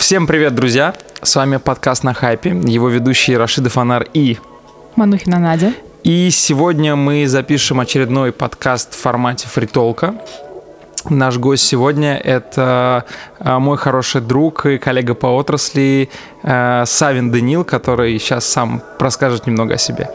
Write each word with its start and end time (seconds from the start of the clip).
Всем 0.00 0.26
привет, 0.26 0.54
друзья! 0.54 0.94
С 1.22 1.36
вами 1.36 1.58
подкаст 1.58 2.04
на 2.04 2.14
хайпе, 2.14 2.58
его 2.64 2.88
ведущие 2.88 3.36
Рашида 3.36 3.68
Фонар 3.68 4.06
и 4.14 4.38
Манухина 4.96 5.38
Надя. 5.38 5.74
И 6.02 6.30
сегодня 6.30 6.96
мы 6.96 7.28
запишем 7.28 7.80
очередной 7.80 8.32
подкаст 8.32 8.94
в 8.94 8.96
формате 8.96 9.46
фритолка. 9.46 10.14
Наш 11.10 11.36
гость 11.36 11.64
сегодня– 11.64 12.16
это 12.24 13.04
а, 13.38 13.60
мой 13.60 13.76
хороший 13.76 14.22
друг 14.22 14.64
и 14.64 14.78
коллега 14.78 15.14
по 15.14 15.26
отрасли 15.26 16.08
а, 16.42 16.86
Савин 16.86 17.30
Данил, 17.30 17.64
который 17.64 18.18
сейчас 18.18 18.46
сам 18.46 18.82
расскажет 18.98 19.46
немного 19.46 19.74
о 19.74 19.78
себе. 19.78 20.10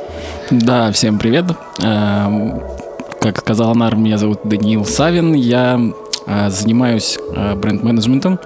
Да, 0.49 0.91
всем 0.91 1.19
привет. 1.19 1.45
Эм, 1.83 2.59
как 3.21 3.39
сказал 3.39 3.75
Нар, 3.75 3.95
меня 3.95 4.17
зовут 4.17 4.41
Даниил 4.43 4.83
Савин. 4.83 5.33
Я 5.33 5.79
занимаюсь 6.47 7.19
бренд-менеджментом 7.55 8.39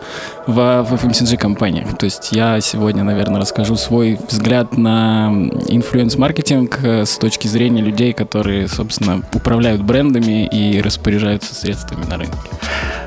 в, 0.50 0.84
в 0.84 0.94
FMCG 0.94 1.38
компаниях. 1.38 1.98
То 1.98 2.06
есть 2.06 2.32
я 2.32 2.60
сегодня, 2.62 3.04
наверное, 3.04 3.40
расскажу 3.40 3.76
свой 3.76 4.20
взгляд 4.28 4.78
на 4.78 5.32
influence-маркетинг 5.68 6.80
э, 6.84 7.06
с 7.06 7.18
точки 7.18 7.48
зрения 7.48 7.82
людей, 7.82 8.14
которые, 8.14 8.68
собственно, 8.68 9.22
управляют 9.34 9.82
брендами 9.82 10.46
и 10.46 10.82
распоряжаются 10.82 11.54
средствами 11.56 12.06
на 12.06 12.18
рынке. 12.18 12.38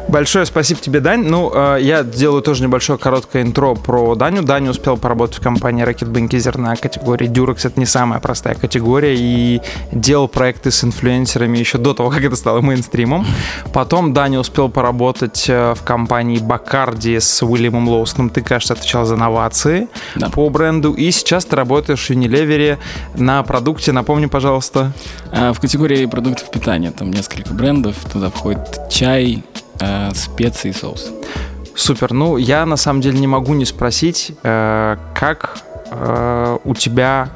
Большое 0.09 0.45
спасибо 0.45 0.79
тебе, 0.81 1.01
Дань. 1.01 1.25
Ну, 1.25 1.51
э, 1.55 1.79
я 1.81 2.03
делаю 2.03 2.43
тоже 2.43 2.63
небольшое 2.63 2.99
короткое 2.99 3.43
интро 3.43 3.75
про 3.75 4.15
Даню. 4.15 4.43
Даня 4.43 4.71
успел 4.71 4.97
поработать 4.99 5.39
в 5.39 5.43
компании 5.43 5.87
Reckitt 5.87 6.13
Benckiser 6.13 6.59
на 6.59 6.77
категории 6.77 7.31
Durex. 7.31 7.67
Это 7.67 7.81
не 7.81 7.87
самая 7.87 8.21
простая 8.21 8.55
категория. 8.55 9.15
И 9.17 9.63
делал 9.91 10.29
проекты 10.29 10.71
с 10.71 10.85
инфлюенсерами 10.85 11.57
еще 11.57 11.79
до 11.79 11.95
того, 11.95 12.11
как 12.11 12.23
это 12.25 12.37
стало 12.37 12.61
мейнстримом. 12.61 13.25
Потом 13.73 14.13
Даня 14.13 14.41
успел 14.41 14.69
поработать 14.69 15.47
э, 15.49 15.75
в 15.75 15.83
компании 15.83 16.41
Bacardi 16.41 17.19
с 17.19 17.32
с 17.33 17.43
Уильямом 17.43 17.89
Лоустоном. 17.89 18.31
Ты, 18.31 18.43
кажется, 18.43 18.75
отвечал 18.75 19.05
за 19.05 19.17
новации 19.17 19.89
да. 20.15 20.29
по 20.29 20.49
бренду. 20.49 20.93
И 20.93 21.11
сейчас 21.11 21.45
ты 21.45 21.57
работаешь 21.57 22.07
в 22.07 22.11
Unilever 22.11 22.79
на 23.15 23.43
продукте. 23.43 23.93
Напомни, 23.93 24.27
пожалуйста. 24.27 24.93
А, 25.31 25.53
в 25.53 25.61
категории 25.61 26.07
продуктов 26.07 26.51
питания. 26.51 26.91
Там 26.91 27.11
несколько 27.11 27.55
брендов. 27.55 27.97
Туда 28.13 28.31
входит 28.31 28.81
чай, 28.91 29.45
а, 29.81 30.13
специи 30.15 30.71
и 30.71 30.73
соус. 30.73 31.13
Супер. 31.75 32.13
Ну, 32.13 32.37
я 32.37 32.67
на 32.67 32.77
самом 32.77 33.01
деле 33.01 33.19
не 33.19 33.27
могу 33.27 33.55
не 33.55 33.65
спросить, 33.65 34.33
э, 34.43 34.97
как 35.15 35.59
э, 35.91 36.59
у 36.65 36.75
тебя 36.75 37.31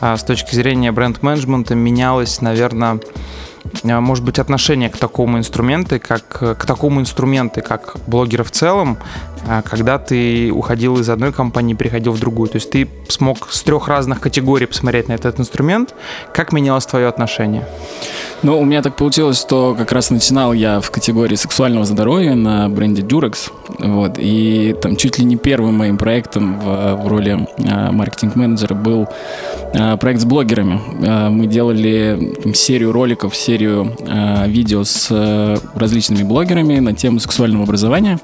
э, 0.00 0.16
с 0.16 0.24
точки 0.24 0.54
зрения 0.54 0.92
бренд-менеджмента 0.92 1.74
менялось, 1.74 2.40
наверное, 2.40 3.00
может 3.84 4.24
быть, 4.24 4.38
отношение 4.38 4.88
к 4.88 4.96
такому 4.96 5.38
инструменту, 5.38 6.00
как 6.00 6.26
к 6.26 6.64
такому 6.66 7.00
инструменту, 7.00 7.62
как 7.62 7.96
блогера 8.06 8.44
в 8.44 8.50
целом, 8.50 8.98
когда 9.64 9.98
ты 9.98 10.50
уходил 10.52 10.98
из 10.98 11.08
одной 11.08 11.32
компании, 11.32 11.74
переходил 11.74 12.12
в 12.12 12.20
другую. 12.20 12.48
То 12.48 12.56
есть 12.56 12.70
ты 12.70 12.88
смог 13.08 13.50
с 13.50 13.62
трех 13.62 13.88
разных 13.88 14.20
категорий 14.20 14.66
посмотреть 14.66 15.08
на 15.08 15.12
этот 15.12 15.40
инструмент. 15.40 15.94
Как 16.32 16.52
менялось 16.52 16.86
твое 16.86 17.08
отношение? 17.08 17.66
Ну, 18.42 18.58
у 18.58 18.64
меня 18.64 18.82
так 18.82 18.96
получилось, 18.96 19.40
что 19.40 19.76
как 19.78 19.92
раз 19.92 20.10
начинал 20.10 20.52
я 20.52 20.80
в 20.80 20.90
категории 20.90 21.36
сексуального 21.36 21.84
здоровья 21.84 22.34
на 22.34 22.68
бренде 22.68 23.02
Durex. 23.02 23.52
Вот, 23.78 24.14
и 24.18 24.74
там 24.82 24.96
чуть 24.96 25.18
ли 25.18 25.24
не 25.24 25.36
первым 25.36 25.74
моим 25.74 25.96
проектом 25.96 26.58
в, 26.58 26.96
в 26.96 27.06
роли 27.06 27.46
а, 27.70 27.92
маркетинг-менеджера 27.92 28.74
был 28.74 29.06
а, 29.06 29.61
проект 29.72 30.20
с 30.20 30.24
блогерами. 30.24 30.80
А, 31.06 31.30
мы 31.30 31.46
делали 31.46 32.34
серию 32.54 32.92
роликов, 32.92 33.34
серию 33.34 33.96
а, 34.06 34.46
видео 34.46 34.84
с 34.84 35.10
различными 35.74 36.22
блогерами 36.22 36.78
на 36.78 36.92
тему 36.92 37.20
сексуального 37.20 37.64
образования. 37.64 38.18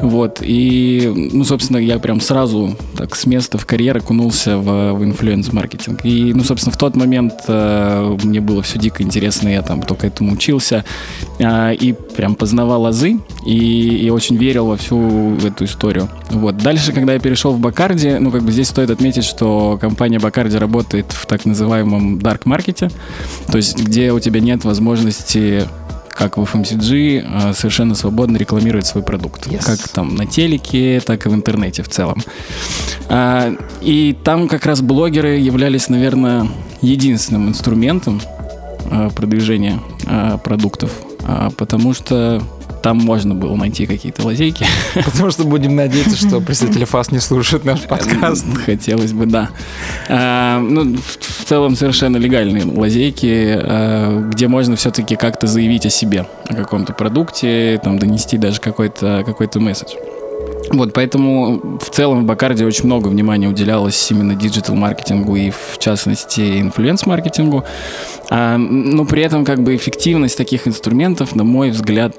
Вот, 0.00 0.38
и, 0.42 1.30
ну, 1.32 1.44
собственно, 1.44 1.78
я 1.78 1.98
прям 1.98 2.20
сразу 2.20 2.76
так 2.96 3.14
с 3.14 3.26
места 3.26 3.58
в 3.58 3.66
карьер 3.66 3.96
окунулся 3.96 4.58
в, 4.58 4.94
в 4.94 5.04
influence-маркетинг. 5.04 6.00
И, 6.04 6.32
ну, 6.34 6.44
собственно, 6.44 6.72
в 6.72 6.78
тот 6.78 6.96
момент 6.96 7.34
мне 7.48 8.40
было 8.40 8.62
все 8.62 8.78
дико 8.78 9.02
интересно 9.02 9.48
я 9.48 9.62
там 9.62 9.82
только 9.82 10.06
этому 10.06 10.32
учился, 10.32 10.84
и 11.38 11.94
прям 12.16 12.34
познавал 12.34 12.86
азы, 12.86 13.18
и, 13.44 14.06
и 14.06 14.10
очень 14.10 14.36
верил 14.36 14.66
во 14.66 14.76
всю 14.76 15.36
эту 15.36 15.64
историю. 15.64 16.08
Вот. 16.30 16.56
Дальше, 16.58 16.92
когда 16.92 17.14
я 17.14 17.18
перешел 17.18 17.52
в 17.52 17.60
Бакарди, 17.60 18.16
ну, 18.18 18.30
как 18.30 18.42
бы 18.42 18.52
здесь 18.52 18.68
стоит 18.68 18.90
отметить, 18.90 19.24
что 19.24 19.78
компания 19.80 20.18
Бакарди 20.18 20.56
работает 20.56 20.85
в 20.92 21.26
так 21.26 21.44
называемом 21.44 22.18
dark 22.18 22.42
маркете, 22.44 22.90
то 23.50 23.56
есть 23.56 23.78
где 23.78 24.12
у 24.12 24.20
тебя 24.20 24.40
нет 24.40 24.64
возможности 24.64 25.68
как 26.10 26.38
в 26.38 26.42
FMCG, 26.42 27.24
а, 27.28 27.52
совершенно 27.52 27.94
свободно 27.94 28.38
рекламировать 28.38 28.86
свой 28.86 29.04
продукт. 29.04 29.48
Yes. 29.48 29.66
Как 29.66 29.86
там 29.88 30.14
на 30.14 30.24
телеке, 30.24 31.02
так 31.04 31.26
и 31.26 31.28
в 31.28 31.34
интернете 31.34 31.82
в 31.82 31.90
целом. 31.90 32.22
А, 33.10 33.54
и 33.82 34.16
там 34.24 34.48
как 34.48 34.64
раз 34.64 34.80
блогеры 34.80 35.36
являлись, 35.36 35.90
наверное, 35.90 36.48
единственным 36.80 37.50
инструментом, 37.50 38.22
Э, 38.90 39.10
продвижения 39.14 39.80
продуктов, 40.44 40.92
а, 41.24 41.50
потому 41.56 41.92
что 41.92 42.40
там 42.86 42.98
можно 42.98 43.34
было 43.34 43.56
найти 43.56 43.84
какие-то 43.84 44.24
лазейки. 44.24 44.64
Потому 44.94 45.32
что 45.32 45.42
будем 45.42 45.74
надеяться, 45.74 46.16
что 46.16 46.40
представители 46.40 46.84
ФАС 46.84 47.10
не 47.10 47.18
слушают 47.18 47.64
наш 47.64 47.80
подкаст. 47.80 48.46
Хотелось 48.64 49.12
бы, 49.12 49.26
да. 49.26 49.50
А, 50.08 50.60
ну, 50.60 50.96
в 50.96 51.44
целом 51.44 51.74
совершенно 51.74 52.16
легальные 52.16 52.64
лазейки, 52.64 53.58
а, 53.58 54.20
где 54.30 54.46
можно 54.46 54.76
все-таки 54.76 55.16
как-то 55.16 55.48
заявить 55.48 55.84
о 55.84 55.90
себе, 55.90 56.28
о 56.48 56.54
каком-то 56.54 56.92
продукте, 56.92 57.80
там 57.82 57.98
донести 57.98 58.38
даже 58.38 58.60
какой-то 58.60 59.24
какой-то 59.26 59.58
месседж. 59.58 59.96
Вот, 60.70 60.92
поэтому 60.92 61.78
в 61.78 61.90
целом 61.90 62.22
в 62.22 62.24
Бакарди 62.24 62.64
очень 62.64 62.84
много 62.84 63.08
внимания 63.08 63.48
уделялось 63.48 64.10
именно 64.12 64.36
digital-маркетингу 64.36 65.34
и, 65.34 65.50
в 65.50 65.78
частности, 65.78 66.60
influence-маркетингу. 66.60 67.64
А, 68.30 68.56
но 68.58 69.04
при 69.04 69.22
этом 69.22 69.44
как 69.44 69.64
бы 69.64 69.74
эффективность 69.74 70.36
таких 70.36 70.68
инструментов, 70.68 71.34
на 71.34 71.42
мой 71.42 71.70
взгляд, 71.70 72.14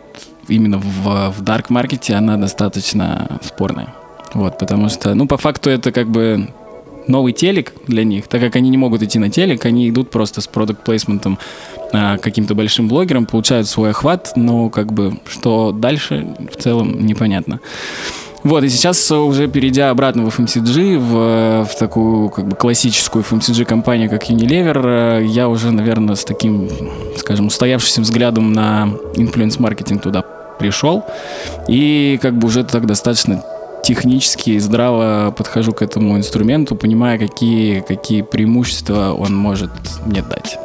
именно 0.48 0.78
в, 0.78 1.32
в 1.32 1.42
dark-маркете, 1.42 2.16
она 2.16 2.38
достаточно 2.38 3.40
спорная. 3.44 3.94
Вот, 4.34 4.58
потому 4.58 4.90
что, 4.90 5.14
ну, 5.14 5.28
по 5.28 5.38
факту 5.38 5.70
это 5.70 5.92
как 5.92 6.10
бы 6.10 6.50
новый 7.08 7.34
телек 7.34 7.74
для 7.88 8.04
них, 8.04 8.28
так 8.28 8.42
как 8.42 8.56
они 8.56 8.70
не 8.70 8.78
могут 8.78 9.02
идти 9.02 9.20
на 9.20 9.30
телек, 9.30 9.66
они 9.66 9.90
идут 9.90 10.10
просто 10.10 10.42
с 10.42 10.48
продукт 10.48 10.84
плейсментом 10.84 11.40
а, 11.94 12.18
каким-то 12.18 12.54
большим 12.54 12.88
блогером, 12.88 13.26
получают 13.26 13.68
свой 13.68 13.92
охват, 13.92 14.34
но 14.36 14.70
как 14.70 14.92
бы 14.92 15.20
что 15.28 15.72
дальше 15.72 16.28
в 16.52 16.62
целом 16.62 17.06
непонятно. 17.06 17.60
Вот, 18.44 18.64
и 18.64 18.70
сейчас 18.70 19.12
уже 19.12 19.48
перейдя 19.48 19.90
обратно 19.90 20.30
в 20.30 20.40
FMCG, 20.40 20.98
в, 20.98 21.66
в 21.66 21.78
такую 21.78 22.30
как 22.30 22.48
бы 22.48 22.56
классическую 22.56 23.26
FMCG-компанию, 23.30 24.10
как 24.10 24.30
Unilever, 24.30 25.26
я 25.26 25.50
уже, 25.50 25.72
наверное, 25.72 26.16
с 26.16 26.24
таким, 26.24 26.70
скажем, 27.18 27.48
устоявшимся 27.48 28.02
взглядом 28.02 28.54
на 28.54 28.90
инфлюенс-маркетинг 29.16 30.02
туда 30.02 30.24
пришел. 30.58 31.06
И 31.68 32.20
как 32.22 32.38
бы 32.38 32.48
уже 32.48 32.64
так 32.64 32.86
достаточно 32.86 33.44
технически 33.84 34.52
и 34.52 34.60
здраво 34.60 35.32
подхожу 35.32 35.72
к 35.72 35.82
этому 35.82 36.18
инструменту, 36.18 36.76
понимая, 36.76 37.18
какие, 37.18 37.80
какие 37.80 38.22
преимущества 38.22 39.14
он 39.14 39.36
может 39.36 39.72
мне 40.06 40.22
дать. 40.22 40.58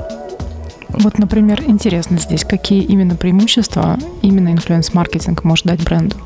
Вот, 0.89 1.19
например, 1.19 1.63
интересно 1.67 2.19
здесь, 2.19 2.45
какие 2.45 2.83
именно 2.83 3.15
преимущества 3.15 3.99
именно 4.21 4.53
инфлюенс-маркетинг 4.53 5.45
может 5.45 5.67
дать 5.67 5.83
бренду? 5.83 6.17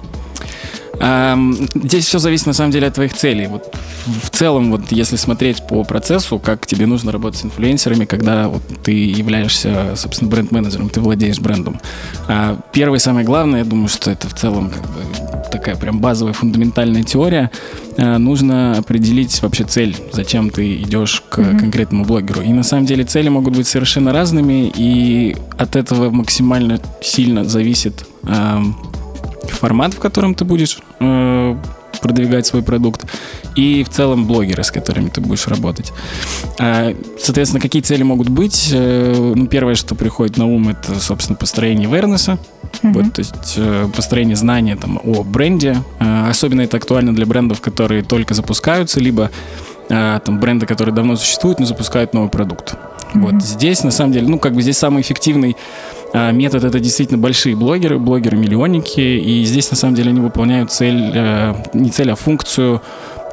Здесь 1.74 2.06
все 2.06 2.18
зависит 2.18 2.46
на 2.46 2.54
самом 2.54 2.70
деле 2.70 2.86
от 2.86 2.94
твоих 2.94 3.12
целей. 3.12 3.48
Вот 3.48 3.74
в 4.22 4.30
целом, 4.30 4.70
вот 4.70 4.92
если 4.92 5.16
смотреть 5.16 5.66
по 5.66 5.84
процессу, 5.84 6.38
как 6.38 6.66
тебе 6.66 6.86
нужно 6.86 7.12
работать 7.12 7.40
с 7.40 7.44
инфлюенсерами, 7.44 8.06
когда 8.06 8.48
вот 8.48 8.62
ты 8.82 8.92
являешься, 8.92 9.92
собственно, 9.94 10.30
бренд-менеджером, 10.30 10.88
ты 10.88 11.00
владеешь 11.00 11.38
брендом. 11.38 11.80
А 12.28 12.58
первое 12.72 12.98
и 12.98 13.00
самое 13.00 13.26
главное, 13.26 13.58
я 13.60 13.64
думаю, 13.66 13.88
что 13.88 14.10
это 14.10 14.28
в 14.28 14.34
целом 14.34 14.70
как 14.70 14.82
бы 14.82 15.02
такая 15.50 15.76
прям 15.76 16.00
базовая 16.00 16.32
фундаментальная 16.32 17.02
теория. 17.02 17.50
А, 17.98 18.16
нужно 18.18 18.78
определить 18.78 19.42
вообще 19.42 19.64
цель, 19.64 19.96
зачем 20.12 20.50
ты 20.50 20.76
идешь 20.76 21.22
к 21.28 21.38
mm-hmm. 21.38 21.58
конкретному 21.58 22.04
блогеру. 22.04 22.42
И 22.42 22.48
на 22.48 22.62
самом 22.62 22.86
деле 22.86 23.04
цели 23.04 23.28
могут 23.28 23.54
быть 23.54 23.66
совершенно 23.66 24.12
разными, 24.12 24.72
и 24.74 25.36
от 25.58 25.76
этого 25.76 26.10
максимально 26.10 26.80
сильно 27.02 27.44
зависит 27.44 28.06
формат, 29.50 29.94
в 29.94 29.98
котором 29.98 30.34
ты 30.34 30.44
будешь 30.44 30.78
э, 31.00 31.56
продвигать 32.00 32.46
свой 32.46 32.62
продукт, 32.62 33.04
и 33.54 33.84
в 33.84 33.88
целом 33.88 34.26
блогеры, 34.26 34.62
с 34.62 34.70
которыми 34.70 35.08
ты 35.08 35.20
будешь 35.20 35.46
работать. 35.46 35.92
А, 36.58 36.94
соответственно, 37.18 37.60
какие 37.60 37.82
цели 37.82 38.02
могут 38.02 38.28
быть? 38.28 38.70
Э, 38.72 39.32
ну, 39.34 39.46
первое, 39.46 39.74
что 39.74 39.94
приходит 39.94 40.36
на 40.36 40.46
ум, 40.46 40.68
это, 40.68 40.98
собственно, 41.00 41.36
построение 41.36 41.88
awareness, 41.88 42.38
mm-hmm. 42.82 42.92
вот, 42.92 43.12
то 43.12 43.18
есть 43.20 43.54
э, 43.56 43.88
построение 43.94 44.36
знания 44.36 44.76
там, 44.76 45.00
о 45.02 45.22
бренде. 45.22 45.76
А, 45.98 46.28
особенно 46.30 46.62
это 46.62 46.76
актуально 46.76 47.14
для 47.14 47.26
брендов, 47.26 47.60
которые 47.60 48.02
только 48.02 48.34
запускаются, 48.34 49.00
либо 49.00 49.30
а, 49.88 50.20
там 50.20 50.38
бренды, 50.38 50.66
которые 50.66 50.94
давно 50.94 51.16
существуют, 51.16 51.60
но 51.60 51.66
запускают 51.66 52.14
новый 52.14 52.30
продукт. 52.30 52.74
Mm-hmm. 52.74 53.20
Вот 53.20 53.42
здесь, 53.42 53.84
на 53.84 53.90
самом 53.90 54.12
деле, 54.12 54.28
ну, 54.28 54.38
как 54.38 54.54
бы 54.54 54.62
здесь 54.62 54.78
самый 54.78 55.02
эффективный 55.02 55.56
метод 56.32 56.64
это 56.64 56.80
действительно 56.80 57.18
большие 57.18 57.56
блогеры, 57.56 57.98
блогеры-миллионники, 57.98 59.00
и 59.00 59.44
здесь 59.44 59.70
на 59.70 59.76
самом 59.76 59.94
деле 59.94 60.10
они 60.10 60.20
выполняют 60.20 60.70
цель, 60.72 61.10
э, 61.14 61.54
не 61.74 61.90
цель, 61.90 62.10
а 62.10 62.14
функцию 62.14 62.80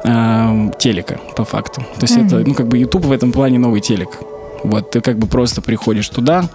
э, 0.04 0.70
телека, 0.78 1.20
по 1.36 1.44
факту. 1.44 1.80
То 1.80 2.02
есть 2.02 2.16
mm-hmm. 2.16 2.26
это, 2.26 2.48
ну, 2.48 2.54
как 2.54 2.68
бы 2.68 2.78
YouTube 2.78 3.04
в 3.04 3.12
этом 3.12 3.32
плане 3.32 3.58
новый 3.58 3.80
телек. 3.80 4.20
Вот, 4.62 4.90
ты 4.90 5.00
как 5.00 5.18
бы 5.18 5.26
просто 5.26 5.60
приходишь 5.60 6.08
туда, 6.08 6.48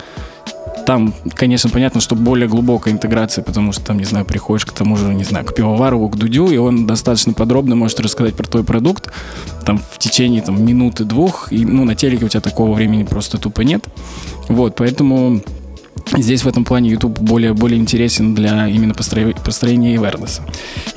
там, 0.85 1.13
конечно, 1.35 1.69
понятно, 1.69 2.01
что 2.01 2.15
более 2.15 2.47
глубокая 2.47 2.93
интеграция, 2.93 3.43
потому 3.43 3.71
что 3.71 3.85
там, 3.85 3.97
не 3.99 4.05
знаю, 4.05 4.25
приходишь 4.25 4.65
к 4.65 4.71
тому 4.71 4.97
же, 4.97 5.13
не 5.13 5.23
знаю, 5.23 5.45
к 5.45 5.53
пивоварову, 5.53 6.09
к 6.09 6.15
Дудю, 6.17 6.47
и 6.47 6.57
он 6.57 6.87
достаточно 6.87 7.33
подробно 7.33 7.75
может 7.75 7.99
рассказать 7.99 8.33
про 8.33 8.47
твой 8.47 8.63
продукт, 8.63 9.11
там, 9.65 9.77
в 9.77 9.99
течение, 9.99 10.41
там, 10.41 10.65
минуты-двух, 10.65 11.51
и, 11.51 11.63
ну, 11.63 11.85
на 11.85 11.93
телеке 11.93 12.25
у 12.25 12.29
тебя 12.29 12.41
такого 12.41 12.73
времени 12.73 13.03
просто 13.03 13.37
тупо 13.37 13.61
нет. 13.61 13.85
Вот, 14.47 14.75
поэтому 14.75 15.41
Здесь 16.17 16.43
в 16.43 16.47
этом 16.47 16.65
плане 16.65 16.89
YouTube 16.89 17.19
более, 17.19 17.53
более 17.53 17.79
интересен 17.79 18.35
для 18.35 18.67
именно 18.67 18.93
построения, 18.93 19.35
построения 19.35 19.95
awareness. 19.95 20.41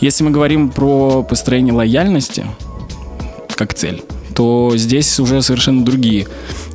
Если 0.01 0.25
мы 0.25 0.31
говорим 0.31 0.71
про 0.71 1.23
построение 1.23 1.75
лояльности 1.75 2.47
как 3.55 3.75
цель, 3.75 4.03
то 4.35 4.73
здесь 4.75 5.21
уже 5.21 5.43
совершенно 5.43 5.85
другие 5.85 6.27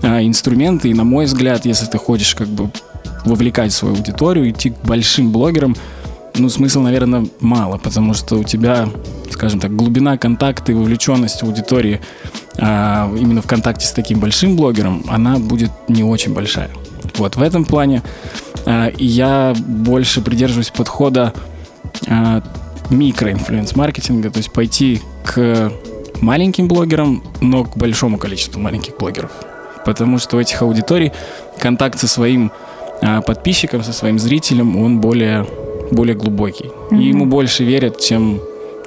а, 0.02 0.22
инструменты. 0.22 0.90
И 0.90 0.94
на 0.94 1.04
мой 1.04 1.26
взгляд, 1.26 1.66
если 1.66 1.86
ты 1.86 1.98
хочешь 1.98 2.36
как 2.36 2.48
бы 2.48 2.72
вовлекать 3.26 3.74
свою 3.74 3.96
аудиторию, 3.96 4.50
идти 4.50 4.70
к 4.70 4.78
большим 4.84 5.32
блогерам, 5.32 5.76
ну, 6.36 6.50
смысла, 6.50 6.82
наверное, 6.82 7.28
мало, 7.40 7.78
потому 7.78 8.14
что 8.14 8.36
у 8.38 8.44
тебя, 8.44 8.90
скажем 9.32 9.60
так, 9.60 9.76
глубина 9.76 10.18
контакта 10.18 10.72
и 10.72 10.76
вовлеченность 10.76 11.42
аудитории 11.44 12.00
а, 12.60 13.12
именно 13.18 13.42
в 13.42 13.48
контакте 13.48 13.88
с 13.88 13.92
таким 13.92 14.20
большим 14.20 14.56
блогером, 14.56 15.04
она 15.08 15.40
будет 15.40 15.72
не 15.88 16.04
очень 16.04 16.34
большая. 16.34 16.70
Вот 17.16 17.36
в 17.36 17.42
этом 17.42 17.66
плане 17.66 18.04
а, 18.66 18.92
я 18.98 19.54
больше 19.58 20.22
придерживаюсь 20.22 20.70
подхода 20.70 21.34
а, 22.08 22.42
микроинфлюенс-маркетинга, 22.90 24.30
то 24.30 24.38
есть 24.38 24.52
пойти 24.52 25.02
к 25.24 25.72
маленьким 26.22 26.68
блогерам, 26.68 27.24
но 27.42 27.64
к 27.64 27.78
большому 27.78 28.18
количеству 28.18 28.60
маленьких 28.60 28.98
блогеров. 28.98 29.32
Потому 29.86 30.20
что 30.20 30.38
у 30.38 30.40
этих 30.40 30.62
аудиторий 30.62 31.12
контакт 31.60 32.00
со 32.00 32.08
своим 32.08 32.52
а 33.02 33.22
подписчиком, 33.22 33.84
со 33.84 33.94
своим 33.94 34.18
зрителем, 34.18 34.76
он 34.76 35.00
более, 35.00 35.46
более 35.92 36.16
глубокий. 36.16 36.66
Mm-hmm. 36.66 37.00
И 37.00 37.08
ему 37.08 37.26
больше 37.26 37.64
верят, 37.64 38.00
чем 38.00 38.42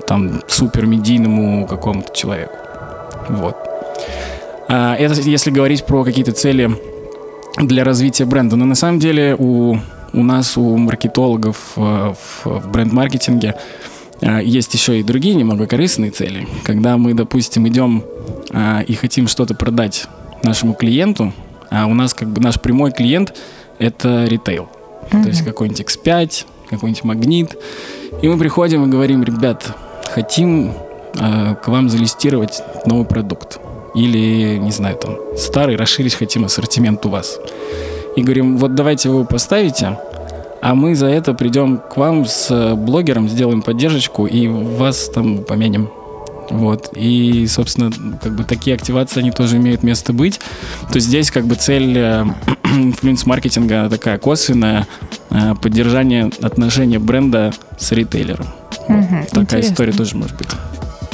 там 0.07 0.43
супер 0.49 0.87
медийному 0.87 1.67
какому-то 1.67 2.13
человеку. 2.15 2.55
Вот. 3.29 3.57
Это 4.69 5.15
если 5.15 5.51
говорить 5.51 5.85
про 5.85 6.05
какие-то 6.05 6.33
цели 6.33 6.71
для 7.67 7.85
развития 7.85 8.25
бренда. 8.25 8.57
Но 8.57 8.65
на 8.65 8.75
самом 8.75 8.99
деле 8.99 9.37
у, 9.39 9.77
у 10.13 10.23
нас, 10.23 10.57
у 10.57 10.77
маркетологов 10.77 11.57
э, 11.77 11.81
в, 11.81 12.47
в 12.47 12.71
бренд-маркетинге 12.71 13.55
э, 14.21 14.41
есть 14.43 14.75
еще 14.75 15.01
и 15.01 15.03
другие 15.03 15.35
немного 15.35 15.67
корыстные 15.67 16.11
цели. 16.11 16.49
Когда 16.65 16.97
мы, 16.97 17.15
допустим, 17.15 17.67
идем 17.69 18.05
э, 18.51 18.85
и 18.85 18.95
хотим 18.95 19.29
что-то 19.29 19.55
продать 19.55 20.07
нашему 20.43 20.75
клиенту, 20.75 21.33
а 21.71 21.87
у 21.87 21.95
нас 21.95 22.15
как 22.15 22.29
бы 22.29 22.41
наш 22.41 22.61
прямой 22.61 22.93
клиент– 22.93 23.37
это 23.79 24.25
ритейл. 24.25 24.69
Mm-hmm. 25.11 25.23
То 25.23 25.29
есть 25.29 25.45
какой-нибудь 25.45 25.81
X5, 25.81 26.47
какой-нибудь 26.69 27.05
магнит. 27.05 27.57
И 28.23 28.29
мы 28.29 28.39
приходим 28.39 28.85
и 28.85 28.89
говорим, 28.89 29.23
ребят, 29.23 29.75
хотим 30.13 30.73
э, 31.15 31.55
к 31.55 31.69
вам 31.69 31.89
залистировать 31.89 32.63
новый 32.87 33.07
продукт. 33.07 33.61
Или, 33.95 34.57
не 34.57 34.71
знаю, 34.71 34.97
там, 34.97 35.17
старый, 35.37 35.77
расширить 35.77 36.15
хотим 36.15 36.45
ассортимент 36.45 37.05
у 37.07 37.09
вас. 37.09 37.39
И 38.17 38.23
говорим, 38.23 38.57
вот 38.57 38.75
давайте 38.75 39.09
вы 39.09 39.25
поставите, 39.25 39.99
а 40.63 40.75
мы 40.75 40.95
за 40.95 41.07
это 41.07 41.33
придем 41.33 41.79
к 41.79 41.97
вам 41.97 42.27
с 42.27 42.75
блогером, 42.77 43.29
сделаем 43.29 43.63
поддержку 43.63 44.27
и 44.27 44.47
вас 44.47 45.09
там 45.09 45.39
поменим. 45.39 45.91
Вот. 46.51 46.91
И, 46.95 47.47
собственно, 47.47 47.91
как 48.23 48.35
бы 48.35 48.45
такие 48.45 48.75
активации, 48.75 49.21
они 49.21 49.31
тоже 49.31 49.57
имеют 49.57 49.83
место 49.83 50.13
быть. 50.13 50.41
То 50.89 50.97
есть 50.97 51.07
здесь 51.07 51.31
как 51.31 51.47
бы 51.47 51.55
цель 51.55 51.97
э, 51.97 52.25
инфлюенс-маркетинга 52.65 53.89
такая 53.89 54.19
косвенная, 54.19 54.87
э, 55.31 55.55
поддержание 55.55 56.31
отношения 56.43 56.99
бренда 56.99 57.53
с 57.79 57.93
ритейлером. 57.93 58.47
Угу, 58.89 59.07
вот. 59.11 59.29
Такая 59.31 59.61
история 59.61 59.93
тоже 59.93 60.17
может 60.17 60.37
быть. 60.37 60.49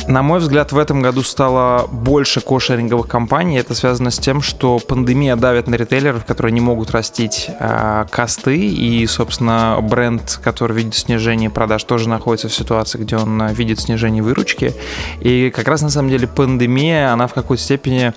На 0.09 0.23
мой 0.23 0.39
взгляд, 0.39 0.71
в 0.71 0.79
этом 0.79 1.03
году 1.03 1.25
стало 1.25 1.89
больше 1.89 2.41
кошеринговых 2.41 3.09
компаний. 3.09 3.59
Это 3.59 3.75
связано 3.75 4.13
с 4.13 4.19
тем, 4.19 4.41
что 4.41 4.79
пандемия 4.79 5.35
давит 5.35 5.67
на 5.67 5.75
ритейлеров, 5.75 6.25
которые 6.25 6.53
не 6.53 6.61
могут 6.61 6.93
растить 6.93 7.49
э, 7.49 8.07
косты. 8.09 8.57
И, 8.57 9.05
собственно, 9.09 9.79
бренд, 9.83 10.39
который 10.45 10.77
видит 10.77 10.95
снижение 10.95 11.51
продаж, 11.51 11.83
тоже 11.83 12.09
находится 12.09 12.49
в 12.49 12.55
ситуации, 12.55 12.99
где 12.99 13.17
он 13.17 13.43
а, 13.43 13.53
видит 13.53 13.81
снижение 13.81 14.23
выручки. 14.23 14.75
И 15.21 15.51
как 15.51 15.67
раз, 15.67 15.83
на 15.83 15.91
самом 15.91 16.09
деле, 16.11 16.29
пандемия, 16.29 17.13
она 17.13 17.27
в 17.27 17.35
какой-то 17.35 17.65
степени 17.65 18.13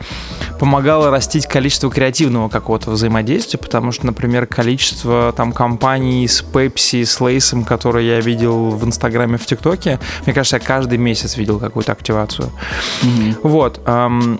помогала 0.59 1.09
растить 1.09 1.47
количество 1.47 1.89
креативного 1.89 2.49
какого-то 2.49 2.91
взаимодействия, 2.91 3.57
потому 3.57 3.91
что, 3.91 4.05
например, 4.05 4.45
количество 4.45 5.33
там 5.35 5.53
компаний 5.53 6.27
с 6.27 6.43
Pepsi, 6.43 7.03
с 7.03 7.19
Лейсом, 7.19 7.63
которые 7.63 8.07
я 8.07 8.21
видел 8.21 8.69
в 8.69 8.85
Инстаграме, 8.85 9.37
в 9.37 9.45
ТикТоке, 9.47 9.99
мне 10.25 10.35
кажется, 10.35 10.57
я 10.57 10.59
каждый 10.59 10.99
месяц 10.99 11.35
видел 11.35 11.57
какой 11.57 11.78
какую-то 11.79 11.91
активацию. 11.93 12.49
Mm-hmm. 13.01 13.35
Вот. 13.43 13.79
Эм, 13.85 14.39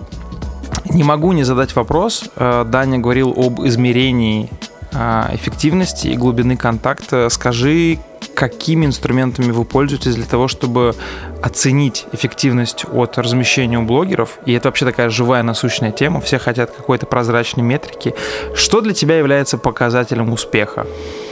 не 0.90 1.04
могу 1.04 1.32
не 1.32 1.44
задать 1.44 1.74
вопрос. 1.76 2.24
Э, 2.36 2.64
Даня 2.66 2.98
говорил 2.98 3.34
об 3.36 3.60
измерении 3.66 4.50
э, 4.92 5.34
эффективности 5.34 6.08
и 6.08 6.16
глубины 6.16 6.56
контакта. 6.56 7.28
Скажи, 7.30 7.98
какими 8.34 8.86
инструментами 8.86 9.52
вы 9.52 9.64
пользуетесь 9.64 10.14
для 10.14 10.24
того, 10.24 10.48
чтобы 10.48 10.94
оценить 11.42 12.06
эффективность 12.12 12.84
от 12.92 13.18
размещения 13.18 13.78
у 13.78 13.82
блогеров. 13.82 14.38
И 14.46 14.52
это 14.52 14.68
вообще 14.68 14.84
такая 14.84 15.10
живая, 15.10 15.42
насущная 15.42 15.92
тема. 15.92 16.20
Все 16.20 16.38
хотят 16.38 16.70
какой-то 16.70 17.06
прозрачной 17.06 17.64
метрики. 17.64 18.14
Что 18.54 18.80
для 18.80 18.92
тебя 18.92 19.18
является 19.18 19.58
показателем 19.58 20.32
успеха 20.32 20.86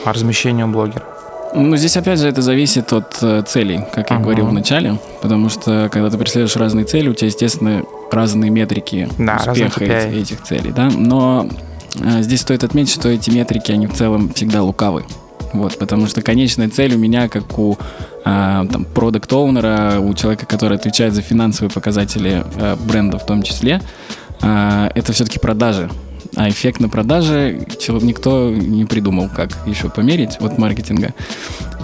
размещения 0.04 0.64
у 0.64 0.69
блогеров? 0.69 1.17
Ну, 1.54 1.76
здесь 1.76 1.96
опять 1.96 2.18
же 2.18 2.28
это 2.28 2.42
зависит 2.42 2.92
от 2.92 3.18
э, 3.22 3.42
целей, 3.46 3.80
как 3.92 4.10
я 4.10 4.16
uh-huh. 4.16 4.22
говорил 4.22 4.46
в 4.46 4.52
начале, 4.52 4.98
потому 5.22 5.48
что 5.48 5.88
когда 5.90 6.10
ты 6.10 6.18
преследуешь 6.18 6.56
разные 6.56 6.84
цели, 6.84 7.08
у 7.08 7.14
тебя, 7.14 7.28
естественно, 7.28 7.82
разные 8.10 8.50
метрики 8.50 9.08
да, 9.18 9.42
успеха 9.46 9.84
этих, 9.84 10.12
этих 10.14 10.42
целей, 10.42 10.72
да. 10.72 10.90
Но 10.90 11.48
э, 12.00 12.22
здесь 12.22 12.42
стоит 12.42 12.64
отметить, 12.64 12.92
что 12.92 13.08
эти 13.08 13.30
метрики, 13.30 13.72
они 13.72 13.86
в 13.86 13.94
целом 13.94 14.32
всегда 14.34 14.62
лукавы. 14.62 15.04
Вот, 15.52 15.78
потому 15.78 16.06
что 16.06 16.22
конечная 16.22 16.68
цель 16.68 16.94
у 16.94 16.98
меня, 16.98 17.28
как 17.28 17.58
у 17.58 17.78
э, 18.24 18.66
там, 18.70 18.84
продукт 18.94 19.32
оунера 19.32 19.98
у 19.98 20.12
человека, 20.14 20.46
который 20.46 20.76
отвечает 20.76 21.14
за 21.14 21.22
финансовые 21.22 21.70
показатели 21.70 22.44
э, 22.56 22.76
бренда 22.76 23.18
в 23.18 23.26
том 23.26 23.42
числе, 23.42 23.80
э, 24.42 24.90
это 24.94 25.12
все-таки 25.12 25.38
продажи. 25.38 25.88
А 26.37 26.49
эффект 26.49 26.80
на 26.80 26.88
продаже 26.88 27.66
никто 28.02 28.50
не 28.50 28.85
придумал, 28.85 29.28
как 29.35 29.50
еще 29.66 29.88
померить 29.88 30.37
от 30.40 30.58
маркетинга. 30.58 31.14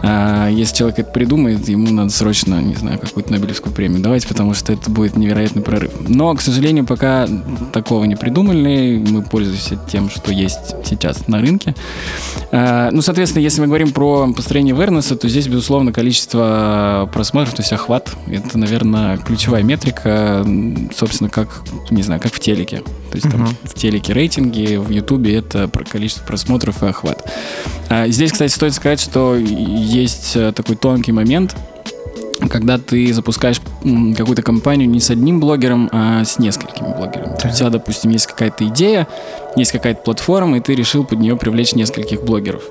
А 0.07 0.49
если 0.51 0.77
человек 0.77 0.99
это 0.99 1.11
придумает, 1.11 1.67
ему 1.67 1.91
надо 1.91 2.11
срочно, 2.11 2.61
не 2.61 2.75
знаю, 2.75 2.99
какую-то 2.99 3.33
Нобелевскую 3.33 3.73
премию 3.73 4.03
давать, 4.03 4.27
потому 4.27 4.53
что 4.53 4.75
это 4.75 4.91
будет 4.91 5.17
невероятный 5.17 5.63
прорыв. 5.63 5.93
Но, 6.07 6.35
к 6.35 6.43
сожалению, 6.43 6.85
пока 6.85 7.27
такого 7.73 8.05
не 8.05 8.15
придумали, 8.15 9.03
мы 9.09 9.23
пользуемся 9.23 9.81
тем, 9.91 10.11
что 10.11 10.31
есть 10.31 10.75
сейчас 10.85 11.27
на 11.27 11.41
рынке. 11.41 11.75
А, 12.53 12.91
ну, 12.91 13.01
соответственно, 13.01 13.43
если 13.43 13.63
мы 13.63 13.67
говорим 13.67 13.93
про 13.93 14.31
построение 14.35 14.75
awareness, 14.75 15.17
то 15.17 15.27
здесь, 15.27 15.49
безусловно, 15.49 15.91
количество 15.91 17.09
просмотров, 17.13 17.55
то 17.55 17.63
есть 17.63 17.73
охват, 17.73 18.15
это, 18.27 18.59
наверное, 18.59 19.17
ключевая 19.17 19.63
метрика, 19.63 20.47
собственно, 20.95 21.31
как, 21.31 21.63
не 21.91 22.03
знаю, 22.03 22.21
как 22.21 22.35
в 22.35 22.41
телеке. 22.41 22.83
То 23.11 23.17
есть 23.17 23.31
там 23.31 23.45
uh-huh. 23.45 23.55
в 23.63 23.75
телеке 23.75 24.13
рейтинги, 24.37 24.77
в 24.77 24.91
Ютубе 24.91 25.37
это 25.37 25.71
количество 25.91 26.25
просмотров 26.25 26.83
и 26.83 26.87
охват. 26.87 27.31
А, 27.89 28.09
здесь, 28.09 28.33
кстати, 28.33 28.53
стоит 28.53 28.75
сказать, 28.75 29.01
что 29.01 29.37
есть 29.37 30.33
э, 30.37 30.53
такой 30.53 30.77
тонкий 30.77 31.13
момент, 31.13 31.55
когда 32.51 32.79
ты 32.79 33.13
запускаешь 33.13 33.61
какую-то 34.17 34.43
компанию 34.43 34.89
не 34.89 35.01
с 35.01 35.11
одним 35.11 35.41
блогером, 35.41 35.89
а 35.93 36.25
с 36.25 36.39
несколькими 36.39 36.95
блогерами. 36.95 37.37
Да. 37.43 37.49
У 37.49 37.53
тебя, 37.53 37.71
допустим, 37.71 38.11
есть 38.11 38.27
какая-то 38.27 38.67
идея, 38.69 39.07
есть 39.57 39.73
какая-то 39.73 40.03
платформа, 40.03 40.59
и 40.59 40.61
ты 40.61 40.75
решил 40.75 41.05
под 41.05 41.21
нее 41.21 41.37
привлечь 41.37 41.75
нескольких 41.75 42.23
блогеров. 42.25 42.63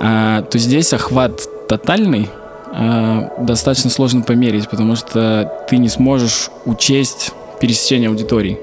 А, 0.00 0.42
то 0.42 0.58
здесь 0.58 0.92
охват 0.92 1.68
тотальный 1.68 2.28
а, 2.72 3.32
достаточно 3.40 3.90
сложно 3.90 4.22
померить, 4.22 4.68
потому 4.68 4.96
что 4.96 5.52
ты 5.68 5.76
не 5.78 5.88
сможешь 5.88 6.50
учесть 6.64 7.32
пересечение 7.60 8.08
аудиторий. 8.08 8.58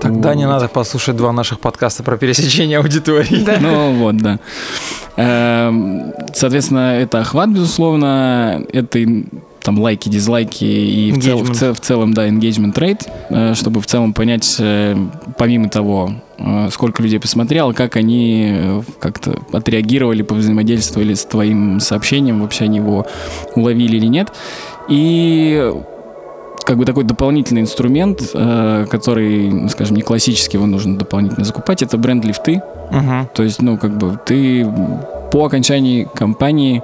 Тогда 0.00 0.34
не 0.34 0.46
надо 0.46 0.68
послушать 0.68 1.16
два 1.16 1.32
наших 1.32 1.60
подкаста 1.60 2.02
про 2.02 2.16
пересечение 2.16 2.78
аудитории. 2.78 3.44
Да. 3.44 3.58
Ну 3.60 3.94
вот, 3.94 4.16
да. 4.18 4.38
Эм, 5.16 6.12
соответственно, 6.34 6.96
это 6.96 7.20
охват, 7.20 7.50
безусловно, 7.50 8.62
это 8.72 8.98
там 9.62 9.80
лайки, 9.80 10.08
дизлайки 10.08 10.64
и 10.64 11.12
в, 11.12 11.22
цел, 11.22 11.38
в, 11.38 11.54
цел, 11.54 11.74
в 11.74 11.80
целом, 11.80 12.14
да, 12.14 12.28
engagement 12.28 12.74
rate, 12.74 13.06
э, 13.28 13.54
чтобы 13.54 13.80
в 13.80 13.86
целом 13.86 14.14
понять, 14.14 14.56
э, 14.60 14.96
помимо 15.36 15.68
того, 15.68 16.12
э, 16.38 16.68
сколько 16.72 17.02
людей 17.02 17.20
посмотрел, 17.20 17.74
как 17.74 17.96
они 17.96 18.82
как-то 19.00 19.40
отреагировали, 19.52 20.22
повзаимодействовали 20.22 21.14
с 21.14 21.24
твоим 21.24 21.80
сообщением, 21.80 22.40
вообще 22.40 22.64
они 22.64 22.78
его 22.78 23.06
уловили 23.56 23.96
или 23.96 24.06
нет. 24.06 24.32
И 24.88 25.70
как 26.64 26.76
бы 26.76 26.84
такой 26.84 27.04
дополнительный 27.04 27.62
инструмент, 27.62 28.20
который, 28.32 29.68
скажем, 29.70 29.96
не 29.96 30.02
классический, 30.02 30.56
его 30.56 30.66
нужно 30.66 30.98
дополнительно 30.98 31.44
закупать, 31.44 31.82
это 31.82 31.96
бренд-лифты. 31.96 32.62
Угу. 32.90 33.30
То 33.34 33.42
есть, 33.42 33.62
ну, 33.62 33.78
как 33.78 33.96
бы 33.96 34.18
ты 34.24 34.66
по 35.30 35.44
окончании 35.46 36.08
кампании 36.14 36.82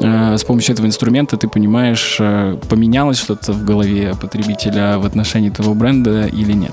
Э, 0.00 0.36
с 0.36 0.44
помощью 0.44 0.74
этого 0.74 0.86
инструмента 0.86 1.36
ты 1.36 1.48
понимаешь, 1.48 2.16
э, 2.20 2.56
поменялось 2.68 3.18
что-то 3.18 3.52
в 3.52 3.64
голове 3.64 4.14
потребителя 4.20 4.98
в 4.98 5.06
отношении 5.06 5.50
твоего 5.50 5.74
бренда 5.74 6.26
или 6.26 6.52
нет. 6.52 6.72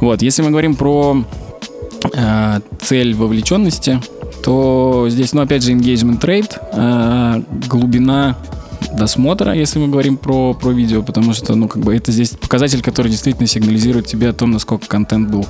Вот, 0.00 0.22
если 0.22 0.42
мы 0.42 0.50
говорим 0.50 0.74
про 0.74 1.24
э, 2.12 2.60
цель 2.80 3.14
вовлеченности, 3.14 4.00
то 4.44 5.06
здесь, 5.08 5.32
ну, 5.32 5.42
опять 5.42 5.62
же, 5.62 5.72
engagement 5.72 6.20
rate, 6.20 6.58
э, 6.72 7.42
глубина 7.68 8.36
досмотра, 8.96 9.52
если 9.52 9.78
мы 9.78 9.88
говорим 9.88 10.16
про, 10.16 10.54
про 10.54 10.70
видео, 10.70 11.02
потому 11.02 11.32
что, 11.32 11.54
ну, 11.54 11.68
как 11.68 11.82
бы 11.82 11.94
это 11.94 12.12
здесь 12.12 12.30
показатель, 12.30 12.82
который 12.82 13.10
действительно 13.10 13.46
сигнализирует 13.46 14.06
тебе 14.06 14.30
о 14.30 14.32
том, 14.32 14.50
насколько 14.50 14.86
контент 14.86 15.30
был 15.30 15.46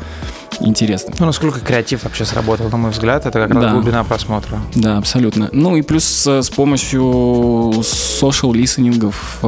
интересным. 0.61 1.15
Ну, 1.19 1.27
насколько 1.27 1.61
креатив 1.61 2.05
вообще 2.05 2.25
сработал, 2.25 2.69
на 2.71 2.77
мой 2.77 2.91
взгляд, 2.91 3.27
это 3.27 3.41
как 3.41 3.51
раз 3.51 3.63
да. 3.63 3.73
глубина 3.73 4.05
просмотра. 4.05 4.61
Да, 4.75 4.99
абсолютно. 4.99 5.49
Ну 5.53 5.77
и 5.77 5.83
плюс 5.83 6.05
с 6.27 6.51
помощью 6.51 7.03
social 7.03 8.55
листенингов 8.55 9.39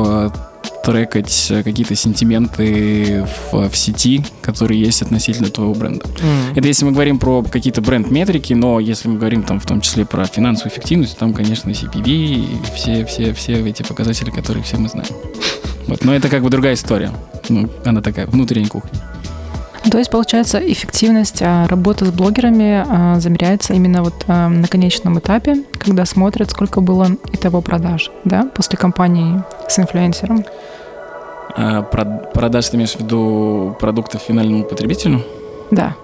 трекать 0.84 1.52
какие-то 1.64 1.94
сентименты 1.94 3.26
в, 3.52 3.68
в 3.68 3.76
сети, 3.76 4.24
которые 4.42 4.80
есть 4.80 5.02
относительно 5.02 5.50
твоего 5.50 5.74
бренда. 5.74 6.06
Mm. 6.06 6.56
Это 6.56 6.68
если 6.68 6.84
мы 6.84 6.92
говорим 6.92 7.18
про 7.18 7.42
какие-то 7.42 7.80
бренд-метрики, 7.80 8.52
но 8.52 8.80
если 8.80 9.08
мы 9.08 9.18
говорим 9.18 9.42
там 9.42 9.60
в 9.60 9.66
том 9.66 9.80
числе 9.80 10.04
про 10.04 10.24
финансовую 10.26 10.72
эффективность, 10.72 11.18
там, 11.18 11.32
конечно, 11.32 11.70
CPV 11.70 12.08
и 12.08 12.48
все, 12.74 13.04
все, 13.04 13.32
все 13.32 13.68
эти 13.68 13.82
показатели, 13.82 14.30
которые 14.30 14.64
все 14.64 14.76
мы 14.76 14.88
знаем. 14.88 15.10
Вот. 15.86 16.04
Но 16.04 16.14
это 16.14 16.28
как 16.28 16.42
бы 16.42 16.50
другая 16.50 16.74
история. 16.74 17.12
Ну, 17.48 17.68
она 17.84 18.02
такая, 18.02 18.26
внутренняя 18.26 18.68
кухня. 18.68 18.90
То 19.90 19.98
есть, 19.98 20.10
получается, 20.10 20.58
эффективность 20.58 21.40
а, 21.40 21.66
работы 21.68 22.04
с 22.04 22.10
блогерами 22.10 22.84
а, 22.86 23.20
замеряется 23.20 23.74
именно 23.74 24.02
вот 24.02 24.24
а, 24.26 24.48
на 24.48 24.68
конечном 24.68 25.18
этапе, 25.18 25.64
когда 25.78 26.04
смотрят, 26.04 26.50
сколько 26.50 26.80
было 26.80 27.08
итого 27.32 27.60
продаж, 27.62 28.10
да, 28.24 28.48
после 28.54 28.76
кампании 28.76 29.42
с 29.68 29.78
инфлюенсером. 29.78 30.44
Продаж 32.34 32.68
ты 32.68 32.76
имеешь 32.76 32.92
в 32.92 33.00
виду 33.00 33.76
продуктов 33.80 34.22
финальному 34.22 34.64
потребителю? 34.64 35.24
Да. 35.70 35.96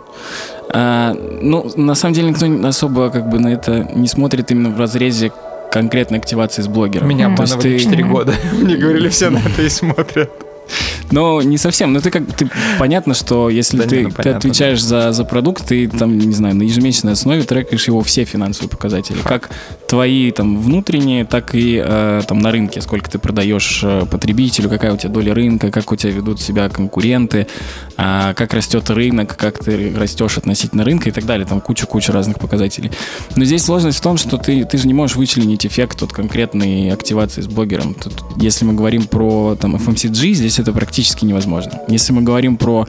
А, 0.70 1.14
ну, 1.14 1.70
на 1.76 1.94
самом 1.94 2.14
деле 2.14 2.30
никто 2.30 2.46
особо 2.66 3.10
как 3.10 3.28
бы 3.28 3.38
на 3.38 3.48
это 3.48 3.88
не 3.94 4.08
смотрит 4.08 4.50
именно 4.50 4.70
в 4.70 4.80
разрезе 4.80 5.30
конкретной 5.70 6.18
активации 6.18 6.62
с 6.62 6.68
блогером. 6.68 7.08
Меня 7.08 7.26
обманывали 7.26 7.76
ты... 7.76 7.78
4 7.78 8.04
года. 8.04 8.32
Мне 8.52 8.76
говорили, 8.76 9.08
все 9.08 9.30
на 9.30 9.38
это 9.38 9.62
и 9.62 9.68
смотрят. 9.68 10.30
Но 11.11 11.42
не 11.42 11.58
совсем. 11.58 11.92
Но 11.92 12.00
ты 12.00 12.11
как 12.11 12.26
ты 12.34 12.50
понятно, 12.78 13.14
что 13.14 13.49
если 13.50 13.78
да 13.78 13.84
ты, 13.84 13.96
не, 13.96 14.02
ну, 14.04 14.11
понятно, 14.11 14.23
ты 14.23 14.37
отвечаешь 14.37 14.82
да. 14.82 15.12
за, 15.12 15.12
за 15.12 15.25
продукт, 15.25 15.66
ты 15.66 15.88
там, 15.88 16.16
не 16.18 16.34
знаю, 16.34 16.56
на 16.56 16.62
ежемесячной 16.62 17.12
основе 17.12 17.42
трекаешь 17.42 17.87
его 17.87 18.02
все 18.02 18.25
финансовые 18.25 18.68
показатели. 18.68 19.16
Факт. 19.18 19.28
Как 19.28 19.50
твои 19.88 20.30
там 20.32 20.61
внутренние, 20.61 21.25
так 21.25 21.54
и 21.54 21.80
э, 21.84 22.23
там 22.26 22.40
на 22.40 22.50
рынке, 22.50 22.80
сколько 22.80 23.11
ты 23.11 23.18
продаешь 23.18 23.80
э, 23.84 24.06
потребителю, 24.11 24.68
какая 24.68 24.92
у 24.92 24.96
тебя 24.96 25.11
доля 25.11 25.34
рынка, 25.34 25.70
как 25.70 25.92
у 25.92 25.96
тебя 25.96 26.12
ведут 26.12 26.40
себя 26.40 26.68
конкуренты, 26.68 27.46
э, 27.96 28.34
как 28.34 28.54
растет 28.54 28.90
рынок, 28.90 29.37
как 29.37 29.62
ты 29.62 29.94
растешь 29.96 30.37
относительно 30.38 30.84
рынка 30.84 31.11
и 31.11 31.12
так 31.12 31.26
далее. 31.26 31.46
Там 31.46 31.61
куча-куча 31.61 32.12
разных 32.12 32.38
показателей. 32.38 32.90
Но 33.37 33.44
здесь 33.44 33.62
сложность 33.62 33.99
в 33.99 34.02
том, 34.02 34.16
что 34.16 34.37
ты, 34.37 34.64
ты 34.64 34.78
же 34.78 34.87
не 34.87 34.94
можешь 34.94 35.16
вычленить 35.16 35.64
эффект 35.64 36.02
от 36.02 36.12
конкретной 36.12 36.90
активации 36.90 37.42
с 37.42 37.46
блогером. 37.46 37.94
Тут, 37.94 38.14
если 38.37 38.64
мы 38.64 38.73
говорим 38.73 39.04
про 39.04 39.54
там 39.54 39.76
FMCG, 39.76 40.32
здесь 40.32 40.58
это 40.58 40.73
практически 40.73 41.03
невозможно. 41.25 41.80
Если 41.88 42.12
мы 42.12 42.23
говорим 42.23 42.56
про 42.56 42.87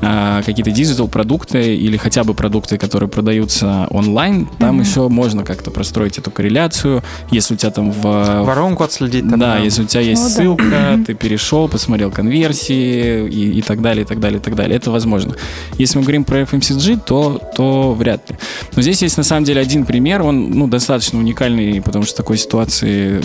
э, 0.00 0.42
какие-то 0.44 0.70
digital 0.70 1.08
продукты 1.08 1.74
или 1.76 1.96
хотя 1.96 2.24
бы 2.24 2.34
продукты, 2.34 2.78
которые 2.78 3.08
продаются 3.08 3.86
онлайн, 3.90 4.48
там 4.58 4.80
mm-hmm. 4.80 4.84
еще 4.84 5.08
можно 5.08 5.44
как-то 5.44 5.70
простроить 5.70 6.18
эту 6.18 6.30
корреляцию. 6.30 7.02
Если 7.30 7.54
у 7.54 7.56
тебя 7.56 7.70
там 7.70 7.90
в... 7.90 8.02
Воронку 8.02 8.84
отследить. 8.84 9.28
Там, 9.28 9.38
да, 9.38 9.54
да, 9.54 9.58
если 9.58 9.82
у 9.82 9.86
тебя 9.86 10.02
есть 10.02 10.22
ну, 10.22 10.28
ссылка, 10.28 10.64
да. 10.70 10.98
ты 11.04 11.14
перешел, 11.14 11.68
посмотрел 11.68 12.10
конверсии 12.10 13.28
и, 13.28 13.58
и 13.58 13.62
так 13.62 13.82
далее, 13.82 14.04
и 14.04 14.06
так 14.06 14.20
далее, 14.20 14.38
и 14.38 14.42
так 14.42 14.54
далее. 14.54 14.76
Это 14.76 14.90
возможно. 14.90 15.34
Если 15.78 15.98
мы 15.98 16.02
говорим 16.02 16.24
про 16.24 16.42
FMCG, 16.42 17.00
то, 17.04 17.40
то 17.56 17.94
вряд 17.94 18.28
ли. 18.30 18.36
Но 18.74 18.82
здесь 18.82 19.02
есть 19.02 19.16
на 19.16 19.24
самом 19.24 19.44
деле 19.44 19.60
один 19.60 19.84
пример, 19.84 20.22
он 20.22 20.50
ну, 20.50 20.68
достаточно 20.68 21.18
уникальный, 21.18 21.80
потому 21.80 22.04
что 22.04 22.16
такой 22.16 22.38
ситуации 22.38 23.22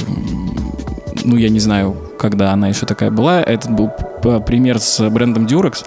ну, 1.23 1.37
я 1.37 1.49
не 1.49 1.59
знаю, 1.59 1.95
когда 2.21 2.53
она 2.53 2.67
еще 2.67 2.85
такая 2.85 3.09
была. 3.09 3.41
Это 3.41 3.67
был 3.69 3.91
пример 4.45 4.79
с 4.79 5.09
брендом 5.09 5.47
Durex. 5.47 5.83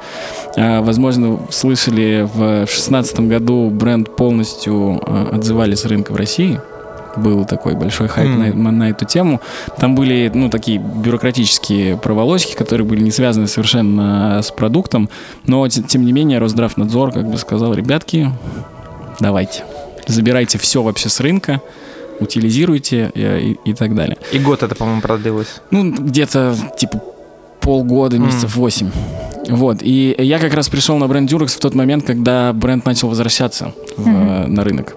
А, 0.56 0.82
возможно, 0.82 1.38
слышали, 1.50 2.28
в 2.34 2.64
2016 2.64 3.20
году 3.20 3.70
бренд 3.70 4.16
полностью 4.16 5.00
а, 5.06 5.30
отзывали 5.32 5.76
с 5.76 5.84
рынка 5.84 6.12
в 6.12 6.16
России 6.16 6.60
был 7.16 7.44
такой 7.44 7.76
большой 7.76 8.08
хайп 8.08 8.28
mm. 8.28 8.56
на, 8.56 8.72
на 8.72 8.90
эту 8.90 9.04
тему. 9.04 9.40
Там 9.78 9.94
были, 9.94 10.32
ну, 10.34 10.50
такие 10.50 10.78
бюрократические 10.78 11.96
проволочки, 11.96 12.56
которые 12.56 12.84
были 12.84 13.04
не 13.04 13.12
связаны 13.12 13.46
совершенно 13.46 14.40
с 14.42 14.50
продуктом, 14.50 15.08
но, 15.46 15.68
тем 15.68 16.04
не 16.04 16.12
менее, 16.12 16.40
Росздравнадзор 16.40 17.12
как 17.12 17.30
бы 17.30 17.38
сказал, 17.38 17.72
ребятки, 17.72 18.32
давайте, 19.20 19.62
забирайте 20.08 20.58
все 20.58 20.82
вообще 20.82 21.08
с 21.08 21.20
рынка, 21.20 21.60
утилизируйте 22.20 23.10
и, 23.14 23.56
и, 23.64 23.70
и 23.70 23.74
так 23.74 23.94
далее. 23.94 24.16
И 24.32 24.38
год 24.38 24.62
это, 24.62 24.74
по-моему, 24.74 25.00
продлилось? 25.00 25.60
Ну, 25.70 25.90
где-то, 25.92 26.56
типа, 26.76 27.02
полгода, 27.60 28.18
месяцев 28.18 28.56
восемь. 28.56 28.88
Mm. 28.88 29.54
Вот. 29.54 29.78
И 29.82 30.14
я 30.18 30.38
как 30.38 30.54
раз 30.54 30.68
пришел 30.68 30.96
на 30.96 31.08
бренд 31.08 31.30
Durex 31.30 31.48
в 31.48 31.60
тот 31.60 31.74
момент, 31.74 32.04
когда 32.04 32.52
бренд 32.52 32.84
начал 32.86 33.08
возвращаться 33.08 33.72
в, 33.96 34.06
mm-hmm. 34.06 34.46
на 34.46 34.64
рынок. 34.64 34.96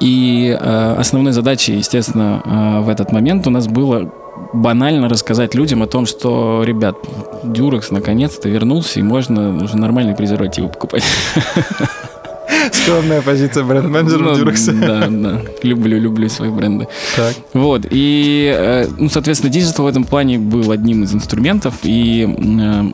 И 0.00 0.56
э, 0.58 0.94
основной 0.98 1.32
задачей, 1.32 1.76
естественно, 1.76 2.42
э, 2.44 2.80
в 2.82 2.88
этот 2.88 3.12
момент 3.12 3.46
у 3.46 3.50
нас 3.50 3.66
было 3.66 4.10
банально 4.52 5.08
рассказать 5.08 5.54
людям 5.54 5.82
о 5.82 5.86
том, 5.86 6.06
что, 6.06 6.62
ребят, 6.64 6.96
Durex 7.42 7.90
наконец-то 7.90 8.48
вернулся, 8.48 9.00
и 9.00 9.02
можно 9.02 9.62
уже 9.62 9.76
нормальные 9.76 10.16
презервативы 10.16 10.68
покупать. 10.68 11.04
Скромная 12.72 13.22
позиция 13.22 13.64
бренд-менеджера 13.64 14.22
ну, 14.22 14.34
Durex. 14.34 14.72
Да, 14.80 15.08
да. 15.08 15.42
Люблю, 15.62 16.00
люблю 16.00 16.28
свои 16.28 16.50
бренды. 16.50 16.88
Так. 17.16 17.34
Вот. 17.52 17.86
И, 17.90 18.52
э, 18.56 18.86
ну, 18.98 19.08
соответственно, 19.08 19.52
digital 19.52 19.84
в 19.84 19.88
этом 19.88 20.04
плане 20.04 20.38
был 20.38 20.70
одним 20.70 21.04
из 21.04 21.14
инструментов. 21.14 21.74
И 21.82 22.26
э, 22.26 22.84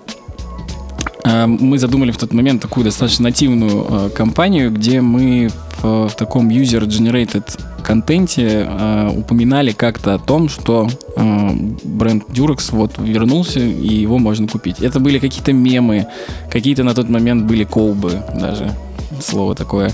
э, 1.25 1.47
мы 1.47 1.79
задумали 1.79 2.11
в 2.11 2.19
тот 2.19 2.33
момент 2.33 2.61
такую 2.61 2.85
достаточно 2.85 3.25
нативную 3.25 4.11
кампанию, 4.11 4.71
где 4.71 5.01
мы 5.01 5.51
в, 5.81 6.09
в 6.09 6.15
таком 6.17 6.49
user-generated 6.49 7.59
контенте 7.83 8.67
э, 8.69 9.11
упоминали 9.17 9.73
как-то 9.73 10.15
о 10.15 10.19
том, 10.19 10.51
что 10.51 10.89
э, 11.17 11.51
бренд 11.85 12.25
Durex 12.29 12.69
вот 12.73 12.99
вернулся 12.99 13.61
и 13.61 13.95
его 13.95 14.19
можно 14.19 14.47
купить. 14.47 14.81
Это 14.81 15.01
были 15.01 15.19
какие-то 15.19 15.55
мемы, 15.55 16.07
какие-то 16.51 16.83
на 16.83 16.95
тот 16.95 17.09
момент 17.09 17.47
были 17.47 17.65
колбы 17.65 18.23
даже 18.35 18.77
слово 19.21 19.55
такое 19.55 19.93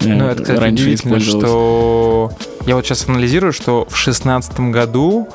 э, 0.00 0.06
ну, 0.06 0.26
это, 0.26 0.42
кстати, 0.42 0.58
раньше 0.58 0.94
использовалось. 0.94 1.44
что 1.44 2.32
я 2.66 2.76
вот 2.76 2.84
сейчас 2.84 3.08
анализирую, 3.08 3.52
что 3.52 3.86
в 3.88 3.96
шестнадцатом 3.96 4.72
году 4.72 5.28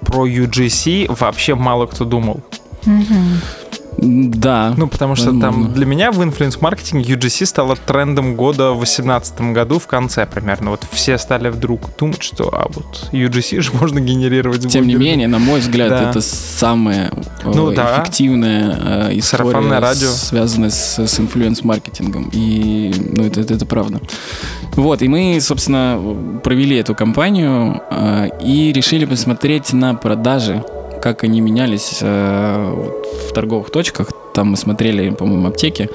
про 0.00 0.26
UGC 0.26 1.14
вообще 1.18 1.54
мало 1.54 1.86
кто 1.86 2.04
думал. 2.04 2.42
Да. 3.98 4.74
Ну, 4.76 4.88
потому 4.88 5.14
что 5.14 5.26
возможно. 5.26 5.52
там 5.52 5.74
для 5.74 5.86
меня 5.86 6.10
в 6.12 6.22
инфлюенс-маркетинге 6.22 7.14
UGC 7.14 7.46
стало 7.46 7.76
трендом 7.76 8.34
года 8.34 8.72
в 8.72 8.78
2018 8.78 9.52
году 9.52 9.78
в 9.78 9.86
конце 9.86 10.26
примерно. 10.26 10.70
Вот 10.70 10.84
все 10.90 11.18
стали 11.18 11.48
вдруг 11.50 11.82
думать, 11.98 12.22
что 12.22 12.48
а 12.52 12.68
вот 12.68 13.10
UGC 13.12 13.60
же 13.60 13.72
можно 13.72 14.00
генерировать. 14.00 14.66
Тем 14.68 14.86
не 14.86 14.94
менее, 14.94 15.28
на 15.28 15.38
мой 15.38 15.60
взгляд, 15.60 15.90
да. 15.90 16.10
это 16.10 16.20
самая 16.20 17.12
ну, 17.44 17.70
э, 17.70 17.74
да. 17.74 18.02
эффективная 18.02 19.08
э, 19.10 19.18
история, 19.18 19.78
радио. 19.78 20.08
связанная 20.08 20.70
с, 20.70 20.98
с 20.98 21.20
инфлюенс-маркетингом. 21.20 22.30
И 22.32 22.92
ну, 23.16 23.24
это, 23.24 23.40
это, 23.40 23.54
это 23.54 23.66
правда. 23.66 24.00
Вот, 24.72 25.02
и 25.02 25.08
мы, 25.08 25.38
собственно, 25.40 26.00
провели 26.42 26.76
эту 26.76 26.94
кампанию 26.94 27.82
э, 27.90 28.28
и 28.42 28.72
решили 28.72 29.04
посмотреть 29.04 29.72
на 29.72 29.94
продажи 29.94 30.64
как 31.02 31.24
они 31.24 31.40
менялись 31.40 31.98
э, 32.00 32.90
в 33.28 33.32
торговых 33.32 33.70
точках. 33.70 34.12
Там 34.34 34.52
мы 34.52 34.56
смотрели, 34.56 35.10
по-моему, 35.10 35.48
аптеки. 35.48 35.90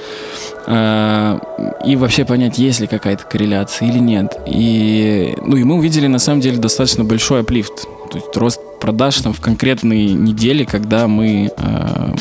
Э, 0.68 1.40
и 1.86 1.96
вообще 1.96 2.26
понять, 2.26 2.58
есть 2.58 2.82
ли 2.82 2.88
какая-то 2.88 3.24
корреляция 3.24 3.88
или 3.88 4.00
нет. 4.00 4.38
И, 4.46 5.34
ну, 5.42 5.56
и 5.56 5.64
мы 5.64 5.76
увидели, 5.76 6.08
на 6.08 6.20
самом 6.20 6.42
деле, 6.42 6.58
достаточно 6.58 7.06
большой 7.06 7.40
аплифт. 7.40 7.88
То 8.12 8.18
есть 8.18 8.36
рост 8.36 8.60
продаж 8.80 9.18
там 9.22 9.34
в 9.34 9.42
конкретные 9.42 10.14
недели, 10.14 10.64
когда 10.64 11.08
мы 11.08 11.52
э, 11.56 12.16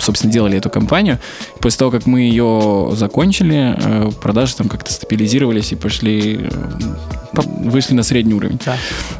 собственно, 0.00 0.32
делали 0.32 0.58
эту 0.58 0.70
кампанию. 0.70 1.18
После 1.60 1.78
того, 1.78 1.90
как 1.90 2.06
мы 2.06 2.20
ее 2.20 2.90
закончили, 2.92 3.74
э, 3.76 4.10
продажи 4.20 4.56
там 4.56 4.68
как-то 4.68 4.92
стабилизировались 4.92 5.72
и 5.72 5.76
пошли, 5.76 6.48
э, 6.50 7.40
вышли 7.64 7.94
на 7.94 8.02
средний 8.02 8.34
уровень. 8.34 8.60
Да. 8.64 8.76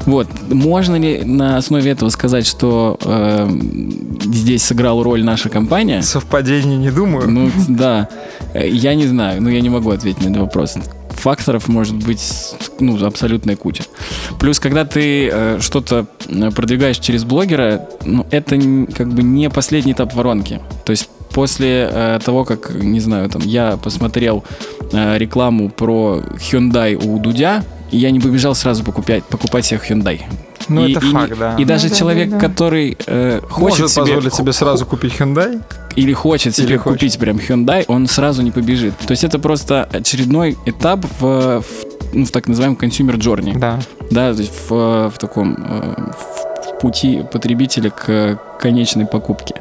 Вот. 0.06 0.28
Можно 0.49 0.97
ли 0.97 1.23
на 1.25 1.56
основе 1.56 1.90
этого 1.90 2.11
сказать, 2.11 2.47
что 2.47 2.99
э, 3.02 3.49
здесь 4.25 4.64
сыграла 4.64 5.02
роль 5.04 5.25
наша 5.25 5.49
компания? 5.49 6.02
Совпадение 6.02 6.76
не 6.76 6.90
думаю. 6.90 7.30
Ну, 7.30 7.50
да. 7.68 8.09
Я 8.54 8.94
не 8.94 9.06
знаю, 9.06 9.42
но 9.42 9.50
я 9.50 9.61
не 9.61 9.68
могу 9.68 9.90
ответить 9.90 10.23
на 10.23 10.30
этот 10.30 10.42
вопрос 10.42 10.76
факторов 11.20 11.68
может 11.68 11.96
быть 11.96 12.54
ну, 12.80 13.04
абсолютная 13.04 13.56
куча. 13.56 13.84
Плюс, 14.38 14.58
когда 14.58 14.84
ты 14.84 15.28
э, 15.28 15.58
что-то 15.60 16.06
э, 16.26 16.50
продвигаешь 16.50 16.98
через 16.98 17.24
блогера, 17.24 17.88
ну, 18.04 18.26
это 18.30 18.56
как 18.94 19.12
бы 19.12 19.22
не 19.22 19.50
последний 19.50 19.92
этап 19.92 20.14
воронки. 20.14 20.60
То 20.84 20.90
есть 20.90 21.08
после 21.30 21.88
э, 21.90 22.18
того, 22.24 22.44
как, 22.44 22.70
не 22.74 23.00
знаю, 23.00 23.28
там, 23.28 23.42
я 23.42 23.76
посмотрел 23.76 24.44
э, 24.92 25.18
рекламу 25.18 25.70
про 25.70 26.22
Hyundai 26.50 26.94
у 26.94 27.18
Дудя, 27.18 27.64
я 27.90 28.10
не 28.10 28.20
побежал 28.20 28.54
сразу 28.54 28.84
покупать, 28.84 29.24
покупать 29.24 29.66
себе 29.66 29.80
Hyundai. 29.88 30.20
Ну, 30.70 30.86
и, 30.86 30.92
это 30.92 31.04
и, 31.04 31.10
факт, 31.10 31.38
да. 31.38 31.56
И 31.56 31.64
даже 31.64 31.88
ну, 31.88 31.94
человек, 31.94 32.30
да, 32.30 32.38
да. 32.38 32.48
который 32.48 32.96
э, 33.06 33.40
хочет 33.48 33.80
Может 33.80 33.90
себе... 33.90 34.02
позволить 34.02 34.34
себе 34.34 34.52
сразу 34.52 34.86
купить 34.86 35.14
Hyundai? 35.14 35.60
Или 35.96 36.12
хочет 36.12 36.54
себе 36.54 36.68
Или 36.68 36.76
купить 36.76 37.16
хочет. 37.16 37.18
прям 37.18 37.36
Hyundai, 37.36 37.84
он 37.88 38.06
сразу 38.06 38.42
не 38.42 38.52
побежит. 38.52 38.96
То 38.98 39.10
есть 39.10 39.24
это 39.24 39.38
просто 39.38 39.88
очередной 39.92 40.56
этап 40.64 41.04
в, 41.18 41.60
в, 41.60 41.64
ну, 42.12 42.24
в 42.24 42.30
так 42.30 42.46
называемом 42.46 42.78
consumer 42.80 43.16
journey. 43.16 43.58
Да. 43.58 43.80
Да, 44.10 44.32
то 44.32 44.40
есть 44.40 44.52
в, 44.68 45.10
в 45.10 45.18
таком... 45.18 45.56
Э, 45.58 46.12
в 46.12 46.39
пути 46.80 47.22
потребителя 47.30 47.90
к 47.90 48.38
конечной 48.60 49.06
покупке. 49.06 49.54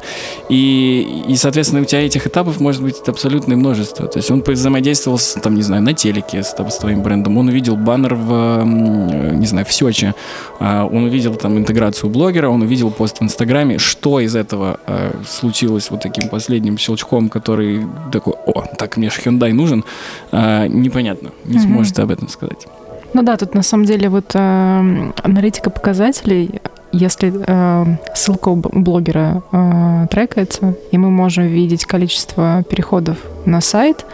И, 0.50 1.26
и, 1.28 1.36
соответственно, 1.38 1.82
у 1.82 1.86
тебя 1.86 2.06
этих 2.06 2.28
этапов 2.28 2.60
может 2.60 2.84
быть 2.84 2.96
абсолютное 3.08 3.56
множество. 3.56 4.08
То 4.08 4.20
есть 4.20 4.30
он 4.30 4.44
взаимодействовал, 4.46 5.18
с, 5.18 5.34
там, 5.40 5.56
не 5.56 5.62
знаю, 5.62 5.82
на 5.82 5.94
телеке 5.94 6.44
с, 6.44 6.54
там, 6.54 6.70
с 6.70 6.78
твоим 6.78 7.02
брендом, 7.02 7.38
он 7.38 7.48
увидел 7.48 7.78
баннер 7.78 8.16
в, 8.16 8.64
не 8.66 9.46
знаю, 9.46 9.66
в 9.66 9.74
Сечи, 9.74 10.14
а, 10.60 10.86
он 10.86 11.06
увидел 11.06 11.36
там 11.36 11.58
интеграцию 11.58 12.10
блогера, 12.10 12.50
он 12.50 12.62
увидел 12.62 12.92
пост 12.92 13.20
в 13.20 13.24
Инстаграме. 13.24 13.78
Что 13.78 14.20
из 14.20 14.36
этого 14.36 14.80
а, 14.86 15.12
случилось 15.28 15.90
вот 15.92 16.02
таким 16.02 16.30
последним 16.30 16.78
щелчком, 16.78 17.30
который 17.30 17.86
такой, 18.12 18.34
о, 18.46 18.64
так 18.78 18.98
мне 18.98 19.10
же 19.10 19.22
Hyundai 19.22 19.54
нужен, 19.54 19.86
а, 20.32 20.68
непонятно, 20.68 21.30
не 21.46 21.58
mm-hmm. 21.58 21.62
сможете 21.62 22.02
об 22.02 22.12
этом 22.12 22.28
сказать. 22.28 22.68
Ну 23.14 23.24
да, 23.24 23.38
тут 23.38 23.56
на 23.56 23.64
самом 23.64 23.86
деле 23.86 24.10
вот 24.10 24.36
э, 24.36 25.12
аналитика 25.24 25.72
показателей, 25.72 26.62
если 26.92 27.34
э, 27.46 27.86
ссылка 28.16 28.50
у 28.50 28.56
блогера 28.56 29.44
э, 29.52 30.08
трекается, 30.10 30.76
и 30.92 30.98
мы 30.98 31.10
можем 31.10 31.46
видеть 31.46 31.86
количество 31.86 32.64
переходов 32.70 33.18
на 33.46 33.62
сайт, 33.62 34.06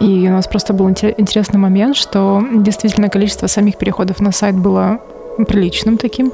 и 0.00 0.26
у 0.28 0.30
нас 0.30 0.46
просто 0.46 0.72
был 0.72 0.88
интересный 0.88 1.58
момент, 1.58 1.96
что 1.96 2.42
действительно 2.54 3.08
количество 3.08 3.46
самих 3.48 3.78
переходов 3.78 4.20
на 4.20 4.32
сайт 4.32 4.56
было 4.56 5.00
приличным 5.44 5.98
таким, 5.98 6.32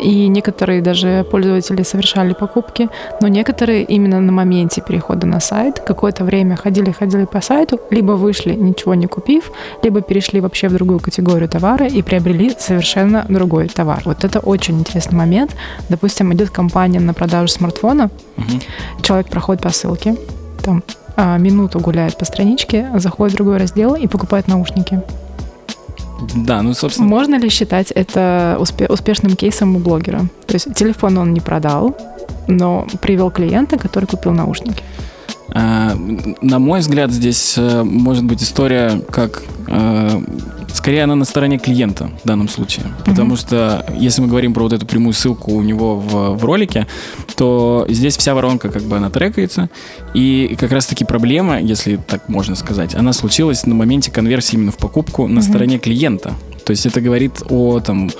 и 0.00 0.28
некоторые 0.28 0.82
даже 0.82 1.24
пользователи 1.30 1.82
совершали 1.82 2.34
покупки, 2.34 2.88
но 3.20 3.28
некоторые 3.28 3.84
именно 3.84 4.20
на 4.20 4.32
моменте 4.32 4.80
перехода 4.80 5.26
на 5.26 5.40
сайт 5.40 5.80
какое-то 5.80 6.24
время 6.24 6.56
ходили-ходили 6.56 7.24
по 7.24 7.40
сайту, 7.40 7.80
либо 7.90 8.12
вышли, 8.12 8.54
ничего 8.54 8.94
не 8.94 9.06
купив, 9.06 9.52
либо 9.82 10.00
перешли 10.00 10.40
вообще 10.40 10.68
в 10.68 10.74
другую 10.74 11.00
категорию 11.00 11.48
товара 11.48 11.86
и 11.86 12.02
приобрели 12.02 12.54
совершенно 12.58 13.24
другой 13.28 13.68
товар. 13.68 14.02
Вот 14.04 14.24
это 14.24 14.40
очень 14.40 14.78
интересный 14.80 15.16
момент. 15.16 15.54
Допустим, 15.88 16.32
идет 16.32 16.50
компания 16.50 17.00
на 17.00 17.14
продажу 17.14 17.48
смартфона, 17.48 18.10
угу. 18.36 18.60
человек 19.02 19.28
проходит 19.28 19.62
по 19.62 19.70
ссылке, 19.70 20.16
там 20.62 20.82
а, 21.16 21.38
минуту 21.38 21.78
гуляет 21.78 22.18
по 22.18 22.24
страничке, 22.24 22.90
заходит 22.96 23.34
в 23.34 23.36
другой 23.36 23.58
раздел 23.58 23.94
и 23.94 24.06
покупает 24.06 24.48
наушники. 24.48 25.00
Да, 26.34 26.62
ну, 26.62 26.74
собственно... 26.74 27.08
Можно 27.08 27.36
ли 27.36 27.48
считать 27.48 27.90
это 27.90 28.56
успе- 28.60 28.90
успешным 28.90 29.36
кейсом 29.36 29.76
у 29.76 29.78
блогера? 29.78 30.20
То 30.46 30.54
есть 30.54 30.74
телефон 30.74 31.18
он 31.18 31.32
не 31.32 31.40
продал, 31.40 31.96
но 32.48 32.86
привел 33.00 33.30
клиента, 33.30 33.78
который 33.78 34.06
купил 34.06 34.32
наушники. 34.32 34.82
А, 35.48 35.94
на 36.40 36.58
мой 36.58 36.80
взгляд, 36.80 37.10
здесь 37.10 37.54
э, 37.56 37.82
может 37.84 38.24
быть 38.24 38.42
история 38.42 39.00
как 39.10 39.42
э, 39.68 40.20
скорее 40.74 41.04
она 41.04 41.14
на 41.14 41.24
стороне 41.24 41.58
клиента 41.58 42.10
в 42.22 42.26
данном 42.26 42.48
случае. 42.48 42.84
Mm-hmm. 42.84 43.04
Потому 43.04 43.36
что 43.36 43.86
если 43.96 44.20
мы 44.20 44.28
говорим 44.28 44.52
про 44.52 44.64
вот 44.64 44.72
эту 44.72 44.86
прямую 44.86 45.14
ссылку 45.14 45.52
у 45.52 45.62
него 45.62 45.96
в, 45.96 46.36
в 46.36 46.44
ролике, 46.44 46.86
то 47.36 47.86
здесь 47.88 48.16
вся 48.16 48.34
воронка 48.34 48.68
как 48.68 48.82
бы 48.82 48.96
она 48.96 49.08
трекается. 49.10 49.70
И 50.12 50.56
как 50.58 50.72
раз 50.72 50.86
таки 50.86 51.04
проблема, 51.04 51.60
если 51.60 51.96
так 51.96 52.28
можно 52.28 52.56
сказать, 52.56 52.94
она 52.94 53.12
случилась 53.12 53.64
на 53.66 53.74
моменте 53.74 54.10
конверсии 54.10 54.56
именно 54.56 54.72
в 54.72 54.76
покупку 54.76 55.26
на 55.26 55.38
mm-hmm. 55.38 55.42
стороне 55.42 55.78
клиента. 55.78 56.34
То 56.64 56.70
есть 56.70 56.86
это 56.86 57.00
говорит 57.00 57.42
о 57.50 57.80
там 57.80 58.10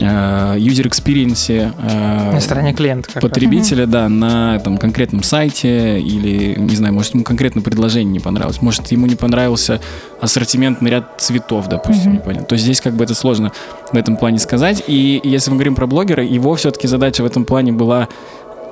э, 0.00 0.04
user 0.04 0.88
experience 0.88 1.50
э, 1.50 2.32
на 2.32 2.40
стороне 2.40 2.74
клиента 2.74 3.20
потребителя, 3.20 3.86
да, 3.86 4.08
на 4.08 4.58
там 4.58 4.78
конкретном 4.78 5.22
сайте 5.22 5.98
или 6.00 6.58
не 6.58 6.76
знаю, 6.76 6.94
может 6.94 7.14
ему 7.14 7.24
конкретно 7.24 7.62
предложение 7.62 8.12
не 8.12 8.20
понравилось, 8.20 8.60
может 8.60 8.86
ему 8.92 9.06
не 9.06 9.16
понравился 9.16 9.80
ассортиментный 10.20 10.90
ряд 10.90 11.14
цветов, 11.18 11.68
допустим, 11.68 12.12
mm-hmm. 12.12 12.16
непонятно. 12.16 12.46
То 12.46 12.54
есть 12.54 12.64
здесь 12.64 12.80
как 12.80 12.94
бы 12.94 13.04
это 13.04 13.14
сложно 13.14 13.52
в 13.92 13.96
этом 13.96 14.16
плане 14.16 14.38
сказать. 14.38 14.84
И 14.86 15.20
если 15.24 15.50
мы 15.50 15.56
говорим 15.56 15.74
про 15.74 15.86
блогера, 15.86 16.22
его 16.22 16.54
все-таки 16.56 16.86
задача 16.86 17.22
в 17.22 17.26
этом 17.26 17.44
плане 17.44 17.72
была 17.72 18.08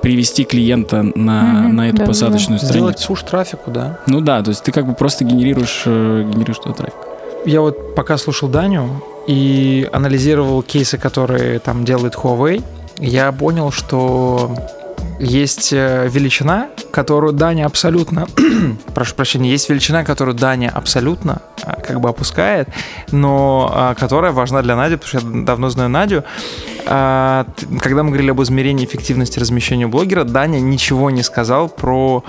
привести 0.03 0.43
клиента 0.43 1.01
на, 1.01 1.11
mm-hmm, 1.11 1.67
на 1.69 1.89
эту 1.89 1.97
да, 1.99 2.05
посадочную 2.05 2.59
да. 2.59 2.65
страницу. 2.65 2.73
Сделать 2.73 2.99
суш 2.99 3.23
трафику, 3.23 3.71
да? 3.71 3.99
Ну 4.05 4.19
да, 4.19 4.43
то 4.43 4.49
есть 4.49 4.61
ты 4.63 4.71
как 4.71 4.85
бы 4.85 4.93
просто 4.93 5.23
генерируешь, 5.23 5.83
э, 5.85 6.29
генерируешь 6.29 6.59
тот 6.59 6.77
трафик. 6.77 6.95
Я 7.45 7.61
вот 7.61 7.95
пока 7.95 8.17
слушал 8.17 8.49
Даню, 8.49 9.01
и 9.27 9.87
анализировал 9.91 10.61
кейсы, 10.63 10.97
которые 10.97 11.59
там 11.59 11.85
делает 11.85 12.15
Huawei, 12.15 12.63
я 12.99 13.31
понял, 13.31 13.71
что 13.71 14.55
есть 15.19 15.71
э, 15.73 16.07
величина, 16.09 16.69
которую 16.91 17.33
Даня 17.33 17.65
абсолютно, 17.65 18.27
прошу 18.93 19.15
прощения, 19.15 19.49
есть 19.49 19.69
величина, 19.69 20.03
которую 20.03 20.35
Даня 20.35 20.69
абсолютно 20.73 21.41
э, 21.63 21.81
как 21.81 22.01
бы 22.01 22.09
опускает, 22.09 22.67
но 23.11 23.71
э, 23.73 23.99
которая 23.99 24.31
важна 24.31 24.61
для 24.61 24.75
Нади, 24.75 24.95
потому 24.95 25.19
что 25.19 25.29
я 25.29 25.43
давно 25.43 25.69
знаю 25.69 25.89
Надю. 25.89 26.23
А, 26.85 27.45
когда 27.81 28.03
мы 28.03 28.09
говорили 28.09 28.31
об 28.31 28.41
измерении 28.41 28.85
эффективности 28.85 29.39
размещения 29.39 29.87
блогера, 29.87 30.25
Даня 30.25 30.59
ничего 30.59 31.09
не 31.09 31.23
сказал 31.23 31.69
про 31.69 32.23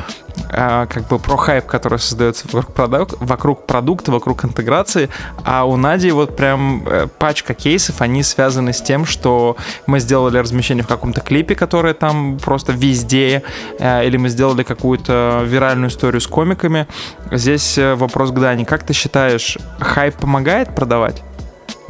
а, 0.51 0.87
как 0.87 1.09
бы 1.09 1.19
про 1.19 1.37
хайп, 1.37 1.67
который 1.67 1.99
создается 1.99 2.47
вокруг, 2.53 2.75
продук- 2.75 3.17
вокруг 3.21 3.67
продукта, 3.67 4.13
вокруг 4.13 4.45
интеграции, 4.45 5.09
а 5.45 5.65
у 5.65 5.77
Нади 5.77 6.11
вот 6.11 6.37
прям 6.37 6.87
э, 6.87 7.07
пачка 7.19 7.55
кейсов, 7.55 8.01
они 8.01 8.23
связаны 8.23 8.73
с 8.73 8.81
тем, 8.81 9.05
что 9.05 9.57
мы 9.87 10.01
сделали 10.01 10.39
размещение 10.39 10.85
в 10.85 10.89
каком-то 10.89 11.21
клипе, 11.21 11.55
которое 11.55 11.95
там 11.95 12.39
просто 12.39 12.73
везде, 12.73 13.43
э, 13.79 14.07
или 14.07 14.17
мы 14.17 14.29
сделали 14.29 14.63
какую-то 14.63 15.43
виральную 15.45 15.91
историю 15.91 16.21
с 16.21 16.27
комиками. 16.27 16.87
Здесь 17.31 17.79
э, 17.79 17.95
вопрос 17.95 18.31
к 18.31 18.35
Дане. 18.35 18.65
Как 18.65 18.85
ты 18.85 18.93
считаешь, 18.93 19.59
хайп 19.81 20.17
помогает 20.17 20.75
продавать? 20.75 21.23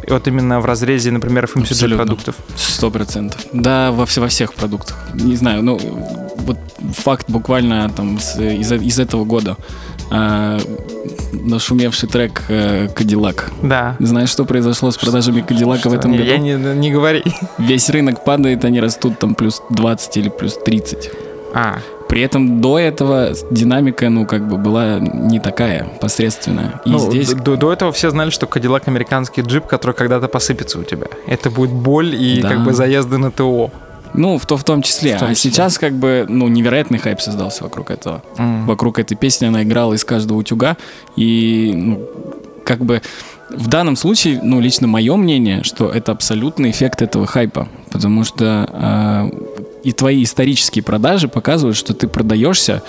Вот 0.09 0.29
именно 0.29 0.61
в 0.61 0.64
разрезе, 0.64 1.11
например, 1.11 1.45
FMCG 1.45 1.95
продуктов? 1.95 2.37
Сто 2.57 2.90
процентов. 2.90 3.40
Да, 3.53 3.93
во, 3.93 4.07
во 4.07 4.29
всех 4.29 4.55
продуктах. 4.55 4.97
Не 5.14 5.37
знаю, 5.37 5.62
ну, 5.62 5.79
вот 6.37 6.59
факт 6.93 7.29
буквально 7.29 7.88
там 7.90 8.19
с, 8.19 8.38
из, 8.38 8.73
из 8.73 8.99
этого 8.99 9.25
года. 9.25 9.57
А, 10.11 10.59
нашумевший 11.33 12.09
трек 12.09 12.43
э, 12.49 12.88
Кадиллак. 12.88 13.51
Да. 13.62 13.97
Знаешь, 14.01 14.29
что 14.29 14.45
произошло 14.45 14.90
с 14.90 14.97
продажами 14.97 15.40
Кадиллака 15.40 15.88
в 15.88 15.95
этом 15.95 16.12
не, 16.12 16.19
году? 16.19 16.31
Я 16.31 16.38
не, 16.38 16.55
не 16.55 16.90
говори. 16.90 17.25
Весь 17.59 17.88
рынок 17.90 18.25
падает, 18.25 18.64
они 18.64 18.81
растут 18.81 19.19
там 19.19 19.35
плюс 19.35 19.62
20 19.71 20.17
или 20.19 20.29
плюс 20.29 20.59
30. 20.64 21.11
А, 21.55 21.79
при 22.09 22.23
этом 22.23 22.61
до 22.61 22.79
этого 22.79 23.33
динамика, 23.51 24.09
ну, 24.09 24.27
как 24.27 24.47
бы 24.49 24.59
была 24.59 24.99
не 24.99 25.40
такая 25.40 25.85
посредственная. 26.01 26.81
И 26.85 26.90
ну, 26.90 26.99
здесь... 26.99 27.33
до, 27.33 27.57
до 27.57 27.73
этого 27.73 27.93
все 27.93 28.11
знали, 28.11 28.31
что 28.31 28.47
Кадиллак 28.47 28.88
американский 28.88 29.43
джип, 29.43 29.67
который 29.67 29.93
когда-то 29.93 30.29
посыпется 30.29 30.79
у 30.79 30.85
тебя. 30.85 31.07
Это 31.27 31.51
будет 31.51 31.73
боль 31.73 32.14
и 32.14 32.40
да. 32.43 32.51
как 32.51 32.64
бы 32.64 32.73
заезды 32.73 33.19
на 33.19 33.31
ТО. 33.31 33.71
Ну, 34.14 34.38
в, 34.38 34.47
то, 34.47 34.57
в 34.57 34.64
том 34.64 34.81
числе. 34.83 35.17
В 35.17 35.21
том 35.21 35.31
а 35.31 35.35
числе. 35.35 35.51
А 35.51 35.53
сейчас 35.53 35.79
как 35.79 35.93
бы, 35.95 36.25
ну, 36.29 36.47
невероятный 36.49 36.99
хайп 36.99 37.21
создался 37.21 37.64
вокруг 37.64 37.90
этого. 37.90 38.23
Mm. 38.37 38.64
Вокруг 38.67 38.99
этой 39.01 39.17
песни 39.17 39.47
она 39.47 39.64
играла 39.64 39.95
из 39.95 40.05
каждого 40.05 40.38
утюга. 40.38 40.77
И, 41.17 41.73
ну, 41.75 42.09
как 42.64 42.79
бы 42.85 43.03
в 43.51 43.69
данном 43.69 43.97
случае, 43.97 44.40
ну, 44.43 44.61
лично 44.61 44.87
мое 44.87 45.17
мнение, 45.17 45.62
что 45.64 45.90
это 45.90 46.12
абсолютный 46.12 46.71
эффект 46.71 47.03
этого 47.03 47.27
хайпа. 47.27 47.69
Потому 47.90 48.25
что 48.25 48.69
э, 48.73 49.54
и 49.85 49.92
твои 49.92 50.25
исторические 50.25 50.83
продажи 50.83 51.29
показывают, 51.29 51.77
что 51.77 51.94
ты 51.94 52.09
продаешься 52.09 52.83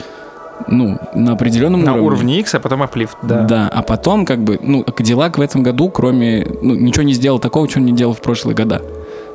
ну, 0.68 0.98
на 1.14 1.34
определенном 1.34 1.84
на 1.84 1.92
уровне. 1.94 2.02
На 2.02 2.08
уровне 2.08 2.40
X, 2.40 2.56
а 2.56 2.60
потом 2.60 2.82
аплифт, 2.82 3.18
да. 3.22 3.42
Да, 3.42 3.70
а 3.72 3.82
потом 3.82 4.26
как 4.26 4.44
бы, 4.44 4.58
ну, 4.62 4.84
Кадиллак 4.84 5.38
в 5.38 5.42
этом 5.42 5.64
году, 5.64 5.90
кроме, 5.90 6.48
ну, 6.62 6.76
ничего 6.76 7.04
не 7.04 7.14
сделал 7.14 7.40
такого, 7.40 7.68
чего 7.68 7.84
не 7.84 7.92
делал 7.92 8.14
в 8.14 8.22
прошлые 8.22 8.56
года. 8.56 8.82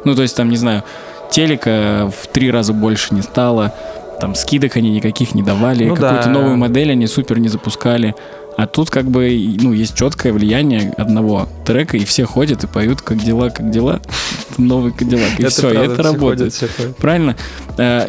Ну, 0.05 0.15
то 0.15 0.23
есть 0.23 0.35
там, 0.35 0.49
не 0.49 0.57
знаю, 0.57 0.83
телека 1.31 2.11
в 2.11 2.27
три 2.29 2.51
раза 2.51 2.73
больше 2.73 3.15
не 3.15 3.21
стало, 3.23 3.75
там 4.21 4.35
скидок 4.35 4.77
они 4.77 4.91
никаких 4.91 5.35
не 5.35 5.43
давали, 5.43 5.85
Ну 5.85 5.95
какую-то 5.95 6.27
да. 6.27 6.31
новую 6.31 6.57
модель 6.57 6.91
они 6.93 7.07
супер 7.07 7.39
не 7.39 7.49
запускали. 7.49 8.15
А 8.57 8.67
тут 8.67 8.91
как 8.91 9.07
бы, 9.11 9.57
ну, 9.61 9.73
есть 9.73 9.95
четкое 9.95 10.33
влияние 10.33 10.93
одного 10.97 11.49
трека, 11.65 11.97
и 11.97 12.05
все 12.05 12.25
ходят 12.25 12.65
и 12.65 12.67
поют, 12.67 13.01
как 13.01 13.19
дела, 13.19 13.51
как 13.51 13.71
дела, 13.71 14.01
новый 14.59 14.93
Кадиллак, 14.93 15.39
и 15.39 15.47
все, 15.47 15.71
и 15.71 15.75
правда, 15.75 15.93
это 15.93 16.03
все 16.03 16.13
работает. 16.13 16.53
все. 16.53 16.69
Правильно? 16.99 17.37
Э, 17.79 18.09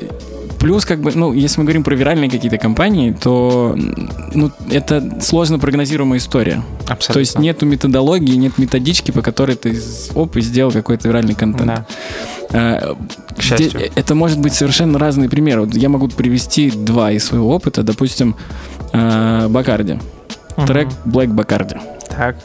Плюс, 0.61 0.85
как 0.85 0.99
бы, 1.01 1.11
ну, 1.15 1.33
если 1.33 1.59
мы 1.59 1.63
говорим 1.65 1.83
про 1.83 1.95
виральные 1.95 2.29
какие-то 2.29 2.59
компании, 2.59 3.17
то, 3.19 3.75
ну, 4.35 4.51
это 4.69 5.17
сложно 5.19 5.57
прогнозируемая 5.57 6.19
история. 6.19 6.61
Абсолютно. 6.87 7.13
То 7.13 7.19
есть 7.19 7.39
нету 7.39 7.65
методологии, 7.65 8.35
нет 8.35 8.59
методички, 8.59 9.09
по 9.09 9.23
которой 9.23 9.55
ты 9.55 9.81
оп 10.13 10.37
и 10.37 10.41
сделал 10.41 10.71
какой-то 10.71 11.07
виральный 11.07 11.33
контент. 11.33 11.65
Да. 11.65 11.85
Э, 12.51 12.93
К 13.35 13.41
счастью. 13.41 13.89
это 13.95 14.13
может 14.13 14.39
быть 14.39 14.53
совершенно 14.53 14.99
разные 14.99 15.29
примеры. 15.29 15.61
Вот 15.61 15.73
я 15.73 15.89
могу 15.89 16.07
привести 16.09 16.69
два 16.69 17.11
из 17.11 17.25
своего 17.25 17.49
опыта. 17.55 17.81
Допустим, 17.81 18.35
э, 18.93 19.47
Бакарди. 20.61 20.73
Трек 20.73 20.87
Black 21.05 21.33
Бакарди. 21.33 21.75
Так, 22.09 22.35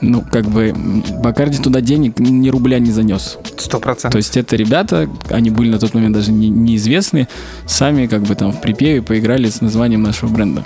Ну, 0.00 0.20
как 0.22 0.44
бы 0.46 0.74
Бакарди 1.22 1.58
туда 1.58 1.80
денег 1.80 2.18
ни 2.18 2.48
рубля 2.50 2.78
не 2.78 2.90
занес. 2.92 3.38
сто 3.58 3.78
процентов. 3.80 4.12
То 4.12 4.18
есть 4.18 4.36
это 4.36 4.54
ребята, 4.56 5.08
они 5.30 5.50
были 5.50 5.70
на 5.70 5.78
тот 5.78 5.94
момент 5.94 6.14
даже 6.14 6.32
не- 6.32 6.48
неизвестны, 6.50 7.28
сами 7.66 8.06
как 8.06 8.22
бы 8.22 8.34
там 8.34 8.52
в 8.52 8.60
припеве 8.60 9.02
поиграли 9.02 9.48
с 9.48 9.60
названием 9.60 10.02
нашего 10.02 10.28
бренда. 10.30 10.62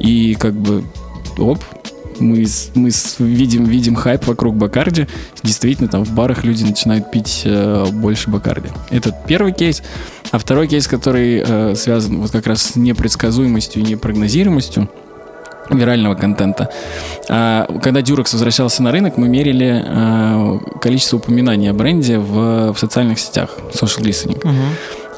И 0.00 0.34
как 0.38 0.54
бы, 0.54 0.84
оп, 1.38 1.58
мы, 2.18 2.46
мы 2.74 2.90
видим, 3.18 3.64
видим 3.64 3.94
хайп 3.94 4.26
вокруг 4.26 4.54
Бакарди. 4.56 5.06
Действительно, 5.42 5.88
там 5.88 6.04
в 6.04 6.12
барах 6.12 6.44
люди 6.44 6.62
начинают 6.64 7.10
пить 7.10 7.42
э, 7.44 7.86
больше 7.92 8.30
Бакарди. 8.30 8.68
Это 8.90 9.14
первый 9.26 9.52
кейс. 9.52 9.82
А 10.32 10.38
второй 10.38 10.66
кейс, 10.68 10.86
который 10.88 11.42
э, 11.46 11.74
связан 11.76 12.20
вот 12.20 12.30
как 12.30 12.46
раз 12.46 12.62
с 12.62 12.76
непредсказуемостью 12.76 13.82
и 13.82 13.86
непрогнозируемостью 13.86 14.88
вирального 15.70 16.14
контента. 16.14 16.68
А, 17.28 17.66
Когда 17.82 18.00
Durex 18.00 18.32
возвращался 18.32 18.82
на 18.82 18.92
рынок, 18.92 19.16
мы 19.16 19.28
мерили 19.28 19.84
а, 19.86 20.58
количество 20.80 21.16
упоминаний 21.16 21.70
о 21.70 21.74
бренде 21.74 22.18
в, 22.18 22.72
в 22.72 22.78
социальных 22.78 23.18
сетях, 23.18 23.50
social 23.72 24.02
listening. 24.02 24.40
Мгм. 24.46 24.64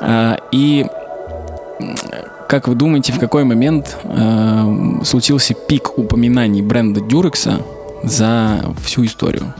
А, 0.00 0.38
И 0.52 0.86
как 2.48 2.66
вы 2.66 2.74
думаете, 2.74 3.12
в 3.12 3.18
какой 3.18 3.44
момент 3.44 3.96
а, 4.04 5.00
случился 5.04 5.54
пик 5.54 5.98
упоминаний 5.98 6.62
бренда 6.62 7.00
Durex 7.00 7.62
за 8.02 8.60
всю 8.84 9.04
историю? 9.04 9.52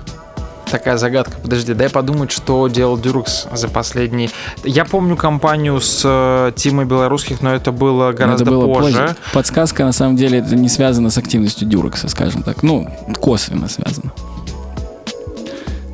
Такая 0.71 0.99
загадка. 0.99 1.39
Подожди, 1.43 1.75
дай 1.75 1.89
подумать, 1.89 2.31
что 2.31 2.69
делал 2.69 2.99
Дюрекс 2.99 3.47
за 3.53 3.69
последние... 3.69 4.31
Я 4.65 4.85
помню 4.85 5.17
компанию 5.17 5.81
с 5.81 6.03
э, 6.05 6.53
Тимой 6.57 6.85
Белорусских, 6.85 7.41
но 7.41 7.55
это 7.55 7.73
было 7.73 8.13
гораздо 8.13 8.45
это 8.45 8.51
было 8.51 8.75
позже. 8.75 9.17
Подсказка, 9.33 9.85
на 9.85 9.93
самом 9.93 10.17
деле, 10.17 10.39
это 10.39 10.55
не 10.57 10.69
связано 10.69 11.11
с 11.11 11.19
активностью 11.19 11.69
Durex, 11.69 12.09
скажем 12.09 12.43
так. 12.43 12.63
Ну, 12.63 12.89
косвенно 13.21 13.69
связано. 13.69 14.13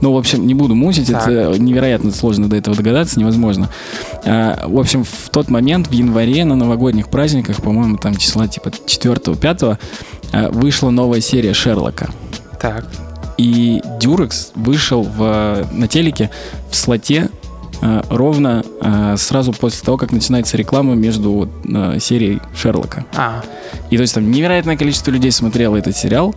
Ну, 0.00 0.12
в 0.12 0.18
общем, 0.18 0.46
не 0.46 0.54
буду 0.54 0.74
мучить, 0.74 1.10
Так. 1.10 1.28
это 1.28 1.58
невероятно 1.58 2.10
сложно 2.10 2.48
до 2.48 2.56
этого 2.56 2.76
догадаться, 2.76 3.18
невозможно. 3.18 3.70
А, 4.24 4.66
в 4.66 4.78
общем, 4.78 5.04
в 5.04 5.30
тот 5.30 5.48
момент, 5.48 5.86
в 5.88 5.92
январе, 5.92 6.44
на 6.44 6.56
новогодних 6.56 7.08
праздниках, 7.08 7.62
по-моему, 7.62 7.96
там 7.96 8.14
числа 8.16 8.46
типа 8.48 8.68
4-5, 8.68 9.78
вышла 10.50 10.90
новая 10.90 11.20
серия 11.20 11.54
Шерлока. 11.54 12.10
Так. 12.60 12.84
И 13.36 13.80
Durex 14.00 14.52
вышел 14.54 15.02
в, 15.02 15.66
на 15.72 15.88
телеке 15.88 16.30
в 16.70 16.76
слоте 16.76 17.28
э, 17.82 18.02
ровно 18.08 18.64
э, 18.80 19.16
сразу 19.18 19.52
после 19.52 19.84
того, 19.84 19.96
как 19.96 20.12
начинается 20.12 20.56
реклама 20.56 20.94
между 20.94 21.48
э, 21.64 21.98
серией 22.00 22.40
Шерлока. 22.56 23.04
А, 23.16 23.42
И 23.90 23.96
то 23.96 24.02
есть 24.02 24.14
там 24.14 24.30
невероятное 24.30 24.76
количество 24.76 25.10
людей 25.10 25.32
смотрело 25.32 25.76
этот 25.76 25.96
сериал, 25.96 26.34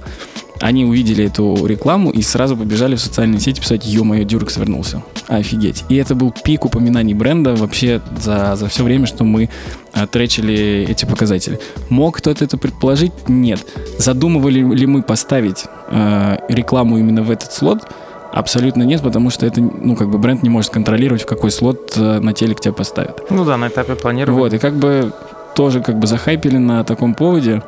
они 0.61 0.85
увидели 0.85 1.25
эту 1.25 1.65
рекламу 1.65 2.11
и 2.11 2.21
сразу 2.21 2.57
побежали 2.57 2.95
в 2.95 3.01
социальные 3.01 3.39
сети 3.39 3.61
писать 3.61 3.85
«Ё-моё, 3.85 4.23
Дюрекс 4.23 4.57
вернулся». 4.57 5.03
Офигеть. 5.27 5.83
И 5.89 5.95
это 5.95 6.15
был 6.15 6.31
пик 6.31 6.65
упоминаний 6.65 7.13
бренда 7.13 7.55
вообще 7.55 8.01
за, 8.19 8.55
за 8.55 8.67
все 8.67 8.83
время, 8.83 9.05
что 9.05 9.23
мы 9.23 9.49
а, 9.93 10.07
тречили 10.07 10.85
эти 10.87 11.05
показатели. 11.05 11.59
Мог 11.89 12.17
кто-то 12.17 12.43
это 12.43 12.57
предположить? 12.57 13.11
Нет. 13.27 13.65
Задумывали 13.97 14.59
ли 14.59 14.85
мы 14.85 15.01
поставить 15.01 15.65
э, 15.89 16.37
рекламу 16.49 16.97
именно 16.97 17.23
в 17.23 17.31
этот 17.31 17.51
слот? 17.51 17.87
Абсолютно 18.31 18.83
нет, 18.83 19.01
потому 19.01 19.29
что 19.29 19.45
это, 19.45 19.61
ну, 19.61 19.95
как 19.95 20.09
бы 20.09 20.17
бренд 20.17 20.43
не 20.43 20.49
может 20.49 20.71
контролировать, 20.71 21.23
в 21.23 21.25
какой 21.25 21.51
слот 21.51 21.93
э, 21.95 22.19
на 22.19 22.33
телек 22.33 22.59
тебя 22.59 22.73
поставят. 22.73 23.29
ну 23.29 23.45
да, 23.45 23.57
на 23.57 23.67
этапе 23.67 23.95
планирования. 23.95 24.39
Вот, 24.39 24.53
и 24.53 24.57
как 24.59 24.75
бы 24.75 25.11
тоже 25.55 25.81
как 25.81 25.97
бы 25.97 26.07
захайпили 26.07 26.57
на 26.57 26.83
таком 26.83 27.15
поводе. 27.15 27.63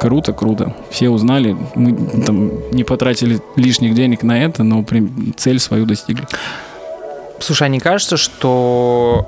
Круто, 0.00 0.32
круто. 0.32 0.74
Все 0.90 1.10
узнали. 1.10 1.54
Мы 1.74 1.92
там 2.24 2.70
не 2.70 2.84
потратили 2.84 3.38
лишних 3.56 3.94
денег 3.94 4.22
на 4.22 4.42
это, 4.42 4.62
но 4.62 4.84
цель 5.36 5.58
свою 5.58 5.84
достигли. 5.84 6.26
Слушай, 7.38 7.64
а 7.64 7.68
не 7.68 7.80
кажется, 7.80 8.16
что... 8.16 9.26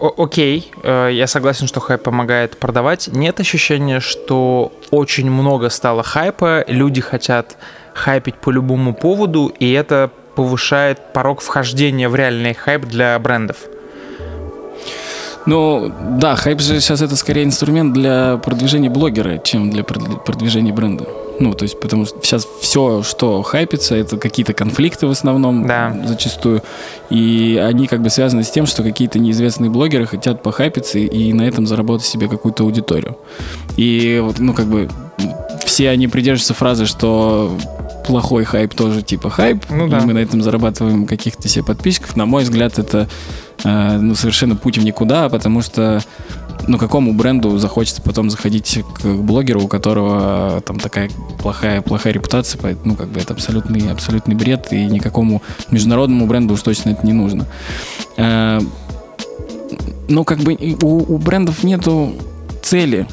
О- 0.00 0.14
окей, 0.16 0.70
э, 0.82 1.10
я 1.12 1.26
согласен, 1.26 1.66
что 1.66 1.80
хайп 1.80 2.02
помогает 2.02 2.56
продавать. 2.58 3.08
Нет 3.12 3.40
ощущения, 3.40 3.98
что 3.98 4.72
очень 4.90 5.30
много 5.30 5.70
стало 5.70 6.02
хайпа, 6.02 6.64
люди 6.68 7.00
хотят 7.00 7.56
хайпить 7.94 8.36
по 8.36 8.50
любому 8.50 8.94
поводу, 8.94 9.46
и 9.58 9.72
это 9.72 10.10
повышает 10.36 11.12
порог 11.14 11.40
вхождения 11.40 12.08
в 12.08 12.14
реальный 12.14 12.54
хайп 12.54 12.84
для 12.84 13.18
брендов. 13.18 13.56
Ну, 15.46 15.92
да, 16.18 16.34
хайп 16.34 16.60
же 16.60 16.80
сейчас 16.80 17.02
это 17.02 17.14
скорее 17.14 17.44
инструмент 17.44 17.92
для 17.92 18.36
продвижения 18.38 18.90
блогера, 18.90 19.38
чем 19.38 19.70
для 19.70 19.82
прод- 19.82 20.24
продвижения 20.24 20.72
бренда. 20.72 21.06
Ну, 21.38 21.52
то 21.54 21.64
есть, 21.64 21.78
потому 21.78 22.04
что 22.06 22.18
сейчас 22.22 22.48
все, 22.60 23.02
что 23.02 23.42
хайпится, 23.42 23.94
это 23.94 24.16
какие-то 24.16 24.54
конфликты 24.54 25.06
в 25.06 25.10
основном, 25.10 25.66
Да. 25.66 25.94
зачастую. 26.04 26.62
И 27.10 27.62
они 27.64 27.86
как 27.86 28.02
бы 28.02 28.10
связаны 28.10 28.42
с 28.42 28.50
тем, 28.50 28.66
что 28.66 28.82
какие-то 28.82 29.18
неизвестные 29.18 29.70
блогеры 29.70 30.06
хотят 30.06 30.42
похайпиться 30.42 30.98
и 30.98 31.32
на 31.32 31.42
этом 31.42 31.66
заработать 31.66 32.06
себе 32.06 32.26
какую-то 32.28 32.64
аудиторию. 32.64 33.16
И 33.76 34.20
вот, 34.24 34.38
ну, 34.38 34.52
как 34.54 34.66
бы 34.66 34.88
все 35.64 35.90
они 35.90 36.08
придерживаются 36.08 36.54
фразы, 36.54 36.86
что 36.86 37.52
плохой 38.06 38.44
хайп 38.44 38.74
тоже 38.74 39.02
типа 39.02 39.30
хайп, 39.30 39.64
Ну 39.70 39.86
и 39.86 39.90
да. 39.90 40.00
мы 40.00 40.12
на 40.12 40.18
этом 40.18 40.42
зарабатываем 40.42 41.06
каких-то 41.06 41.48
себе 41.48 41.64
подписчиков. 41.64 42.16
На 42.16 42.26
мой 42.26 42.44
взгляд, 42.44 42.78
это 42.78 43.08
э, 43.64 43.98
ну, 43.98 44.14
совершенно 44.14 44.56
путь 44.56 44.78
в 44.78 44.84
никуда, 44.84 45.28
потому 45.28 45.62
что 45.62 46.00
ну, 46.68 46.78
какому 46.78 47.12
бренду 47.12 47.58
захочется 47.58 48.00
потом 48.02 48.30
заходить 48.30 48.82
к 49.00 49.04
блогеру, 49.06 49.62
у 49.62 49.68
которого 49.68 50.58
э, 50.58 50.60
там 50.62 50.78
такая 50.80 51.10
плохая, 51.40 51.82
плохая 51.82 52.12
репутация, 52.12 52.58
поэт- 52.60 52.78
ну, 52.84 52.94
как 52.94 53.08
бы 53.08 53.20
это 53.20 53.34
абсолютный, 53.34 53.90
абсолютный 53.92 54.34
бред, 54.34 54.68
и 54.72 54.84
никакому 54.86 55.42
международному 55.70 56.26
бренду 56.26 56.54
уж 56.54 56.62
точно 56.62 56.90
это 56.90 57.06
не 57.06 57.12
нужно. 57.12 57.46
Э, 58.16 58.60
Ну, 60.08 60.24
как 60.24 60.38
бы 60.38 60.54
и 60.54 60.76
у, 60.82 61.14
у 61.14 61.18
брендов 61.18 61.64
нету 61.64 62.14
цели 62.62 63.06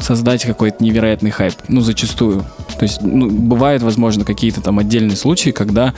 создать 0.00 0.44
какой-то 0.44 0.84
невероятный 0.84 1.30
хайп, 1.30 1.54
ну, 1.68 1.80
зачастую. 1.80 2.44
То 2.78 2.82
есть, 2.82 3.00
ну, 3.02 3.30
бывают, 3.30 3.82
возможно, 3.82 4.24
какие-то 4.24 4.60
там 4.60 4.78
отдельные 4.78 5.16
случаи, 5.16 5.50
когда 5.50 5.94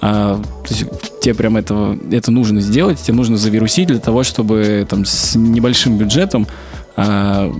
а, 0.00 0.40
то 0.40 0.74
есть, 0.74 0.86
тебе 1.20 1.34
прям 1.34 1.56
этого, 1.56 1.98
это 2.10 2.30
нужно 2.30 2.60
сделать, 2.60 3.00
тебе 3.00 3.14
нужно 3.14 3.36
завирусить 3.36 3.88
для 3.88 3.98
того, 3.98 4.22
чтобы 4.22 4.86
там 4.88 5.04
с 5.04 5.36
небольшим 5.36 5.98
бюджетом 5.98 6.46
а, 6.96 7.52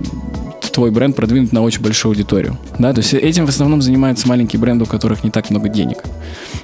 твой 0.71 0.91
бренд 0.91 1.15
продвинуть 1.15 1.51
на 1.51 1.61
очень 1.61 1.81
большую 1.81 2.11
аудиторию. 2.11 2.57
Да, 2.79 2.93
то 2.93 2.99
есть 2.99 3.13
этим 3.13 3.45
в 3.45 3.49
основном 3.49 3.81
занимаются 3.81 4.27
маленькие 4.27 4.59
бренды, 4.59 4.83
у 4.83 4.87
которых 4.87 5.23
не 5.23 5.29
так 5.29 5.49
много 5.49 5.69
денег. 5.69 6.03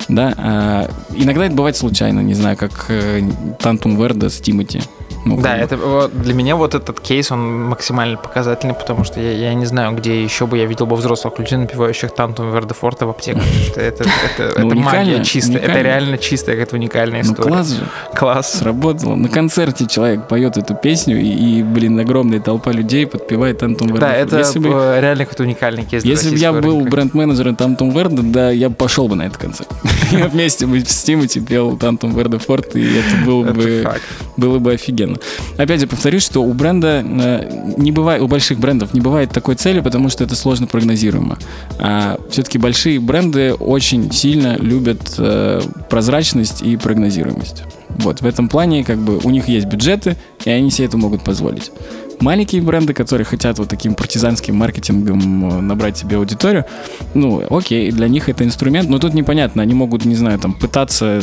Да, 0.08 0.34
а, 0.38 0.90
иногда 1.16 1.46
это 1.46 1.56
бывает 1.56 1.76
случайно, 1.76 2.22
не 2.22 2.34
знаю, 2.34 2.58
как 2.58 2.86
э, 2.90 3.22
Тантум 3.60 3.98
Верда 3.98 4.30
с 4.30 4.40
Тимати. 4.40 4.82
Ну, 5.28 5.42
Да, 5.42 5.58
это 5.58 5.78
вот 5.78 6.12
для 6.22 6.34
меня 6.34 6.56
вот 6.56 6.76
этот 6.76 7.00
кейс, 7.00 7.32
он 7.32 7.64
максимально 7.66 8.18
показательный, 8.18 8.74
потому 8.74 9.04
что 9.04 9.20
я, 9.20 9.32
я 9.32 9.54
не 9.54 9.66
знаю, 9.66 9.96
где 9.96 10.24
еще 10.24 10.46
бы 10.48 10.58
я 10.58 10.66
видел 10.66 10.86
бы 10.86 10.96
взрослых 10.96 11.38
людей, 11.40 11.58
напивающих 11.58 12.12
Тантум 12.16 12.52
Вердефорта 12.54 13.06
в 13.06 13.10
аптеках. 13.10 13.44
Это, 13.76 13.82
это, 13.82 14.04
это, 14.38 14.60
Ну, 14.62 14.68
это 14.68 14.76
магия 14.80 15.24
чистая. 15.24 15.60
Это 15.60 15.82
реально 15.82 16.18
чистая, 16.18 16.56
какая-то 16.56 16.76
уникальная 16.76 17.24
Ну, 17.24 17.32
история. 17.32 17.50
класс 17.50 17.70
же. 17.72 17.88
Класс. 18.16 18.54
Сработало. 18.60 19.16
На 19.16 19.30
концерте 19.30 19.86
человек 19.88 20.28
поет 20.28 20.58
эту 20.58 20.76
песню, 20.76 21.20
и, 21.20 21.28
и, 21.60 21.64
блин, 21.64 22.00
огромная 22.00 22.40
толпа 22.40 22.72
людей 22.72 23.06
подпевает 23.08 23.62
Антон 23.64 23.90
Верда. 23.90 24.08
Да, 24.08 24.14
это 24.16 24.38
Если 24.40 24.60
бы, 24.60 24.98
реально 25.02 25.26
какой-то 25.26 25.44
уникальный 25.44 25.84
кейс. 25.84 26.04
если 26.04 26.30
бы 26.32 26.38
я 26.38 26.54
был 26.54 26.82
бренд-менеджером 26.82 27.56
Тантум 27.56 27.92
Верда, 27.92 28.22
да, 28.24 28.50
я 28.52 28.70
бы 28.70 28.76
пошел 28.76 29.08
бы 29.08 29.16
на 29.16 29.24
этот 29.24 29.38
концерт. 29.38 29.70
Я 30.12 30.28
вместе 30.28 30.66
бы 30.66 30.80
с 30.80 31.04
Тимати 31.04 31.40
пел 31.42 31.76
Тантум 31.78 32.16
Верда 32.16 32.40
Форт, 32.40 32.76
и 32.76 33.00
это 33.00 33.26
было 33.26 33.44
Это 33.46 33.54
бы, 33.54 33.92
было 34.38 34.60
бы 34.60 34.72
офигенно. 34.74 35.17
Опять 35.58 35.82
же, 35.82 35.88
повторюсь, 35.88 36.24
что 36.24 36.44
у 36.44 36.54
бренда 36.54 37.04
э, 37.06 37.74
не 37.78 37.92
бывает, 37.92 38.22
у 38.22 38.28
больших 38.28 38.60
брендов 38.60 38.94
не 38.94 39.02
бывает 39.02 39.32
такой 39.32 39.56
цели, 39.56 39.80
потому 39.80 40.10
что 40.10 40.24
это 40.24 40.36
сложно 40.36 40.68
прогнозируемо. 40.68 41.38
А 41.80 42.20
все-таки 42.30 42.58
большие 42.58 43.00
бренды 43.00 43.54
очень 43.54 44.12
сильно 44.12 44.58
любят 44.58 45.16
э, 45.18 45.62
прозрачность 45.90 46.62
и 46.62 46.78
прогнозируемость. 46.78 47.64
Вот, 47.90 48.22
в 48.22 48.26
этом 48.26 48.48
плане, 48.48 48.84
как 48.84 49.00
бы, 49.00 49.18
у 49.18 49.30
них 49.30 49.48
есть 49.48 49.66
бюджеты, 49.66 50.18
и 50.46 50.50
они 50.50 50.70
себе 50.70 50.88
это 50.88 50.98
могут 50.98 51.24
позволить. 51.24 51.72
Маленькие 52.20 52.62
бренды, 52.62 52.94
которые 52.94 53.26
хотят 53.26 53.60
вот 53.60 53.70
таким 53.70 53.94
партизанским 53.94 54.56
маркетингом 54.56 55.50
э, 55.50 55.62
набрать 55.62 55.98
себе 55.98 56.18
аудиторию, 56.18 56.66
ну, 57.14 57.44
окей, 57.50 57.92
для 57.92 58.08
них 58.08 58.30
это 58.30 58.44
инструмент, 58.44 58.90
но 58.90 59.00
тут 59.00 59.14
непонятно, 59.14 59.62
они 59.62 59.74
могут, 59.74 60.06
не 60.06 60.16
знаю, 60.16 60.40
там, 60.40 60.54
пытаться 60.54 61.22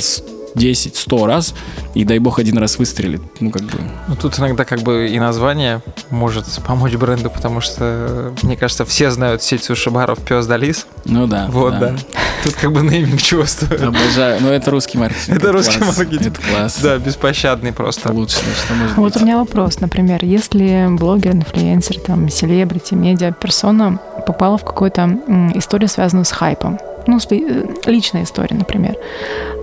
10-100 0.54 1.26
раз, 1.26 1.54
и 1.94 2.04
дай 2.04 2.18
бог 2.18 2.38
один 2.38 2.58
раз 2.58 2.78
выстрелит. 2.78 3.22
Ну, 3.40 3.50
как 3.50 3.62
бы. 3.62 3.78
Ну, 4.08 4.16
тут 4.16 4.38
иногда 4.38 4.64
как 4.64 4.80
бы 4.82 5.08
и 5.08 5.18
название 5.18 5.80
может 6.10 6.46
помочь 6.66 6.94
бренду, 6.94 7.30
потому 7.30 7.60
что, 7.60 8.32
мне 8.42 8.56
кажется, 8.56 8.84
все 8.84 9.10
знают 9.10 9.42
сеть 9.42 9.64
суши-баров 9.64 10.20
Пес 10.20 10.46
Далис. 10.46 10.86
Ну 11.04 11.26
да. 11.26 11.48
Вот, 11.50 11.78
да. 11.78 11.90
да. 11.90 11.96
Тут 12.44 12.54
как 12.54 12.72
бы 12.72 12.82
нейминг 12.82 13.20
чувствую. 13.20 13.88
Обожаю. 13.88 14.40
Ну, 14.40 14.48
это 14.50 14.70
русский 14.70 14.98
маркетинг. 14.98 15.38
Это 15.38 15.52
русский 15.52 15.78
класс. 15.78 15.98
маркетинг. 15.98 16.38
Это 16.38 16.48
класс. 16.48 16.78
Да, 16.82 16.98
беспощадный 16.98 17.72
просто. 17.72 18.12
Лучше, 18.12 18.36
что 18.36 18.74
может 18.74 18.96
Вот 18.96 19.12
быть. 19.14 19.22
у 19.22 19.24
меня 19.24 19.38
вопрос, 19.38 19.80
например, 19.80 20.24
если 20.24 20.86
блогер, 20.90 21.32
инфлюенсер, 21.32 21.98
там, 22.00 22.28
селебрити, 22.28 22.94
медиа, 22.94 23.32
персона 23.32 23.98
попала 24.26 24.56
в 24.58 24.64
какую-то 24.64 25.18
историю, 25.54 25.88
связанную 25.88 26.24
с 26.24 26.30
хайпом, 26.32 26.78
ну, 27.06 27.18
э, 27.30 27.66
личная 27.86 28.24
история, 28.24 28.56
например. 28.56 28.96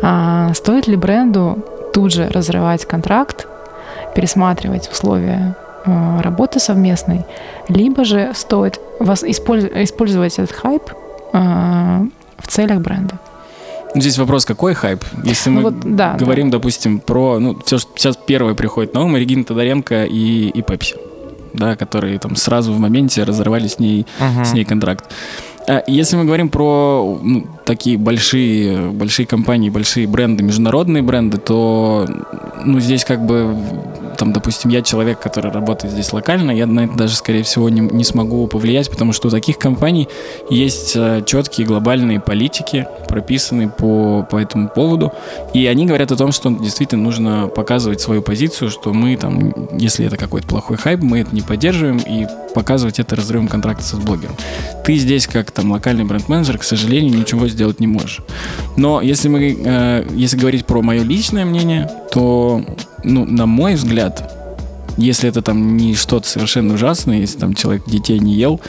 А, 0.02 0.54
стоит 0.54 0.88
ли 0.88 0.96
бренду 0.96 1.66
тут 1.94 2.14
же 2.14 2.30
разрывать 2.30 2.86
контракт, 2.86 3.48
пересматривать 4.16 4.90
условия 4.92 5.56
а, 5.86 6.22
работы 6.22 6.60
совместной, 6.60 7.26
либо 7.68 8.06
же 8.06 8.32
стоит 8.36 8.80
вас 9.00 9.24
использовать 9.24 10.40
этот 10.40 10.52
хайп 10.52 10.84
а, 11.34 12.06
в 12.38 12.48
целях 12.48 12.80
бренда? 12.80 13.20
Здесь 13.94 14.18
вопрос, 14.18 14.46
какой 14.46 14.74
хайп? 14.74 15.04
Если 15.24 15.50
мы 15.50 15.62
ну, 15.62 15.70
вот, 15.70 15.96
да, 15.96 16.16
говорим, 16.18 16.50
да. 16.50 16.58
допустим, 16.58 17.00
про... 17.00 17.40
Ну, 17.40 17.60
все, 17.66 17.78
сейчас 17.78 18.16
первое 18.16 18.54
приходит 18.54 18.94
на 18.94 19.04
ум, 19.04 19.18
Регина 19.18 19.44
Тодоренко 19.44 20.06
и, 20.06 20.48
и 20.48 20.62
Пепси, 20.62 20.96
да, 21.54 21.76
которые 21.76 22.18
там 22.20 22.38
сразу 22.38 22.72
в 22.72 22.80
моменте 22.80 23.24
разорвали 23.24 23.68
с 23.68 23.80
ней, 23.80 24.08
uh-huh. 24.20 24.46
с 24.46 24.54
ней 24.54 24.64
контракт. 24.64 25.12
А 25.68 25.84
если 25.88 26.16
мы 26.16 26.26
говорим 26.26 26.50
про 26.50 27.20
ну, 27.22 27.46
такие 27.72 27.98
большие, 27.98 28.92
большие 28.92 29.26
компании, 29.26 29.70
большие 29.70 30.06
бренды, 30.06 30.44
международные 30.44 31.02
бренды, 31.02 31.38
то 31.38 32.06
ну, 32.66 32.82
здесь 32.82 33.06
как 33.06 33.26
бы 33.26 33.56
там, 34.18 34.34
допустим, 34.34 34.70
я 34.70 34.82
человек, 34.82 35.20
который 35.20 35.52
работает 35.52 35.94
здесь 35.94 36.12
локально, 36.12 36.52
я 36.52 36.68
на 36.68 36.82
это 36.82 36.96
даже, 36.96 37.16
скорее 37.16 37.44
всего, 37.44 37.70
не, 37.70 37.80
не 37.80 38.04
смогу 38.04 38.46
повлиять, 38.48 38.90
потому 38.90 39.14
что 39.14 39.30
у 39.30 39.32
таких 39.32 39.58
компаний 39.58 40.10
есть 40.50 40.94
э, 40.96 41.24
четкие 41.26 41.66
глобальные 41.66 42.20
политики, 42.20 42.88
прописанные 43.08 43.70
по, 43.70 44.28
по 44.30 44.38
этому 44.38 44.68
поводу, 44.68 45.14
и 45.54 45.66
они 45.66 45.86
говорят 45.86 46.12
о 46.12 46.18
том, 46.18 46.34
что 46.34 46.50
действительно 46.50 47.02
нужно 47.02 47.48
показывать 47.48 48.02
свою 48.02 48.22
позицию, 48.22 48.70
что 48.70 48.94
мы 48.94 49.16
там, 49.16 49.54
если 49.78 50.06
это 50.06 50.18
какой-то 50.18 50.46
плохой 50.46 50.78
хайп, 50.78 51.02
мы 51.02 51.22
это 51.22 51.34
не 51.34 51.42
поддерживаем, 51.42 51.98
и 51.98 52.28
показывать 52.54 53.00
это 53.00 53.16
разрывом 53.16 53.48
контракта 53.48 53.84
с 53.84 53.94
блогером. 53.94 54.36
Ты 54.86 54.96
здесь, 54.96 55.26
как 55.26 55.52
там 55.52 55.72
локальный 55.72 56.04
бренд-менеджер, 56.04 56.58
к 56.58 56.64
сожалению, 56.64 57.18
ничего 57.18 57.48
сделать 57.62 57.80
не 57.80 57.86
можешь. 57.86 58.22
Но 58.76 59.02
если 59.02 59.30
мы, 59.30 59.56
э, 59.64 60.08
если 60.16 60.36
говорить 60.36 60.66
про 60.66 60.82
мое 60.82 61.04
личное 61.04 61.46
мнение, 61.46 61.88
то 62.12 62.66
ну, 63.04 63.24
на 63.26 63.46
мой 63.46 63.76
взгляд, 63.76 64.34
если 64.98 65.30
это 65.30 65.44
там 65.44 65.78
не 65.78 65.94
что-то 65.94 66.28
совершенно 66.28 66.74
ужасное, 66.74 67.20
если 67.20 67.38
там 67.38 67.54
человек 67.54 67.84
детей 67.86 68.20
не 68.20 68.34
ел 68.34 68.60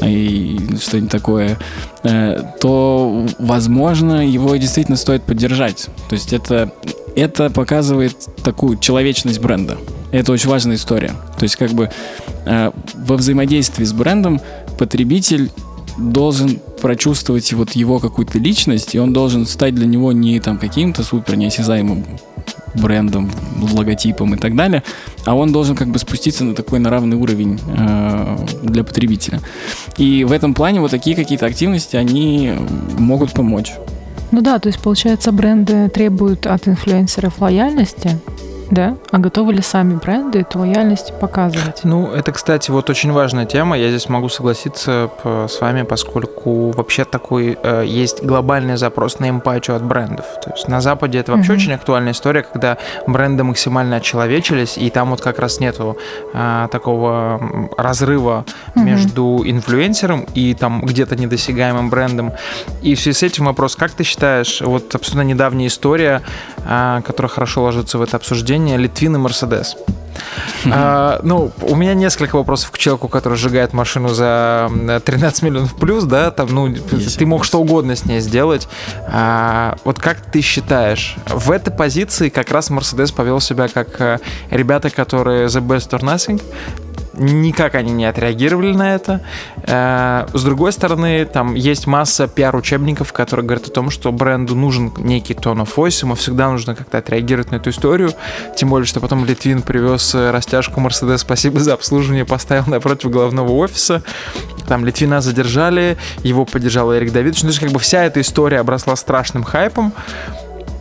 а 0.00 0.08
и 0.08 0.58
что-нибудь 0.80 1.10
такое, 1.12 1.58
э, 2.02 2.42
то, 2.60 3.26
возможно, 3.38 4.26
его 4.26 4.56
действительно 4.56 4.96
стоит 4.96 5.22
поддержать. 5.22 5.86
То 6.08 6.16
есть 6.16 6.32
это, 6.32 6.72
это 7.14 7.50
показывает 7.50 8.16
такую 8.42 8.78
человечность 8.78 9.40
бренда. 9.40 9.76
Это 10.10 10.32
очень 10.32 10.50
важная 10.50 10.74
история. 10.74 11.12
То 11.38 11.44
есть 11.44 11.54
как 11.54 11.70
бы 11.70 11.88
э, 12.46 12.72
во 12.94 13.16
взаимодействии 13.16 13.84
с 13.84 13.92
брендом 13.92 14.40
потребитель 14.76 15.50
должен 16.00 16.58
прочувствовать 16.80 17.52
вот 17.52 17.72
его 17.72 17.98
какую-то 17.98 18.38
личность, 18.38 18.94
и 18.94 18.98
он 18.98 19.12
должен 19.12 19.46
стать 19.46 19.74
для 19.74 19.86
него 19.86 20.12
не 20.12 20.40
там 20.40 20.58
каким-то 20.58 21.02
супер 21.02 21.36
неосязаемым 21.36 22.04
брендом, 22.74 23.30
логотипом 23.72 24.34
и 24.34 24.38
так 24.38 24.54
далее, 24.54 24.82
а 25.24 25.34
он 25.34 25.52
должен 25.52 25.76
как 25.76 25.88
бы 25.88 25.98
спуститься 25.98 26.44
на 26.44 26.54
такой 26.54 26.78
на 26.78 26.90
равный 26.90 27.16
уровень 27.16 27.60
э, 27.76 28.46
для 28.62 28.84
потребителя. 28.84 29.40
И 29.96 30.24
в 30.24 30.32
этом 30.32 30.54
плане 30.54 30.80
вот 30.80 30.90
такие 30.90 31.16
какие-то 31.16 31.46
активности, 31.46 31.96
они 31.96 32.52
могут 32.98 33.32
помочь. 33.32 33.72
Ну 34.30 34.40
да, 34.40 34.58
то 34.60 34.68
есть 34.68 34.80
получается 34.80 35.32
бренды 35.32 35.88
требуют 35.88 36.46
от 36.46 36.68
инфлюенсеров 36.68 37.40
лояльности, 37.40 38.20
да? 38.70 38.96
А 39.10 39.18
готовы 39.18 39.52
ли 39.52 39.62
сами 39.62 39.94
бренды 39.94 40.40
эту 40.40 40.60
лояльность 40.60 41.12
показывать? 41.18 41.80
Ну, 41.84 42.10
это, 42.12 42.32
кстати, 42.32 42.70
вот 42.70 42.88
очень 42.88 43.12
важная 43.12 43.46
тема. 43.46 43.76
Я 43.76 43.88
здесь 43.88 44.08
могу 44.08 44.28
согласиться 44.28 45.10
с 45.24 45.60
вами, 45.60 45.82
поскольку 45.82 46.70
вообще 46.70 47.04
такой 47.04 47.58
э, 47.62 47.84
есть 47.86 48.22
глобальный 48.22 48.76
запрос 48.76 49.18
на 49.18 49.28
эмпатию 49.28 49.76
от 49.76 49.82
брендов. 49.82 50.26
То 50.42 50.52
есть 50.52 50.68
на 50.68 50.80
Западе 50.80 51.18
это 51.18 51.32
вообще 51.32 51.52
угу. 51.52 51.60
очень 51.60 51.72
актуальная 51.72 52.12
история, 52.12 52.42
когда 52.42 52.78
бренды 53.06 53.44
максимально 53.44 53.96
очеловечились, 53.96 54.78
и 54.78 54.90
там 54.90 55.10
вот 55.10 55.20
как 55.20 55.38
раз 55.38 55.60
нету 55.60 55.96
э, 56.32 56.68
такого 56.70 57.70
разрыва 57.76 58.44
угу. 58.74 58.84
между 58.84 59.42
инфлюенсером 59.44 60.26
и 60.34 60.54
там 60.54 60.82
где-то 60.82 61.16
недосягаемым 61.16 61.90
брендом. 61.90 62.32
И 62.82 62.94
в 62.94 63.00
связи 63.00 63.18
с 63.18 63.22
этим 63.22 63.46
вопрос, 63.46 63.76
как 63.76 63.92
ты 63.92 64.04
считаешь, 64.04 64.60
вот 64.60 64.94
абсолютно 64.94 65.22
недавняя 65.28 65.66
история, 65.66 66.22
э, 66.64 67.00
которая 67.04 67.30
хорошо 67.30 67.64
ложится 67.64 67.98
в 67.98 68.02
это 68.02 68.16
обсуждение, 68.16 68.59
сравнение 68.60 68.76
Литвин 68.76 69.16
и 69.16 69.18
Мерседес. 69.18 69.76
А, 70.70 71.20
ну, 71.22 71.50
у 71.62 71.76
меня 71.76 71.94
несколько 71.94 72.36
вопросов 72.36 72.70
к 72.70 72.78
человеку, 72.78 73.08
который 73.08 73.38
сжигает 73.38 73.72
машину 73.72 74.08
за 74.08 74.70
13 75.04 75.42
миллионов 75.42 75.74
плюс, 75.76 76.04
да, 76.04 76.30
там, 76.30 76.48
ну, 76.50 76.66
Есть 76.68 77.18
ты 77.18 77.24
мог 77.24 77.44
что 77.44 77.60
угодно 77.60 77.96
с 77.96 78.04
ней 78.04 78.20
сделать. 78.20 78.68
А, 79.06 79.76
вот 79.84 79.98
как 79.98 80.20
ты 80.20 80.42
считаешь, 80.42 81.16
в 81.26 81.50
этой 81.50 81.72
позиции 81.72 82.28
как 82.28 82.50
раз 82.50 82.68
Мерседес 82.68 83.12
повел 83.12 83.40
себя 83.40 83.68
как 83.68 84.00
э, 84.00 84.18
ребята, 84.50 84.90
которые 84.90 85.46
the 85.46 85.66
best 85.66 85.90
or 85.90 86.00
nothing, 86.00 86.42
никак 87.20 87.74
они 87.74 87.92
не 87.92 88.06
отреагировали 88.06 88.72
на 88.72 88.94
это. 88.94 89.20
Э, 89.64 90.26
с 90.32 90.42
другой 90.42 90.72
стороны, 90.72 91.24
там 91.26 91.54
есть 91.54 91.86
масса 91.86 92.26
пиар-учебников, 92.26 93.12
которые 93.12 93.44
говорят 93.46 93.68
о 93.68 93.70
том, 93.70 93.90
что 93.90 94.10
бренду 94.10 94.54
нужен 94.54 94.92
некий 94.96 95.34
тон 95.34 95.60
of 95.60 95.68
voice, 95.74 96.02
ему 96.02 96.14
всегда 96.14 96.50
нужно 96.50 96.74
как-то 96.74 96.98
отреагировать 96.98 97.50
на 97.50 97.56
эту 97.56 97.70
историю. 97.70 98.12
Тем 98.56 98.70
более, 98.70 98.86
что 98.86 99.00
потом 99.00 99.24
Литвин 99.24 99.62
привез 99.62 100.14
э, 100.14 100.30
растяжку 100.30 100.80
Mercedes, 100.80 101.18
спасибо 101.18 101.60
за 101.60 101.74
обслуживание, 101.74 102.24
поставил 102.24 102.64
напротив 102.66 103.10
головного 103.10 103.52
офиса. 103.52 104.02
Там 104.66 104.84
Литвина 104.84 105.20
задержали, 105.20 105.96
его 106.22 106.44
поддержал 106.44 106.94
Эрик 106.94 107.12
Давидович. 107.12 107.42
Ну, 107.42 107.48
то 107.48 107.52
есть, 107.52 107.60
как 107.60 107.70
бы 107.70 107.78
вся 107.78 108.04
эта 108.04 108.20
история 108.20 108.60
обросла 108.60 108.96
страшным 108.96 109.42
хайпом. 109.42 109.92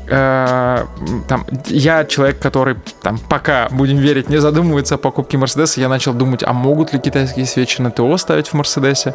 Э, 0.10 0.86
там, 1.28 1.46
я 1.68 2.04
человек, 2.06 2.40
который 2.40 2.78
там, 3.02 3.20
пока, 3.30 3.68
будем 3.70 3.98
верить, 3.98 4.30
не 4.30 4.38
задумывается 4.38 4.96
о 4.96 4.98
покупке 4.98 5.38
Мерседеса, 5.38 5.80
я 5.80 5.90
начал 5.90 6.14
думать, 6.14 6.44
а 6.44 6.54
могут 6.54 6.94
ли 6.94 7.00
китайские 7.00 7.46
свечи 7.46 7.82
на 7.82 7.92
ТО 7.92 8.18
ставить 8.18 8.48
в 8.48 8.54
Мерседесе? 8.54 9.14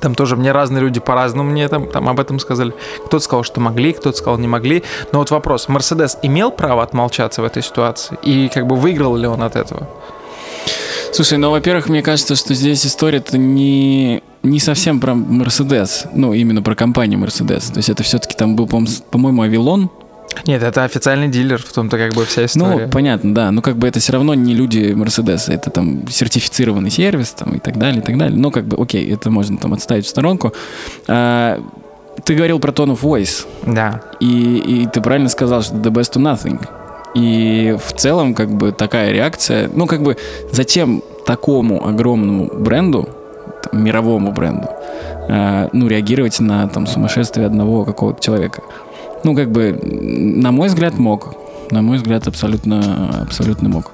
Там 0.00 0.14
тоже 0.14 0.36
мне 0.36 0.52
разные 0.52 0.80
люди 0.80 1.00
по-разному 1.00 1.50
мне 1.50 1.68
там, 1.68 1.88
там 1.88 2.08
об 2.08 2.20
этом 2.20 2.38
сказали. 2.38 2.72
Кто-то 3.06 3.20
сказал, 3.20 3.42
что 3.42 3.60
могли, 3.60 3.92
кто-то 3.92 4.16
сказал, 4.16 4.38
не 4.38 4.48
могли. 4.48 4.84
Но 5.12 5.18
вот 5.18 5.30
вопрос, 5.30 5.68
Мерседес 5.68 6.16
имел 6.22 6.50
право 6.50 6.82
отмолчаться 6.82 7.42
в 7.42 7.44
этой 7.44 7.62
ситуации? 7.62 8.16
И 8.22 8.48
как 8.54 8.66
бы 8.66 8.76
выиграл 8.76 9.16
ли 9.16 9.26
он 9.26 9.42
от 9.42 9.56
этого? 9.56 9.88
Слушай, 11.12 11.38
ну, 11.38 11.50
во-первых, 11.50 11.88
мне 11.88 12.02
кажется, 12.02 12.36
что 12.36 12.54
здесь 12.54 12.86
история-то 12.86 13.36
не, 13.36 14.22
не 14.42 14.58
совсем 14.58 15.00
про 15.00 15.14
Мерседес, 15.14 16.06
ну, 16.14 16.32
именно 16.32 16.62
про 16.62 16.74
компанию 16.74 17.18
Мерседес. 17.18 17.66
То 17.66 17.78
есть 17.78 17.90
это 17.90 18.02
все-таки 18.02 18.34
там 18.34 18.56
был, 18.56 18.66
по-моему, 18.66 19.42
Авилон, 19.42 19.90
нет, 20.46 20.62
это 20.62 20.84
официальный 20.84 21.28
дилер, 21.28 21.60
в 21.62 21.72
том-то 21.72 21.98
как 21.98 22.14
бы 22.14 22.24
вся 22.24 22.44
история. 22.44 22.86
Ну, 22.86 22.90
понятно, 22.90 23.34
да. 23.34 23.50
Но 23.50 23.62
как 23.62 23.76
бы 23.76 23.88
это 23.88 23.98
все 24.00 24.12
равно 24.12 24.34
не 24.34 24.54
люди 24.54 24.92
Мерседеса, 24.92 25.52
это 25.52 25.70
там 25.70 26.08
сертифицированный 26.08 26.90
сервис 26.90 27.30
там, 27.30 27.54
и 27.54 27.58
так 27.58 27.78
далее, 27.78 28.00
и 28.00 28.04
так 28.04 28.16
далее. 28.16 28.38
Но 28.38 28.50
как 28.50 28.66
бы, 28.66 28.80
окей, 28.80 29.12
это 29.12 29.30
можно 29.30 29.58
там 29.58 29.72
отставить 29.72 30.06
в 30.06 30.08
сторонку. 30.08 30.52
А, 31.08 31.60
ты 32.24 32.34
говорил 32.34 32.58
про 32.60 32.70
tone 32.70 32.96
of 32.96 33.00
voice. 33.00 33.46
Да. 33.66 34.02
И, 34.20 34.58
и 34.58 34.86
ты 34.86 35.00
правильно 35.00 35.28
сказал, 35.28 35.62
что 35.62 35.74
the 35.74 35.90
best 35.90 36.12
to 36.14 36.20
nothing. 36.20 36.64
И 37.14 37.76
в 37.84 37.92
целом, 37.94 38.34
как 38.34 38.50
бы, 38.52 38.70
такая 38.72 39.10
реакция, 39.10 39.68
ну, 39.74 39.86
как 39.86 40.02
бы, 40.02 40.16
зачем 40.52 41.02
такому 41.26 41.86
огромному 41.86 42.46
бренду, 42.46 43.08
мировому 43.72 44.32
бренду, 44.32 44.68
э, 45.28 45.68
ну, 45.72 45.88
реагировать 45.88 46.40
на, 46.40 46.68
там, 46.68 46.86
сумасшествие 46.86 47.46
одного 47.46 47.84
какого-то 47.84 48.22
человека? 48.22 48.62
Ну, 49.24 49.34
как 49.34 49.50
бы, 49.50 49.78
на 49.82 50.52
мой 50.52 50.68
взгляд, 50.68 50.98
мог. 50.98 51.34
На 51.70 51.82
мой 51.82 51.98
взгляд, 51.98 52.26
абсолютно, 52.26 53.22
абсолютно 53.22 53.68
мог. 53.68 53.92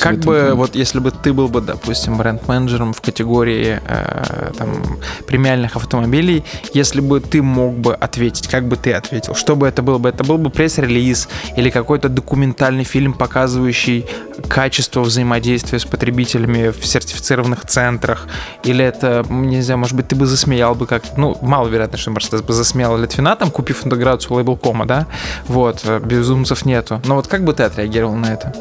Как 0.00 0.16
бы, 0.16 0.22
плане. 0.22 0.52
вот 0.54 0.74
если 0.74 0.98
бы 0.98 1.10
ты 1.10 1.32
был 1.32 1.48
бы, 1.48 1.60
допустим, 1.60 2.16
бренд-менеджером 2.16 2.92
в 2.92 3.00
категории 3.00 3.80
э, 3.86 4.52
там, 4.56 4.98
премиальных 5.26 5.76
автомобилей, 5.76 6.44
если 6.72 7.00
бы 7.00 7.20
ты 7.20 7.42
мог 7.42 7.74
бы 7.74 7.94
ответить, 7.94 8.48
как 8.48 8.66
бы 8.66 8.76
ты 8.76 8.92
ответил? 8.92 9.34
Что 9.34 9.56
бы 9.56 9.66
это 9.66 9.82
было 9.82 9.98
бы? 9.98 10.08
Это 10.08 10.24
был 10.24 10.38
бы 10.38 10.50
пресс-релиз 10.50 11.28
или 11.56 11.70
какой-то 11.70 12.08
документальный 12.08 12.84
фильм, 12.84 13.12
показывающий 13.12 14.06
качество 14.48 15.00
взаимодействия 15.00 15.78
с 15.78 15.84
потребителями 15.84 16.70
в 16.70 16.86
сертифицированных 16.86 17.66
центрах? 17.66 18.26
Или 18.64 18.84
это, 18.84 19.24
не 19.28 19.60
знаю, 19.62 19.78
может 19.78 19.96
быть, 19.96 20.08
ты 20.08 20.16
бы 20.16 20.26
засмеял 20.26 20.74
бы 20.74 20.86
как 20.86 21.02
Ну, 21.16 21.36
маловероятно, 21.42 21.98
что 21.98 22.10
Мерседес 22.10 22.42
бы 22.42 22.52
засмеял 22.52 22.96
Литвина, 22.96 23.36
там, 23.36 23.50
купив 23.50 23.84
интеграцию 23.86 24.34
лейбл.кома, 24.36 24.86
да? 24.86 25.06
Вот, 25.46 25.80
э, 25.84 26.00
безумцев 26.00 26.64
нету. 26.64 27.00
Но 27.04 27.16
вот 27.16 27.26
как 27.26 27.44
бы 27.44 27.52
ты 27.52 27.62
отреагировал 27.64 28.14
на 28.14 28.32
это? 28.32 28.52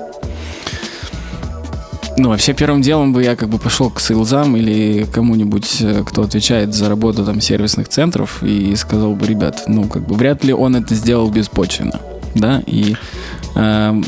Ну, 2.21 2.29
вообще, 2.29 2.53
первым 2.53 2.83
делом 2.83 3.13
бы 3.13 3.23
я 3.23 3.35
как 3.35 3.49
бы 3.49 3.57
пошел 3.57 3.89
к 3.89 3.99
сейлзам 3.99 4.55
или 4.55 5.07
кому-нибудь, 5.11 5.77
э, 5.81 6.03
кто 6.05 6.21
отвечает 6.21 6.71
за 6.71 6.87
работу 6.87 7.25
там 7.25 7.41
сервисных 7.41 7.89
центров 7.89 8.43
и 8.43 8.75
сказал 8.75 9.15
бы, 9.15 9.25
ребят, 9.25 9.63
ну, 9.65 9.85
как 9.85 10.05
бы 10.05 10.13
вряд 10.13 10.43
ли 10.43 10.53
он 10.53 10.75
это 10.75 10.93
сделал 10.93 11.31
беспочвенно, 11.31 11.99
да, 12.35 12.61
и 12.67 12.95
э, 13.55 14.01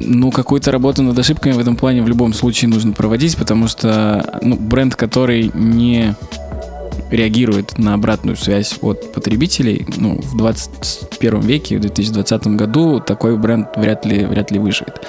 ну, 0.00 0.32
какую-то 0.32 0.72
работу 0.72 1.04
над 1.04 1.16
ошибками 1.16 1.52
в 1.52 1.60
этом 1.60 1.76
плане 1.76 2.02
в 2.02 2.08
любом 2.08 2.32
случае 2.32 2.68
нужно 2.68 2.94
проводить, 2.94 3.36
потому 3.36 3.68
что 3.68 4.40
ну, 4.42 4.56
бренд, 4.56 4.96
который 4.96 5.52
не 5.54 6.16
реагирует 7.12 7.78
на 7.78 7.94
обратную 7.94 8.36
связь 8.36 8.76
от 8.80 9.12
потребителей, 9.12 9.86
ну, 9.96 10.20
в 10.20 10.36
21 10.36 11.40
веке, 11.42 11.78
в 11.78 11.80
2020 11.80 12.46
году 12.48 12.98
такой 12.98 13.36
бренд 13.36 13.68
вряд 13.76 14.04
ли, 14.04 14.24
вряд 14.24 14.50
ли 14.50 14.58
выживет. 14.58 15.00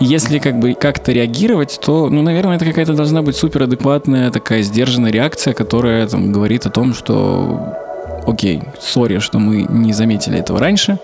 Если 0.00 0.38
как 0.38 0.58
бы 0.58 0.74
как-то 0.74 1.12
реагировать, 1.12 1.78
то, 1.80 2.08
ну, 2.08 2.22
наверное, 2.22 2.56
это 2.56 2.64
какая-то 2.64 2.94
должна 2.94 3.22
быть 3.22 3.36
суперадекватная 3.36 4.30
такая 4.30 4.62
сдержанная 4.62 5.12
реакция, 5.12 5.54
которая 5.54 6.06
там 6.08 6.32
говорит 6.32 6.66
о 6.66 6.70
том, 6.70 6.94
что 6.94 7.74
окей, 8.26 8.62
сори, 8.80 9.18
что 9.18 9.38
мы 9.38 9.62
не 9.62 9.92
заметили 9.92 10.38
этого 10.38 10.58
раньше, 10.58 10.98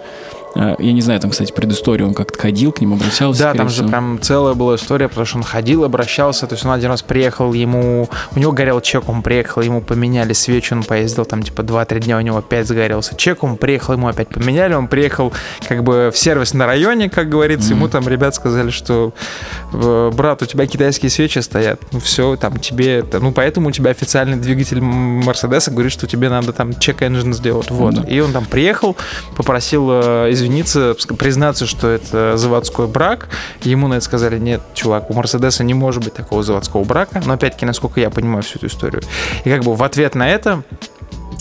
я 0.55 0.93
не 0.93 1.01
знаю, 1.01 1.21
там, 1.21 1.31
кстати, 1.31 1.53
предысторию, 1.53 2.09
он 2.09 2.15
как-то 2.15 2.39
ходил 2.39 2.73
к 2.73 2.81
ним, 2.81 2.95
обращался. 2.95 3.41
Да, 3.41 3.55
там 3.55 3.69
всего. 3.69 3.85
же 3.85 3.91
прям 3.91 4.19
целая 4.21 4.55
была 4.55 4.77
история, 4.77 5.09
потому 5.09 5.27
что 5.27 5.39
он 5.39 5.45
ходил, 5.45 5.85
обращался, 5.85 6.47
то 6.47 6.55
есть 6.55 6.65
он 6.65 6.73
один 6.73 6.91
раз 6.91 7.03
приехал, 7.03 7.53
ему, 7.53 8.09
у 8.35 8.39
него 8.39 8.53
горел 8.53 8.81
чек, 8.81 9.09
он 9.09 9.23
приехал, 9.23 9.63
ему 9.63 9.81
поменяли 9.81 10.33
свечу, 10.33 10.75
он 10.75 10.83
поездил 10.83 11.25
там 11.25 11.43
типа 11.43 11.63
2-3 11.63 12.01
дня, 12.01 12.17
у 12.19 12.21
него 12.21 12.39
опять 12.39 12.67
загорелся 12.67 13.15
чек, 13.17 13.45
он 13.45 13.57
приехал, 13.57 13.95
ему 13.95 14.09
опять 14.09 14.29
поменяли, 14.29 14.75
он 14.75 14.89
приехал 14.89 15.33
как 15.69 15.85
бы 15.85 16.11
в 16.13 16.19
сервис 16.19 16.55
на 16.55 16.67
районе, 16.67 17.09
как 17.09 17.29
говорится, 17.29 17.71
mm-hmm. 17.71 17.77
ему 17.77 17.89
там 17.89 18.09
ребят 18.09 18.35
сказали, 18.35 18.71
что 18.71 19.13
э, 19.73 20.11
брат, 20.15 20.43
у 20.43 20.47
тебя 20.47 20.67
китайские 20.67 21.11
свечи 21.11 21.39
стоят, 21.39 21.81
ну 21.93 22.01
все, 22.01 22.37
там 22.37 22.59
тебе, 22.59 23.05
ну 23.21 23.33
поэтому 23.33 23.69
у 23.69 23.73
тебя 23.73 23.91
официальный 23.91 24.37
двигатель 24.37 24.81
Мерседеса 24.81 25.71
говорит, 25.71 25.93
что 25.93 26.07
тебе 26.07 26.29
надо 26.29 26.53
там 26.53 26.79
чек 26.79 27.03
engine 27.03 27.33
сделать, 27.33 27.71
вот. 27.71 27.95
Mm-hmm. 27.95 28.11
И 28.11 28.21
он 28.21 28.33
там 28.33 28.45
приехал, 28.45 28.97
попросил 29.37 29.89
э, 29.91 30.31
извиниться, 30.41 30.97
признаться, 31.19 31.67
что 31.67 31.89
это 31.89 32.37
заводской 32.37 32.87
брак. 32.87 33.29
Ему 33.63 33.89
на 33.89 33.95
это 33.95 34.05
сказали, 34.05 34.39
нет, 34.39 34.63
чувак, 34.75 35.11
у 35.11 35.15
Мерседеса 35.15 35.65
не 35.65 35.75
может 35.75 36.03
быть 36.03 36.15
такого 36.15 36.43
заводского 36.43 36.85
брака. 36.85 37.23
Но 37.25 37.35
опять-таки, 37.35 37.67
насколько 37.67 38.01
я 38.01 38.11
понимаю 38.11 38.43
всю 38.43 38.59
эту 38.59 38.67
историю. 38.67 39.03
И 39.45 39.51
как 39.51 39.63
бы 39.63 39.75
в 39.75 39.83
ответ 39.83 40.15
на 40.15 40.29
это 40.29 40.63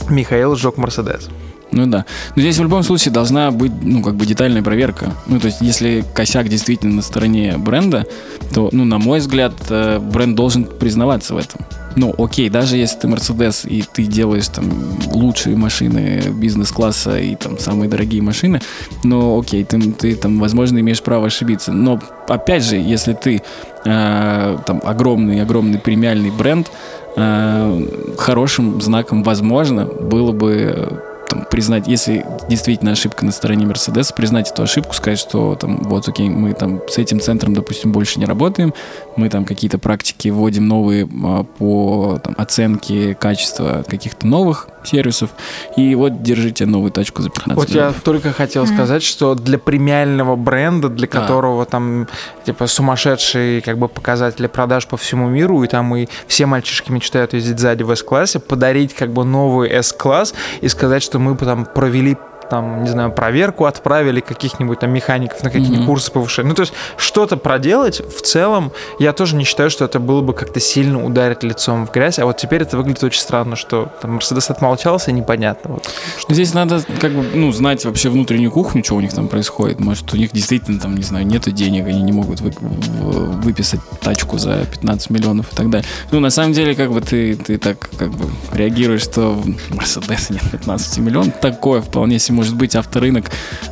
Михаил 0.10 0.56
сжег 0.56 0.78
Мерседес. 0.78 1.30
Ну 1.72 1.86
да. 1.86 2.06
Но 2.36 2.42
здесь 2.42 2.58
в 2.58 2.64
любом 2.64 2.84
случае 2.84 3.14
должна 3.14 3.52
быть, 3.52 3.72
ну, 3.82 4.02
как 4.02 4.16
бы 4.16 4.26
детальная 4.26 4.64
проверка. 4.64 5.14
Ну, 5.28 5.40
то 5.40 5.48
есть, 5.48 5.62
если 5.62 6.04
косяк 6.16 6.50
действительно 6.50 6.96
на 6.96 7.02
стороне 7.04 7.58
бренда, 7.58 8.08
то, 8.54 8.70
ну, 8.72 8.86
на 8.86 8.98
мой 8.98 9.20
взгляд, 9.20 9.54
э, 9.70 10.00
бренд 10.00 10.36
должен 10.36 10.66
признаваться 10.66 11.36
в 11.36 11.38
этом 11.38 11.62
ну, 11.96 12.14
окей, 12.18 12.50
даже 12.50 12.78
если 12.78 13.00
ты 13.00 13.08
Мерседес 13.08 13.66
и 13.66 13.84
ты 13.84 14.04
делаешь 14.04 14.48
там 14.48 14.70
лучшие 15.12 15.56
машины 15.56 16.22
бизнес-класса 16.32 17.20
и 17.20 17.36
там 17.36 17.58
самые 17.58 17.90
дорогие 17.90 18.22
машины, 18.22 18.62
ну, 19.04 19.40
окей, 19.40 19.64
ты, 19.64 19.80
ты 19.92 20.16
там, 20.16 20.40
возможно, 20.40 20.80
имеешь 20.80 21.02
право 21.02 21.28
ошибиться. 21.28 21.72
Но, 21.72 22.00
опять 22.28 22.64
же, 22.64 22.76
если 22.76 23.14
ты 23.14 23.42
э, 23.86 24.58
там 24.66 24.82
огромный-огромный 24.84 25.80
премиальный 25.80 26.32
бренд, 26.32 26.72
э, 27.16 28.16
хорошим 28.18 28.82
знаком, 28.82 29.24
возможно, 29.24 29.86
было 29.86 30.32
бы 30.32 31.04
там, 31.30 31.46
признать, 31.50 31.88
если 31.88 32.26
действительно 32.50 32.92
ошибка 32.92 33.24
на 33.24 33.32
стороне 33.32 33.66
Mercedes, 33.66 34.14
признать 34.14 34.52
эту 34.52 34.64
ошибку, 34.64 34.94
сказать, 34.94 35.20
что 35.20 35.56
там, 35.56 35.84
вот, 35.84 36.08
окей, 36.08 36.28
мы 36.30 36.54
там 36.54 36.82
с 36.90 36.98
этим 36.98 37.20
центром, 37.20 37.54
допустим, 37.54 37.92
больше 37.92 38.20
не 38.20 38.26
работаем, 38.26 38.74
мы 39.16 39.30
там 39.30 39.46
какие-то 39.46 39.78
практики 39.78 40.30
вводим 40.30 40.68
новые 40.68 41.08
а, 41.24 41.44
по 41.44 42.20
там, 42.24 42.36
оценке 42.38 43.16
качества 43.16 43.86
каких-то 43.88 44.28
новых 44.28 44.68
сервисов, 44.84 45.30
и 45.78 45.94
вот 45.96 46.24
держите 46.24 46.66
новую 46.66 46.92
тачку 46.92 47.22
за 47.22 47.30
15 47.30 47.56
Вот 47.56 47.70
миллионов. 47.70 47.96
я 47.96 48.02
только 48.02 48.32
хотел 48.32 48.64
mm-hmm. 48.64 48.74
сказать, 48.74 49.04
что 49.04 49.36
для 49.36 49.60
премиального 49.60 50.36
бренда, 50.36 50.90
для 50.90 51.08
которого 51.08 51.64
а. 51.64 51.66
там 51.66 52.08
типа 52.46 52.68
сумасшедшие 52.68 53.62
как 53.62 53.78
бы 53.78 53.88
показатели 53.88 54.48
продаж 54.48 54.88
по 54.88 54.98
всему 54.98 55.30
миру, 55.30 55.64
и 55.64 55.68
там 55.68 55.96
и 55.96 56.08
все 56.28 56.46
мальчишки 56.46 56.92
мечтают 56.92 57.34
ездить 57.34 57.60
сзади 57.60 57.84
в 57.84 57.92
S-классе, 57.92 58.40
подарить 58.40 58.94
как 58.94 59.12
бы 59.12 59.26
новый 59.26 59.70
S-класс 59.70 60.34
и 60.62 60.68
сказать, 60.68 61.04
что 61.04 61.19
мы 61.20 61.36
там 61.36 61.66
провели 61.66 62.18
там, 62.50 62.84
не 62.84 62.90
знаю, 62.90 63.12
проверку 63.12 63.66
отправили 63.66 64.20
каких-нибудь 64.20 64.80
там 64.80 64.92
механиков 64.92 65.44
на 65.44 65.50
какие-нибудь 65.50 65.84
mm-hmm. 65.84 65.86
курсы 65.86 66.12
повышения. 66.12 66.50
Ну, 66.50 66.56
то 66.56 66.62
есть 66.62 66.74
что-то 66.98 67.38
проделать 67.38 68.02
в 68.02 68.22
целом, 68.22 68.72
я 69.00 69.14
тоже 69.14 69.36
не 69.36 69.44
считаю, 69.44 69.70
что 69.70 69.86
это 69.86 70.00
было 70.00 70.22
бы 70.22 70.34
как-то 70.34 70.60
сильно 70.60 71.04
ударить 71.04 71.44
лицом 71.44 71.86
в 71.86 71.92
грязь, 71.92 72.20
а 72.20 72.26
вот 72.26 72.38
теперь 72.38 72.62
это 72.62 72.78
выглядит 72.78 73.04
очень 73.04 73.22
странно, 73.22 73.56
что 73.56 73.92
там 74.02 74.14
Мерседес 74.14 74.50
отмолчался, 74.50 75.12
непонятно. 75.12 75.76
Вот, 75.76 75.90
что... 76.18 76.34
Здесь 76.34 76.54
надо 76.54 76.82
как 77.00 77.12
бы, 77.12 77.26
ну, 77.34 77.52
знать 77.52 77.86
вообще 77.86 78.10
внутреннюю 78.10 78.52
кухню, 78.52 78.84
что 78.84 78.96
у 78.96 79.02
них 79.02 79.14
там 79.14 79.28
происходит. 79.28 79.80
Может, 79.80 80.14
у 80.14 80.18
них 80.18 80.32
действительно 80.32 80.80
там, 80.80 80.96
не 80.96 81.04
знаю, 81.04 81.26
нет 81.26 81.44
денег, 81.54 81.88
они 81.88 82.02
не 82.02 82.12
могут 82.12 82.42
вы, 82.42 82.52
выписать 82.60 83.80
тачку 84.02 84.38
за 84.38 84.66
15 84.66 85.10
миллионов 85.10 85.52
и 85.52 85.56
так 85.56 85.70
далее. 85.70 85.88
Ну, 86.12 86.20
на 86.20 86.30
самом 86.30 86.54
деле, 86.54 86.76
как 86.76 86.92
бы 86.92 87.02
ты, 87.02 87.36
ты 87.36 87.58
так 87.58 87.90
как 87.98 88.12
бы 88.12 88.30
реагируешь, 88.52 89.02
что 89.02 89.32
в 89.32 89.76
Мерседесе 89.76 90.34
нет 90.34 90.44
15 90.52 90.98
миллионов, 91.00 91.34
такое 91.40 91.82
вполне 91.82 92.20
себе 92.20 92.39
может 92.40 92.56
быть 92.56 92.74
авторынок, 92.74 93.26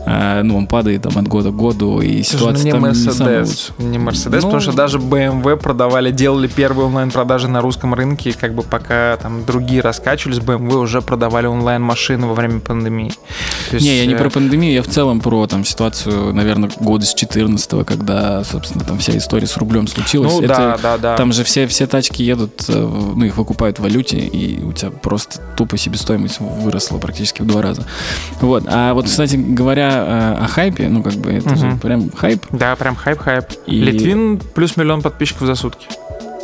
э, 0.05 0.41
ну, 0.43 0.57
он 0.57 0.67
падает 0.67 1.03
там 1.03 1.17
от 1.17 1.25
года 1.29 1.51
к 1.51 1.55
году, 1.55 2.01
и 2.01 2.21
ситуация 2.21 2.65
не 2.65 2.71
там 2.71 2.85
Mercedes, 2.85 3.71
не 3.77 3.97
Mercedes, 3.97 4.35
ну, 4.35 4.41
потому 4.41 4.59
что 4.59 4.73
даже 4.73 4.97
BMW 4.97 5.55
продавали, 5.55 6.11
делали 6.11 6.47
первые 6.47 6.87
онлайн-продажи 6.87 7.47
на 7.47 7.61
русском 7.61 7.93
рынке, 7.93 8.33
как 8.33 8.53
бы 8.53 8.63
пока 8.63 9.15
там 9.21 9.45
другие 9.45 9.79
раскачивались, 9.81 10.39
BMW 10.39 10.79
уже 10.79 11.01
продавали 11.01 11.47
онлайн-машины 11.47 12.27
во 12.27 12.33
время 12.33 12.59
пандемии. 12.59 13.13
есть, 13.71 13.85
не, 13.85 13.99
я 13.99 14.05
не 14.05 14.15
э, 14.15 14.17
про 14.17 14.29
пандемию, 14.29 14.73
я 14.73 14.83
в 14.83 14.87
целом 14.87 15.21
про 15.21 15.47
там 15.47 15.63
ситуацию, 15.63 16.33
наверное, 16.33 16.69
года 16.81 17.05
с 17.05 17.13
14 17.13 17.85
когда, 17.85 18.43
собственно, 18.43 18.83
там 18.83 18.97
вся 18.97 19.17
история 19.17 19.47
с 19.47 19.55
рублем 19.55 19.87
случилась. 19.87 20.33
Ну, 20.33 20.41
Это, 20.41 20.47
да, 20.47 20.77
да, 20.81 20.97
да. 20.97 21.15
Там 21.15 21.31
же 21.31 21.45
все, 21.45 21.67
все 21.67 21.87
тачки 21.87 22.21
едут, 22.21 22.65
э, 22.67 22.73
ну, 22.73 23.23
их 23.23 23.37
выкупают 23.37 23.79
в 23.79 23.83
валюте, 23.83 24.17
и 24.17 24.61
у 24.61 24.73
тебя 24.73 24.91
просто 24.91 25.39
тупо 25.55 25.77
себестоимость 25.77 26.39
выросла 26.39 26.97
практически 26.97 27.41
в 27.41 27.45
два 27.45 27.61
раза. 27.61 27.85
Вот. 28.41 28.56
Вот. 28.57 28.63
А 28.67 28.93
вот, 28.93 29.05
кстати 29.05 29.35
говоря, 29.35 30.35
э, 30.39 30.43
о 30.43 30.47
хайпе, 30.47 30.89
ну, 30.89 31.03
как 31.03 31.13
бы, 31.13 31.31
это 31.31 31.49
угу. 31.49 31.57
же 31.57 31.77
прям 31.81 32.09
хайп. 32.11 32.43
Да, 32.51 32.75
прям 32.75 32.95
хайп-хайп. 32.95 33.45
И... 33.67 33.79
Литвин 33.79 34.39
плюс 34.55 34.77
миллион 34.77 35.01
подписчиков 35.01 35.45
за 35.45 35.55
сутки. 35.55 35.87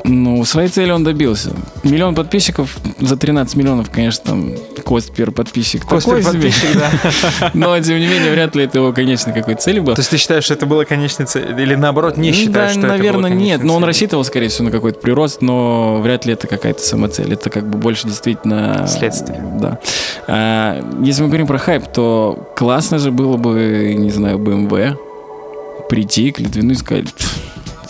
Ну, 0.05 0.43
своей 0.43 0.67
цели 0.67 0.91
он 0.91 1.03
добился. 1.03 1.51
Миллион 1.83 2.13
подписчиков 2.13 2.77
за 2.99 3.15
13 3.15 3.55
миллионов, 3.55 3.89
конечно, 3.89 4.23
там 4.25 4.53
Cost 4.83 5.11
per 5.11 5.31
подписчик. 5.31 5.85
Cost 5.85 6.06
per 6.06 6.21
подписчик, 6.21 6.69
да. 6.75 7.51
Но, 7.53 7.79
тем 7.79 7.99
не 7.99 8.07
менее, 8.07 8.31
вряд 8.31 8.53
ли 8.55 8.65
это 8.65 8.79
его 8.79 8.91
конечной 8.91 9.33
какой-то 9.33 9.61
целью 9.61 9.83
был. 9.83 9.95
То 9.95 10.01
есть 10.01 10.11
ты 10.11 10.17
считаешь, 10.17 10.43
что 10.43 10.55
это 10.55 10.65
было 10.65 10.83
конечной 10.83 11.25
целью? 11.25 11.57
Или 11.57 11.75
наоборот, 11.75 12.17
не 12.17 12.33
считаешь, 12.33 12.73
да, 12.73 12.79
что 12.79 12.87
наверное, 12.87 13.29
это 13.29 13.37
было 13.37 13.43
нет. 13.43 13.63
Но 13.63 13.75
он 13.75 13.83
рассчитывал, 13.85 14.25
скорее 14.25 14.49
всего, 14.49 14.65
на 14.65 14.71
какой-то 14.71 14.99
прирост, 14.99 15.41
но 15.41 16.01
вряд 16.01 16.25
ли 16.25 16.33
это 16.33 16.47
какая-то 16.47 16.81
самоцель. 16.81 17.33
Это 17.33 17.49
как 17.49 17.69
бы 17.69 17.77
больше 17.77 18.07
действительно... 18.07 18.85
Следствие. 18.87 19.41
Да. 19.61 19.79
А, 20.27 20.99
если 21.01 21.21
мы 21.21 21.29
говорим 21.29 21.47
про 21.47 21.57
хайп, 21.57 21.87
то 21.87 22.51
классно 22.57 22.99
же 22.99 23.11
было 23.11 23.37
бы, 23.37 23.95
не 23.97 24.11
знаю, 24.11 24.37
BMW 24.37 24.97
прийти 25.87 26.31
к 26.31 26.39
Литвину 26.39 26.73
и 26.73 26.75
сказать 26.75 27.05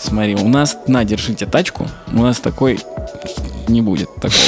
смотри, 0.04 0.36
у 0.36 0.48
нас, 0.48 0.76
на, 0.86 1.04
держите 1.04 1.46
тачку, 1.46 1.88
у 2.12 2.22
нас 2.22 2.38
такой 2.40 2.78
не 3.68 3.82
будет 3.82 4.14
такого. 4.16 4.42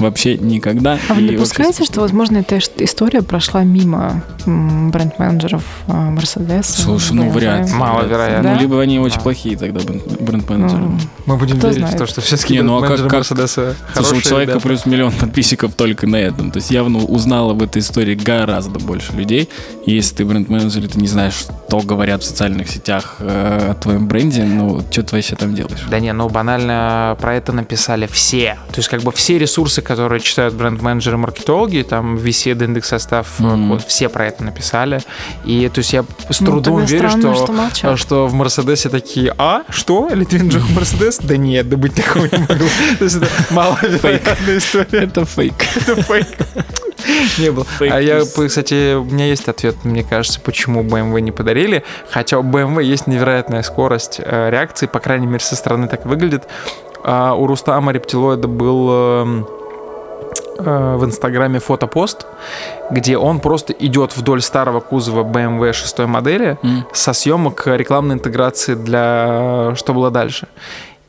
Вообще 0.00 0.36
никогда. 0.38 0.98
А 1.08 1.14
вы 1.14 1.28
допускаете, 1.32 1.78
вообще- 1.80 1.92
что, 1.92 2.00
возможно, 2.00 2.38
эта 2.38 2.58
история 2.78 3.22
прошла 3.22 3.62
мимо 3.62 4.22
бренд-менеджеров 4.46 5.62
а, 5.88 6.10
Mercedes? 6.12 6.64
Слушай, 6.64 7.12
ну, 7.12 7.30
вряд 7.30 7.68
ли. 7.68 7.74
Маловероятно. 7.74 8.42
Да? 8.42 8.54
Ну, 8.54 8.60
либо 8.60 8.80
они 8.80 8.98
очень 8.98 9.18
А. 9.18 9.20
плохие 9.20 9.56
тогда, 9.56 9.80
бренд- 9.80 10.20
бренд-менеджеры. 10.20 10.82
Ну, 10.82 10.98
Мы 11.26 11.36
будем 11.36 11.58
Кто 11.58 11.68
верить 11.68 11.80
знает. 11.80 11.94
в 11.96 11.98
то, 11.98 12.06
что 12.06 12.20
все-таки 12.20 12.54
Не, 12.54 12.62
ну 12.62 12.76
а 12.78 12.86
как- 12.86 13.08
как- 13.08 13.24
Слушай, 13.26 13.74
у 14.18 14.20
человека 14.20 14.52
ребята. 14.52 14.60
плюс 14.60 14.86
миллион 14.86 15.12
подписчиков 15.12 15.74
только 15.74 16.06
на 16.06 16.16
этом. 16.16 16.50
То 16.50 16.58
есть 16.58 16.70
явно 16.70 16.98
узнал 16.98 17.50
об 17.50 17.62
этой 17.62 17.78
истории 17.80 18.14
гораздо 18.14 18.78
больше 18.78 19.12
людей. 19.12 19.48
Если 19.86 20.16
ты 20.16 20.24
бренд-менеджер, 20.24 20.84
и 20.84 20.88
ты 20.88 21.00
не 21.00 21.08
знаешь, 21.08 21.34
что 21.34 21.80
говорят 21.80 22.22
в 22.22 22.26
социальных 22.26 22.68
сетях 22.70 23.16
э, 23.20 23.70
о 23.70 23.74
твоем 23.74 24.06
бренде, 24.06 24.44
ну, 24.44 24.82
что 24.90 25.02
ты 25.02 25.16
вообще 25.16 25.34
там 25.36 25.54
делаешь? 25.54 25.80
Да 25.90 25.98
не, 25.98 26.12
ну 26.12 26.28
банально 26.28 27.16
про 27.20 27.34
это 27.34 27.52
написали 27.52 28.06
все. 28.06 28.56
То 28.72 28.78
есть 28.78 28.88
как 28.88 29.02
бы 29.02 29.10
все 29.12 29.38
ресурсы, 29.38 29.82
которые 29.86 30.20
читают 30.20 30.54
бренд-менеджеры, 30.54 31.16
маркетологи, 31.16 31.82
там 31.88 32.16
VC, 32.16 32.52
индекс 32.64 32.88
состав, 32.88 33.38
Мгм. 33.38 33.70
вот 33.70 33.82
все 33.86 34.08
про 34.08 34.26
это 34.26 34.42
написали. 34.44 35.00
И 35.44 35.68
то 35.68 35.78
есть 35.78 35.92
я 35.92 36.04
с 36.28 36.40
ну, 36.40 36.46
трудом 36.46 36.80
тогда 36.80 36.92
верю, 36.92 37.08
странно, 37.08 37.34
что, 37.34 37.44
что 37.44 37.52
молчат. 37.52 37.98
что 37.98 38.26
в 38.26 38.34
Мерседесе 38.34 38.88
такие, 38.88 39.34
а, 39.38 39.62
что, 39.70 40.08
Литвин 40.12 40.48
Джох 40.48 40.68
Мерседес? 40.70 41.18
Да 41.18 41.36
нет, 41.36 41.68
да 41.68 41.76
быть 41.76 41.94
такого 41.94 42.24
не 42.24 42.38
могло. 42.38 42.66
То 42.98 43.04
есть 43.04 43.16
это 43.16 43.28
маловероятная 43.50 44.58
история. 44.58 45.04
Это 45.04 45.24
фейк. 45.24 45.54
Это 45.76 46.02
фейк. 46.02 46.26
Не 47.38 47.50
было. 47.50 47.64
Фейк 47.78 47.92
А 47.92 48.00
я, 48.00 48.22
кстати, 48.24 48.94
у 48.94 49.04
меня 49.04 49.26
есть 49.26 49.48
ответ, 49.48 49.76
мне 49.84 50.02
кажется, 50.02 50.40
почему 50.40 50.82
BMW 50.82 51.20
не 51.20 51.30
подарили. 51.32 51.84
Хотя 52.10 52.38
у 52.38 52.42
BMW 52.42 52.82
есть 52.82 53.06
невероятная 53.06 53.62
скорость 53.62 54.20
э, 54.22 54.50
реакции, 54.50 54.86
по 54.86 54.98
крайней 54.98 55.26
мере, 55.26 55.40
со 55.40 55.54
стороны 55.56 55.88
так 55.88 56.04
выглядит. 56.06 56.44
А 57.04 57.34
у 57.34 57.46
Рустама 57.46 57.92
Рептилоида 57.92 58.48
был 58.48 58.90
эм, 58.90 59.46
э, 59.48 59.65
в 60.58 61.04
Инстаграме 61.04 61.58
фотопост, 61.58 62.26
где 62.90 63.16
он 63.18 63.40
просто 63.40 63.72
идет 63.72 64.16
вдоль 64.16 64.40
старого 64.42 64.80
кузова 64.80 65.24
BMW 65.24 65.72
6 65.72 65.98
модели 66.06 66.58
М. 66.62 66.84
со 66.92 67.12
съемок 67.12 67.66
рекламной 67.66 68.14
интеграции 68.14 68.74
для 68.74 69.74
что 69.76 69.94
было 69.94 70.10
дальше. 70.10 70.48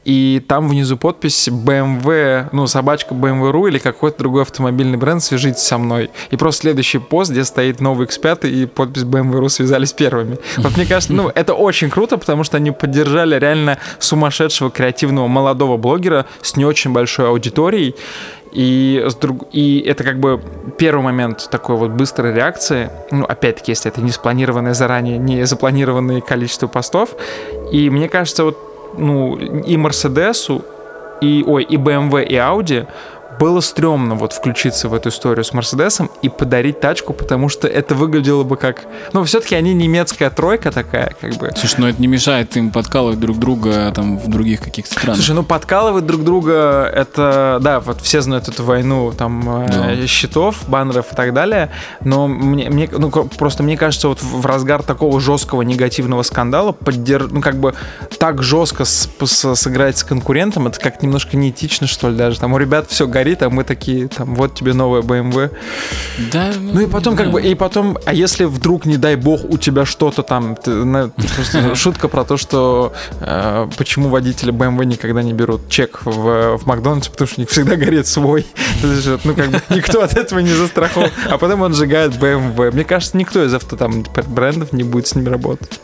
И 0.07 0.41
там 0.47 0.69
внизу 0.69 0.95
подпись 0.95 1.49
BMW, 1.49 2.47
ну, 2.53 2.65
собачка 2.65 3.13
BMW.ru 3.13 3.67
или 3.67 3.77
какой-то 3.77 4.19
другой 4.19 4.43
автомобильный 4.43 4.97
бренд, 4.97 5.21
свяжитесь 5.21 5.63
со 5.63 5.77
мной. 5.77 6.11
И 6.31 6.37
просто 6.37 6.61
следующий 6.61 6.99
пост, 6.99 7.29
где 7.29 7.43
стоит 7.43 7.81
новый 7.81 8.07
X5 8.07 8.49
и 8.49 8.65
подпись 8.67 9.01
BMW.ru 9.01 9.49
связались 9.49 9.91
первыми. 9.91 10.37
Вот 10.55 10.77
мне 10.77 10.85
кажется, 10.85 11.11
ну, 11.11 11.29
это 11.35 11.53
очень 11.53 11.89
круто, 11.89 12.17
потому 12.17 12.45
что 12.45 12.55
они 12.55 12.71
поддержали 12.71 13.37
реально 13.37 13.79
сумасшедшего 13.99 14.71
креативного 14.71 15.27
молодого 15.27 15.75
блогера 15.75 16.25
с 16.41 16.55
не 16.55 16.63
очень 16.63 16.93
большой 16.93 17.27
аудиторией. 17.27 17.93
И, 18.53 19.03
с 19.05 19.13
друг... 19.15 19.49
и 19.51 19.79
это 19.85 20.05
как 20.05 20.21
бы 20.21 20.41
первый 20.77 21.01
момент 21.01 21.49
такой 21.51 21.75
вот 21.75 21.91
быстрой 21.91 22.33
реакции. 22.33 22.89
Ну, 23.11 23.25
опять-таки, 23.25 23.73
если 23.73 23.91
это 23.91 23.99
не 23.99 24.11
спланированное 24.11 24.73
заранее, 24.73 25.17
не 25.17 25.45
запланированное 25.45 26.21
количество 26.21 26.67
постов. 26.67 27.09
И 27.73 27.89
мне 27.89 28.07
кажется, 28.07 28.45
вот 28.45 28.66
ну, 28.97 29.37
и 29.37 29.77
Мерседесу, 29.77 30.63
и, 31.21 31.43
ой, 31.47 31.63
и 31.63 31.77
BMW, 31.77 32.25
и 32.25 32.35
Audi 32.35 32.85
было 33.39 33.59
стрёмно 33.59 34.15
вот 34.15 34.33
включиться 34.33 34.89
в 34.89 34.93
эту 34.93 35.09
историю 35.09 35.43
с 35.43 35.53
Мерседесом 35.53 36.09
и 36.21 36.29
подарить 36.29 36.79
тачку, 36.79 37.13
потому 37.13 37.49
что 37.49 37.67
это 37.67 37.93
выглядело 37.95 38.43
бы 38.43 38.57
как... 38.57 38.85
Ну, 39.13 39.23
все-таки 39.23 39.55
они 39.55 39.73
немецкая 39.73 40.29
тройка 40.29 40.71
такая, 40.71 41.13
как 41.19 41.35
бы. 41.35 41.51
Слушай, 41.55 41.75
ну 41.79 41.87
это 41.87 42.01
не 42.01 42.07
мешает 42.07 42.55
им 42.57 42.71
подкалывать 42.71 43.19
друг 43.19 43.37
друга 43.37 43.91
там 43.93 44.17
в 44.17 44.27
других 44.29 44.61
каких-то 44.61 44.93
странах. 44.93 45.17
Слушай, 45.17 45.35
ну 45.35 45.43
подкалывать 45.43 46.05
друг 46.05 46.23
друга, 46.23 46.89
это, 46.93 47.59
да, 47.61 47.79
вот 47.79 48.01
все 48.01 48.21
знают 48.21 48.47
эту 48.47 48.63
войну 48.63 49.13
там 49.17 49.63
э, 49.65 49.95
Да. 49.97 50.07
счетов, 50.07 50.67
баннеров 50.67 51.11
и 51.11 51.15
так 51.15 51.33
далее, 51.33 51.69
но 52.03 52.27
мне, 52.27 52.69
мне, 52.69 52.89
ну 52.91 53.09
просто 53.09 53.61
мне 53.63 53.77
кажется, 53.77 54.07
вот 54.07 54.21
в 54.23 54.37
в 54.37 54.45
разгар 54.45 54.83
такого 54.83 55.19
жесткого 55.19 55.63
негативного 55.63 56.21
скандала 56.21 56.71
поддерж... 56.71 57.25
ну 57.31 57.41
как 57.41 57.55
бы 57.55 57.73
так 58.19 58.43
жестко 58.43 58.85
с- 58.85 59.09
с- 59.25 59.55
сыграть 59.55 59.97
с 59.97 60.03
конкурентом, 60.03 60.67
это 60.67 60.79
как 60.79 61.01
немножко 61.01 61.35
неэтично, 61.37 61.87
что 61.87 62.09
ли, 62.09 62.15
даже. 62.15 62.39
Там 62.39 62.53
у 62.53 62.57
ребят 62.59 62.85
все 62.89 63.07
горит, 63.07 63.26
а 63.41 63.49
мы 63.49 63.63
такие, 63.63 64.07
там, 64.07 64.35
вот 64.35 64.55
тебе 64.55 64.73
новая 64.73 65.01
BMW. 65.01 65.51
Да, 66.31 66.51
Ну 66.59 66.81
и 66.81 66.87
потом, 66.87 67.15
как 67.15 67.31
бы, 67.31 67.41
и 67.41 67.55
потом, 67.55 67.97
а 68.05 68.13
если 68.13 68.45
вдруг, 68.45 68.85
не 68.85 68.97
дай 68.97 69.15
бог, 69.15 69.43
у 69.43 69.57
тебя 69.57 69.85
что-то 69.85 70.23
там, 70.23 70.55
ты, 70.55 70.71
на- 70.71 71.09
просто 71.09 71.75
шутка 71.75 72.07
про 72.07 72.23
то, 72.23 72.37
что 72.37 72.93
э, 73.19 73.67
почему 73.77 74.09
водители 74.09 74.51
BMW 74.51 74.85
никогда 74.85 75.21
не 75.21 75.33
берут 75.33 75.69
чек 75.69 76.01
в, 76.05 76.57
в 76.57 76.65
Макдональдсе, 76.65 77.11
потому 77.11 77.27
что 77.27 77.39
у 77.39 77.41
них 77.41 77.49
всегда 77.49 77.75
горит 77.75 78.07
свой. 78.07 78.45
Ну, 79.23 79.33
как 79.33 79.49
бы, 79.49 79.61
никто 79.69 80.01
от 80.01 80.15
этого 80.15 80.39
не 80.39 80.53
застрахован. 80.53 81.09
А 81.29 81.37
потом 81.37 81.61
он 81.61 81.73
сжигает 81.73 82.13
BMW. 82.13 82.71
Мне 82.71 82.83
кажется, 82.83 83.17
никто 83.17 83.43
из 83.43 83.53
авто 83.53 83.75
там 83.75 84.03
брендов 84.27 84.71
не 84.73 84.83
будет 84.83 85.07
с 85.07 85.15
ними 85.15 85.29
работать. 85.29 85.79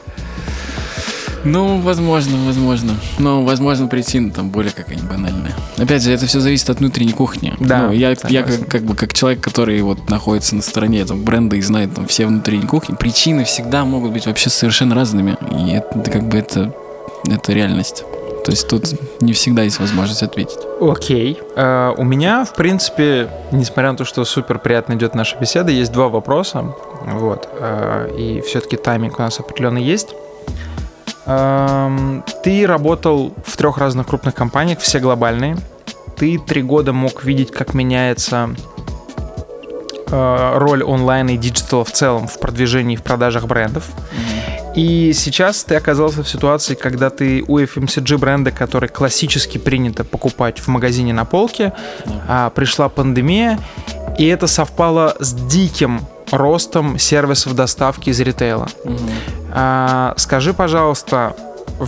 Ну, 1.43 1.79
возможно, 1.79 2.37
возможно. 2.45 2.93
Но, 3.19 3.43
возможно, 3.43 3.87
причина 3.87 4.31
там 4.31 4.49
более 4.49 4.71
какая-нибудь 4.71 5.09
банальная. 5.09 5.53
Опять 5.77 6.03
же, 6.03 6.11
это 6.11 6.25
все 6.25 6.39
зависит 6.39 6.69
от 6.69 6.79
внутренней 6.79 7.13
кухни. 7.13 7.53
Да, 7.59 7.83
Ну, 7.83 7.91
я, 7.91 8.15
я 8.29 8.43
как, 8.43 8.67
как 8.67 8.83
бы 8.83 8.95
как 8.95 9.13
человек, 9.13 9.41
который 9.41 9.81
вот 9.81 10.09
находится 10.09 10.55
на 10.55 10.61
стороне 10.61 11.03
там, 11.05 11.23
бренда 11.23 11.55
и 11.55 11.61
знает 11.61 11.93
там 11.93 12.07
все 12.07 12.25
внутренние 12.25 12.67
кухни, 12.67 12.95
причины 12.95 13.43
всегда 13.43 13.83
могут 13.85 14.11
быть 14.11 14.25
вообще 14.25 14.49
совершенно 14.49 14.95
разными. 14.95 15.37
И 15.51 15.71
это, 15.71 15.99
это 15.99 16.11
как 16.11 16.27
бы 16.27 16.37
это, 16.37 16.73
это 17.25 17.51
реальность. 17.51 18.03
То 18.43 18.51
есть 18.51 18.67
тут 18.67 18.83
не 19.21 19.31
всегда 19.31 19.63
есть 19.63 19.79
возможность 19.79 20.21
ответить. 20.21 20.59
Окей. 20.81 21.39
Э, 21.55 21.93
у 21.95 22.03
меня, 22.03 22.43
в 22.43 22.53
принципе, 22.53 23.29
несмотря 23.51 23.91
на 23.91 23.97
то, 23.97 24.05
что 24.05 24.25
супер 24.25 24.59
приятно 24.59 24.93
идет 24.93 25.15
наша 25.15 25.37
беседа, 25.37 25.71
есть 25.71 25.93
два 25.93 26.09
вопроса. 26.09 26.73
Вот. 27.05 27.47
Э, 27.59 28.13
и 28.17 28.41
все-таки 28.41 28.75
тайминг 28.75 29.17
у 29.17 29.21
нас 29.21 29.39
определенно 29.39 29.77
есть. 29.77 30.09
Эм, 31.26 32.24
ты 32.43 32.67
работал 32.67 33.34
в 33.45 33.55
трех 33.55 33.78
разных 33.78 34.07
крупных 34.07 34.36
компаниях, 34.36 34.80
все 34.80 34.99
глобальные. 34.99 35.57
Ты 36.17 36.38
три 36.38 36.61
года 36.61 36.93
мог 36.93 37.24
видеть, 37.24 37.51
как 37.51 37.74
меняется 37.74 38.55
э, 40.11 40.51
роль 40.57 40.84
онлайн 40.84 41.30
и 41.30 41.38
диджитала 41.38 41.84
в 41.86 41.91
целом 41.91 42.28
в 42.28 42.39
продвижении 42.39 42.95
и 42.95 42.97
в 42.97 43.03
продажах 43.03 43.45
брендов. 43.45 43.86
И 44.76 45.13
сейчас 45.13 45.63
ты 45.63 45.76
оказался 45.76 46.24
в 46.24 46.30
ситуации, 46.30 46.74
когда 46.74 47.09
ты 47.09 47.43
у 47.47 47.59
FMCG 47.59 48.17
бренда, 48.17 48.51
который 48.51 48.89
классически 48.89 49.57
принято 49.57 50.03
покупать 50.03 50.59
в 50.59 50.67
магазине 50.67 51.13
на 51.13 51.26
полке, 51.26 51.74
а, 52.28 52.49
пришла 52.49 52.89
пандемия, 52.89 53.59
и 54.17 54.26
это 54.26 54.47
совпало 54.47 55.15
с 55.19 55.34
диким 55.34 56.01
ростом 56.32 56.97
сервисов 56.97 57.55
доставки 57.55 58.09
из 58.09 58.19
ритейла. 58.19 58.67
А, 59.51 60.15
скажи, 60.17 60.53
пожалуйста, 60.53 61.36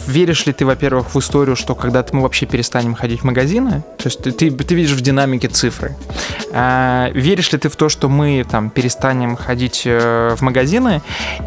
веришь 0.07 0.45
ли 0.45 0.53
ты, 0.53 0.65
во-первых, 0.65 1.13
в 1.13 1.19
историю, 1.19 1.55
что 1.55 1.75
когда-то 1.75 2.15
мы 2.15 2.21
вообще 2.21 2.45
перестанем 2.45 2.95
ходить 2.95 3.21
в 3.21 3.23
магазины? 3.23 3.83
То 3.97 4.05
есть 4.05 4.21
ты, 4.21 4.31
ты, 4.31 4.51
ты 4.51 4.75
видишь 4.75 4.91
в 4.91 5.01
динамике 5.01 5.47
цифры. 5.47 5.95
А, 6.51 7.09
веришь 7.13 7.51
ли 7.51 7.57
ты 7.57 7.69
в 7.69 7.75
то, 7.75 7.89
что 7.89 8.09
мы 8.09 8.45
там 8.49 8.69
перестанем 8.69 9.36
ходить 9.36 9.83
э, 9.86 10.36
в 10.38 10.41
магазины? 10.41 11.01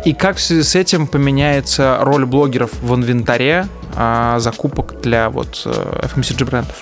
И 0.05 0.13
как 0.13 0.37
в 0.37 0.41
связи 0.41 0.63
с 0.63 0.75
этим 0.75 1.07
поменяется 1.07 1.99
роль 2.01 2.27
блогеров 2.27 2.71
в 2.81 2.95
инвентаре 2.95 3.67
а, 3.95 4.39
закупок 4.39 5.01
для 5.03 5.31
вот 5.31 5.63
э, 5.65 6.09
FMCG 6.15 6.45
брендов? 6.45 6.77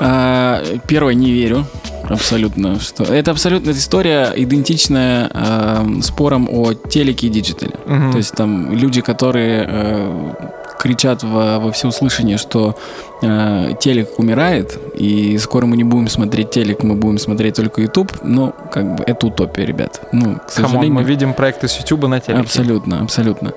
А, 0.00 0.62
Первое, 0.86 1.14
не 1.14 1.30
верю. 1.30 1.66
Абсолютно. 2.08 2.80
Что... 2.80 3.04
Это 3.04 3.30
абсолютно 3.30 3.70
история 3.70 4.32
идентичная 4.34 5.30
э, 5.32 6.00
спорам 6.02 6.48
о 6.50 6.74
телеке 6.74 7.28
и 7.28 7.30
диджитале. 7.30 7.74
Мгм. 7.86 8.12
То 8.12 8.18
есть 8.18 8.32
там 8.32 8.72
люди, 8.72 9.00
которые 9.00 9.66
э, 9.68 10.32
кричат 10.80 11.22
во, 11.22 11.58
во 11.58 11.70
всеуслышание, 11.72 12.38
что 12.38 12.74
э, 13.20 13.72
телек 13.80 14.18
умирает, 14.18 14.78
и 14.94 15.36
скоро 15.38 15.66
мы 15.66 15.76
не 15.76 15.84
будем 15.84 16.08
смотреть 16.08 16.50
телек, 16.50 16.82
мы 16.82 16.94
будем 16.94 17.18
смотреть 17.18 17.56
только 17.56 17.82
YouTube, 17.82 18.12
ну, 18.22 18.54
как 18.72 18.96
бы, 18.96 19.04
это 19.04 19.26
утопия, 19.26 19.66
ребят. 19.66 20.00
Ну, 20.12 20.36
к 20.36 20.54
Come 20.54 20.63
on, 20.63 20.70
сожалению... 20.70 20.94
мы 20.94 21.02
видим 21.04 21.34
проекты 21.34 21.68
с 21.68 21.76
YouTube 21.78 22.08
на 22.08 22.18
телеке. 22.20 22.40
Абсолютно, 22.40 23.02
абсолютно. 23.02 23.52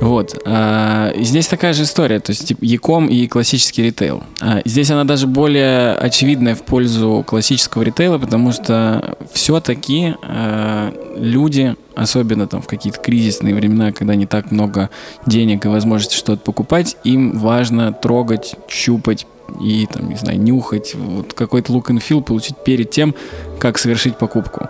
Вот. 0.00 0.34
и 0.44 1.22
здесь 1.22 1.46
такая 1.46 1.72
же 1.72 1.84
история, 1.84 2.18
то 2.18 2.32
есть 2.32 2.48
типа, 2.48 2.64
Яком 2.64 3.06
и 3.06 3.28
классический 3.28 3.84
ритейл. 3.84 4.24
А, 4.40 4.60
здесь 4.64 4.90
она 4.90 5.04
даже 5.04 5.26
более 5.26 5.92
очевидная 5.92 6.56
в 6.56 6.62
пользу 6.62 7.24
классического 7.26 7.82
ритейла, 7.82 8.18
потому 8.18 8.52
что 8.52 9.16
все-таки 9.32 10.14
люди, 11.16 11.76
особенно 11.96 12.46
там 12.46 12.62
в 12.62 12.66
какие-то 12.66 13.00
кризисные 13.00 13.54
времена, 13.54 13.90
когда 13.90 14.14
не 14.14 14.26
так 14.26 14.52
много 14.52 14.90
денег 15.26 15.64
и 15.64 15.68
возможности 15.68 16.14
что-то 16.14 16.42
покупать, 16.42 16.96
им 17.02 17.38
важно 17.38 17.92
трогать, 17.92 18.54
щупать 18.68 19.26
и, 19.60 19.86
там, 19.90 20.08
не 20.08 20.16
знаю, 20.16 20.40
нюхать, 20.40 20.94
вот 20.94 21.32
какой-то 21.32 21.72
look 21.72 21.86
and 21.86 22.02
feel 22.06 22.22
получить 22.22 22.56
перед 22.64 22.90
тем, 22.90 23.14
как 23.58 23.78
совершить 23.78 24.18
покупку. 24.18 24.68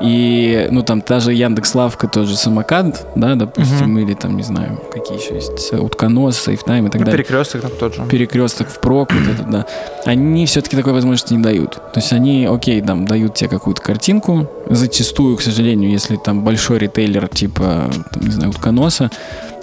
И, 0.00 0.68
ну, 0.70 0.82
там, 0.82 1.00
та 1.00 1.20
же 1.20 1.32
Яндекс.Лавка, 1.32 2.08
тот 2.08 2.26
же 2.26 2.36
самокат, 2.36 3.06
да, 3.14 3.34
допустим, 3.34 3.92
угу. 3.92 4.00
или 4.00 4.14
там, 4.14 4.36
не 4.36 4.42
знаю, 4.42 4.80
какие 4.92 5.18
еще 5.18 5.34
есть, 5.34 5.72
утконос, 5.72 6.38
Save 6.38 6.62
Time 6.62 6.86
и 6.86 6.90
так 6.90 7.00
ну, 7.00 7.06
далее. 7.06 7.24
Перекресток 7.24 7.62
там 7.62 7.70
тот 7.78 7.94
же. 7.94 8.02
Перекресток 8.04 8.68
впрок, 8.68 9.12
вот 9.12 9.34
это, 9.34 9.42
да. 9.44 9.66
Они 10.04 10.44
все-таки 10.46 10.76
такой 10.76 10.92
возможности 10.92 11.32
не 11.32 11.42
дают. 11.42 11.74
То 11.74 12.00
есть 12.00 12.12
они, 12.12 12.46
окей, 12.46 12.80
там, 12.82 13.06
дают 13.06 13.34
тебе 13.34 13.48
какую-то 13.48 13.80
картинку. 13.80 14.48
Зачастую, 14.68 15.36
к 15.36 15.42
сожалению, 15.42 15.90
если 15.90 16.16
там 16.16 16.42
большой 16.42 16.78
ритейлер, 16.78 17.28
типа, 17.28 17.90
там, 18.12 18.22
не 18.22 18.30
знаю, 18.30 18.50
утконоса, 18.50 19.10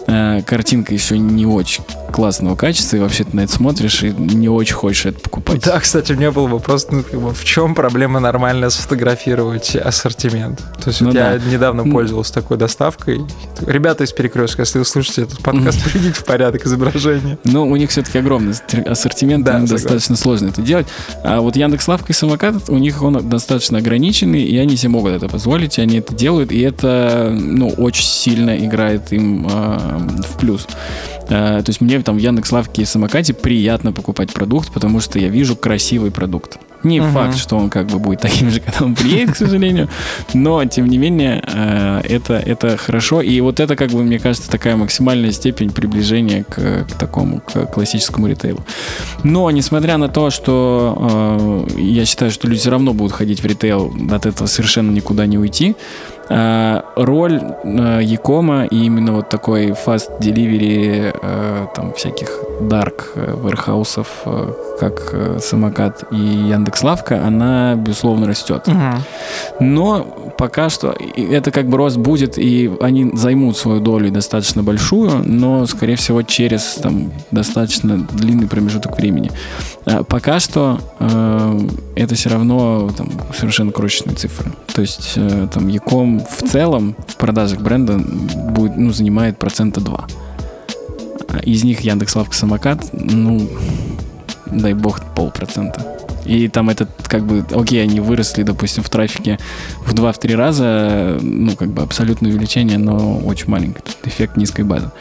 Э, 0.07 0.41
картинка 0.45 0.93
еще 0.93 1.17
не 1.17 1.45
очень 1.45 1.83
классного 2.11 2.55
качества, 2.55 2.97
и 2.97 2.99
вообще 2.99 3.23
ты 3.23 3.35
на 3.35 3.41
это 3.41 3.51
смотришь 3.51 4.03
и 4.03 4.11
не 4.11 4.49
очень 4.49 4.75
хочешь 4.75 5.07
это 5.07 5.19
покупать. 5.19 5.63
Да, 5.63 5.79
кстати, 5.79 6.11
у 6.13 6.15
меня 6.15 6.31
был 6.31 6.47
вопрос, 6.47 6.87
ну, 6.91 7.03
как 7.03 7.19
бы, 7.19 7.33
в 7.33 7.43
чем 7.43 7.73
проблема 7.73 8.19
нормально 8.19 8.69
сфотографировать 8.69 9.75
ассортимент? 9.75 10.59
То 10.83 10.89
есть 10.89 11.01
ну, 11.01 11.07
вот 11.07 11.15
да. 11.15 11.33
я 11.33 11.39
недавно 11.39 11.83
пользовался 11.83 12.33
такой 12.33 12.57
доставкой. 12.57 13.21
Ребята 13.65 14.03
из 14.03 14.11
Перекрестка, 14.11 14.61
если 14.61 14.79
вы 14.79 14.85
слушаете 14.85 15.23
этот 15.23 15.39
подкаст, 15.39 15.83
приведите 15.83 16.13
в 16.13 16.25
порядок 16.25 16.65
изображение. 16.65 17.37
Ну, 17.45 17.67
у 17.67 17.75
них 17.75 17.89
все-таки 17.89 18.19
огромный 18.19 18.53
ассортимент, 18.85 19.45
да, 19.45 19.59
достаточно 19.59 20.15
сложно 20.15 20.49
это 20.49 20.61
делать. 20.61 20.87
А 21.23 21.39
вот 21.39 21.55
Яндекс.Лавка 21.55 22.07
и 22.09 22.13
самокат, 22.13 22.69
у 22.69 22.77
них 22.77 23.01
он 23.01 23.27
достаточно 23.27 23.79
ограниченный, 23.79 24.43
и 24.43 24.57
они 24.57 24.75
себе 24.75 24.89
могут 24.89 25.13
это 25.13 25.29
позволить, 25.29 25.77
и 25.77 25.81
они 25.81 25.97
это 25.97 26.13
делают, 26.13 26.51
и 26.51 26.59
это, 26.59 27.35
ну, 27.35 27.69
очень 27.69 28.05
сильно 28.05 28.57
играет 28.57 29.11
им 29.11 29.47
э, 29.49 29.92
в 29.99 30.37
плюс. 30.37 30.67
Э, 31.29 31.61
то 31.63 31.69
есть 31.69 31.81
мне 31.81 31.99
там 32.01 32.17
в 32.17 32.19
Яндекс.Лавке 32.19 32.83
и 32.83 32.85
самокате 32.85 33.33
приятно 33.33 33.91
покупать 33.91 34.33
продукт, 34.33 34.71
потому 34.73 34.99
что 34.99 35.19
я 35.19 35.29
вижу 35.29 35.55
красивый 35.55 36.11
продукт. 36.11 36.57
Не 36.83 36.99
uh-huh. 36.99 37.13
факт, 37.13 37.37
что 37.37 37.55
он 37.55 37.69
как 37.69 37.87
бы 37.87 37.97
будет 37.97 38.19
таким 38.19 38.49
же, 38.49 38.59
когда 38.65 38.85
он 38.85 38.95
приедет, 38.95 39.33
к 39.33 39.37
сожалению, 39.37 39.87
но 40.33 40.63
тем 40.65 40.87
не 40.87 40.97
менее 40.97 41.41
э, 41.45 42.01
это, 42.03 42.33
это 42.33 42.77
хорошо. 42.77 43.21
И 43.21 43.39
вот 43.41 43.59
это, 43.59 43.75
как 43.75 43.89
бы, 43.91 44.03
мне 44.03 44.19
кажется, 44.19 44.49
такая 44.49 44.75
максимальная 44.75 45.31
степень 45.31 45.71
приближения 45.71 46.43
к, 46.43 46.85
к 46.85 46.93
такому, 46.97 47.39
к 47.39 47.65
классическому 47.67 48.27
ритейлу. 48.27 48.59
Но, 49.23 49.49
несмотря 49.51 49.97
на 49.97 50.09
то, 50.09 50.29
что 50.29 51.67
э, 51.77 51.81
я 51.81 52.05
считаю, 52.05 52.31
что 52.31 52.47
люди 52.47 52.59
все 52.59 52.71
равно 52.71 52.93
будут 52.93 53.13
ходить 53.13 53.41
в 53.41 53.45
ритейл, 53.45 53.93
от 54.11 54.25
этого 54.25 54.47
совершенно 54.47 54.91
никуда 54.91 55.25
не 55.25 55.37
уйти, 55.37 55.75
роль 56.29 57.41
Якома 57.63 58.65
и 58.65 58.85
именно 58.85 59.13
вот 59.13 59.29
такой 59.29 59.71
fast 59.71 60.19
delivery 60.19 61.13
э, 61.21 61.67
там 61.75 61.93
всяких 61.93 62.29
dark 62.61 63.15
warehouse, 63.15 64.05
э, 64.25 64.53
как 64.79 65.15
самокат 65.39 66.03
и 66.11 66.15
Яндекс.Лавка, 66.15 67.21
она, 67.25 67.75
безусловно, 67.75 68.27
растет. 68.27 68.67
Угу. 68.67 69.63
Но 69.65 70.05
пока 70.43 70.69
что 70.69 70.93
это 71.15 71.51
как 71.51 71.69
бы 71.69 71.77
рост 71.77 71.95
будет, 71.95 72.37
и 72.37 72.69
они 72.81 73.09
займут 73.13 73.55
свою 73.55 73.79
долю 73.79 74.11
достаточно 74.11 74.61
большую, 74.61 75.23
но, 75.25 75.65
скорее 75.67 75.95
всего, 75.95 76.21
через 76.21 76.79
там 76.83 77.13
достаточно 77.31 77.97
длинный 77.97 78.47
промежуток 78.47 78.97
времени. 78.97 79.31
Пока 80.09 80.41
что 80.41 80.81
э, 80.99 81.59
это 81.95 82.15
все 82.15 82.29
равно 82.29 82.91
там, 82.97 83.09
совершенно 83.33 83.71
крошечные 83.71 84.17
цифры. 84.17 84.51
То 84.73 84.81
есть 84.81 85.13
э, 85.15 85.47
там 85.49 85.69
Яком 85.69 86.19
в 86.19 86.41
целом 86.51 86.97
в 87.07 87.15
продажах 87.15 87.61
бренда 87.61 87.97
будет, 87.97 88.75
ну, 88.75 88.91
занимает 88.91 89.39
процента 89.39 89.79
2. 89.79 90.07
Из 91.43 91.63
них 91.63 91.79
Яндекс.Лавка 91.79 92.35
самокат, 92.35 92.89
ну, 92.91 93.47
дай 94.59 94.73
бог, 94.73 95.01
полпроцента. 95.15 95.85
И 96.25 96.47
там 96.47 96.69
этот, 96.69 96.89
как 97.07 97.25
бы, 97.25 97.45
окей, 97.51 97.83
они 97.83 97.99
выросли, 97.99 98.43
допустим, 98.43 98.83
в 98.83 98.89
трафике 98.89 99.37
в 99.85 99.93
2-3 99.93 100.35
раза, 100.35 101.17
ну, 101.21 101.55
как 101.55 101.69
бы 101.69 101.81
абсолютное 101.81 102.31
увеличение, 102.31 102.77
но 102.77 103.19
очень 103.19 103.49
маленькое. 103.49 103.83
Тут 103.83 104.07
эффект 104.07 104.37
низкой 104.37 104.63
базы. 104.63 104.91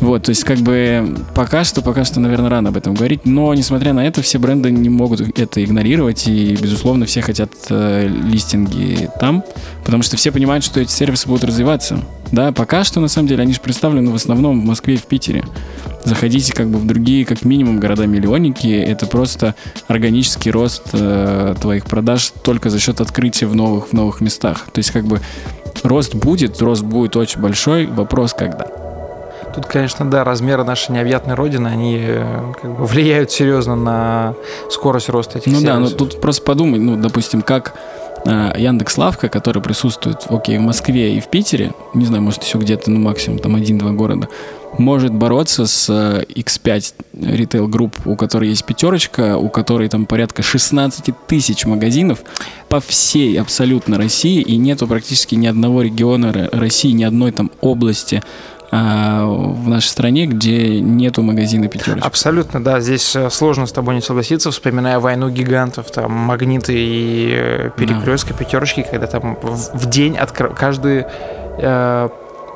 Вот, 0.00 0.24
то 0.24 0.30
есть, 0.30 0.44
как 0.44 0.58
бы, 0.58 1.14
пока 1.34 1.62
что, 1.62 1.82
пока 1.82 2.04
что, 2.04 2.20
наверное, 2.20 2.48
рано 2.48 2.70
об 2.70 2.76
этом 2.76 2.94
говорить, 2.94 3.26
но, 3.26 3.52
несмотря 3.54 3.92
на 3.92 4.06
это, 4.06 4.22
все 4.22 4.38
бренды 4.38 4.70
не 4.70 4.88
могут 4.88 5.20
это 5.38 5.62
игнорировать, 5.62 6.26
и, 6.26 6.56
безусловно, 6.56 7.04
все 7.04 7.20
хотят 7.20 7.52
э, 7.68 8.08
листинги 8.08 9.10
там, 9.20 9.44
потому 9.84 10.02
что 10.02 10.16
все 10.16 10.32
понимают, 10.32 10.64
что 10.64 10.80
эти 10.80 10.90
сервисы 10.90 11.28
будут 11.28 11.44
развиваться. 11.44 12.00
Да, 12.32 12.50
пока 12.52 12.84
что, 12.84 13.00
на 13.00 13.08
самом 13.08 13.28
деле, 13.28 13.42
они 13.42 13.52
же 13.52 13.60
представлены 13.60 14.10
в 14.10 14.14
основном 14.14 14.62
в 14.62 14.64
Москве 14.64 14.94
и 14.94 14.96
в 14.96 15.04
Питере. 15.04 15.44
Заходите 16.04 16.52
как 16.52 16.68
бы 16.68 16.78
в 16.78 16.86
другие, 16.86 17.24
как 17.24 17.44
минимум, 17.44 17.78
города-миллионники. 17.78 18.68
Это 18.68 19.06
просто 19.06 19.54
органический 19.86 20.50
рост 20.50 20.82
э, 20.92 21.54
твоих 21.60 21.84
продаж 21.84 22.32
только 22.42 22.70
за 22.70 22.78
счет 22.78 23.00
открытия 23.00 23.46
в 23.46 23.54
новых, 23.54 23.88
в 23.88 23.92
новых 23.92 24.20
местах. 24.20 24.66
То 24.72 24.78
есть 24.78 24.90
как 24.90 25.04
бы 25.04 25.20
рост 25.82 26.14
будет, 26.14 26.60
рост 26.62 26.82
будет 26.82 27.16
очень 27.16 27.40
большой. 27.40 27.86
Вопрос 27.86 28.32
когда. 28.32 28.66
Тут, 29.54 29.66
конечно, 29.66 30.08
да, 30.08 30.22
размеры 30.22 30.64
нашей 30.64 30.92
необъятной 30.92 31.34
родины, 31.34 31.68
они 31.68 31.98
э, 32.00 32.52
как 32.60 32.78
бы 32.78 32.84
влияют 32.86 33.30
серьезно 33.30 33.76
на 33.76 34.34
скорость 34.70 35.08
роста 35.08 35.38
этих 35.38 35.52
ну 35.52 35.60
сервисов. 35.60 35.80
Ну 35.80 35.84
да, 35.84 35.90
но 35.90 35.96
тут 35.96 36.20
просто 36.20 36.42
подумай, 36.42 36.78
ну, 36.78 36.96
допустим, 36.96 37.42
как 37.42 37.74
Яндекс 38.24 38.98
Лавка, 38.98 39.28
который 39.28 39.62
присутствует, 39.62 40.26
окей, 40.28 40.58
в 40.58 40.62
Москве 40.62 41.16
и 41.16 41.20
в 41.20 41.28
Питере, 41.28 41.72
не 41.94 42.04
знаю, 42.04 42.22
может 42.22 42.44
еще 42.44 42.58
где-то, 42.58 42.90
ну, 42.90 43.00
максимум 43.00 43.38
там 43.38 43.56
один-два 43.56 43.92
города, 43.92 44.28
может 44.78 45.12
бороться 45.12 45.66
с 45.66 45.90
X5 45.90 46.94
ритейл 47.20 47.66
групп, 47.66 47.96
у 48.06 48.16
которой 48.16 48.50
есть 48.50 48.64
пятерочка, 48.64 49.36
у 49.36 49.48
которой 49.48 49.88
там 49.88 50.06
порядка 50.06 50.42
16 50.42 51.14
тысяч 51.26 51.64
магазинов 51.64 52.20
по 52.68 52.80
всей 52.80 53.40
абсолютно 53.40 53.98
России, 53.98 54.40
и 54.40 54.56
нету 54.56 54.86
практически 54.86 55.34
ни 55.34 55.46
одного 55.46 55.82
региона 55.82 56.48
России, 56.52 56.92
ни 56.92 57.04
одной 57.04 57.32
там 57.32 57.50
области, 57.60 58.22
а, 58.72 59.26
в 59.26 59.68
нашей 59.68 59.88
стране, 59.88 60.26
где 60.26 60.80
нету 60.80 61.22
магазина 61.22 61.66
пятерочки. 61.66 62.06
Абсолютно, 62.06 62.62
да. 62.62 62.80
Здесь 62.80 63.16
э, 63.16 63.28
сложно 63.30 63.66
с 63.66 63.72
тобой 63.72 63.96
не 63.96 64.00
согласиться, 64.00 64.52
вспоминая 64.52 65.00
войну 65.00 65.28
гигантов, 65.28 65.90
там 65.90 66.12
магниты 66.12 66.72
и 66.76 67.34
э, 67.36 67.70
перекрестка, 67.76 68.32
да. 68.32 68.38
пятерочки, 68.38 68.86
когда 68.88 69.08
там 69.08 69.36
в 69.42 69.88
день 69.88 70.16
откр... 70.16 70.54
каждый 70.54 71.04
э, 71.58 72.08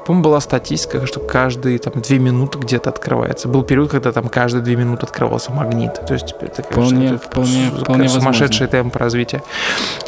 по-моему, 0.04 0.24
была 0.24 0.40
статистика, 0.40 1.06
что 1.06 1.20
каждые 1.20 1.78
там 1.78 1.94
две 2.00 2.18
минуты 2.18 2.58
где-то 2.58 2.90
открывается. 2.90 3.48
Был 3.48 3.62
период, 3.62 3.90
когда 3.90 4.12
там 4.12 4.28
каждые 4.28 4.62
две 4.62 4.76
минуты 4.76 5.06
открывался 5.06 5.52
магнит. 5.52 5.94
То 6.06 6.14
есть 6.14 6.34
это, 6.40 6.62
конечно, 6.62 7.18
вполне, 7.18 7.18
вполне, 7.18 7.70
вполне 7.70 8.08
сумасшедший 8.08 8.66
возможно. 8.66 8.90
темп 8.90 8.96
развития. 8.96 9.42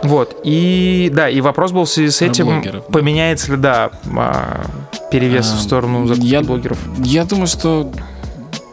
Вот. 0.02 0.36
И 0.44 1.10
да, 1.12 1.28
и 1.28 1.40
вопрос 1.40 1.72
был 1.72 1.84
в 1.84 1.90
связи 1.90 2.10
с 2.10 2.22
этим, 2.22 2.46
блогеров, 2.46 2.86
поменяется 2.86 3.48
да. 3.48 3.54
ли, 3.56 3.62
да, 3.62 3.90
а, 4.16 4.66
перевес 5.10 5.52
а, 5.52 5.56
в 5.56 5.60
сторону 5.60 6.06
закупки 6.06 6.26
я, 6.26 6.42
блогеров? 6.42 6.78
Я 6.98 7.24
думаю, 7.24 7.46
что 7.46 7.90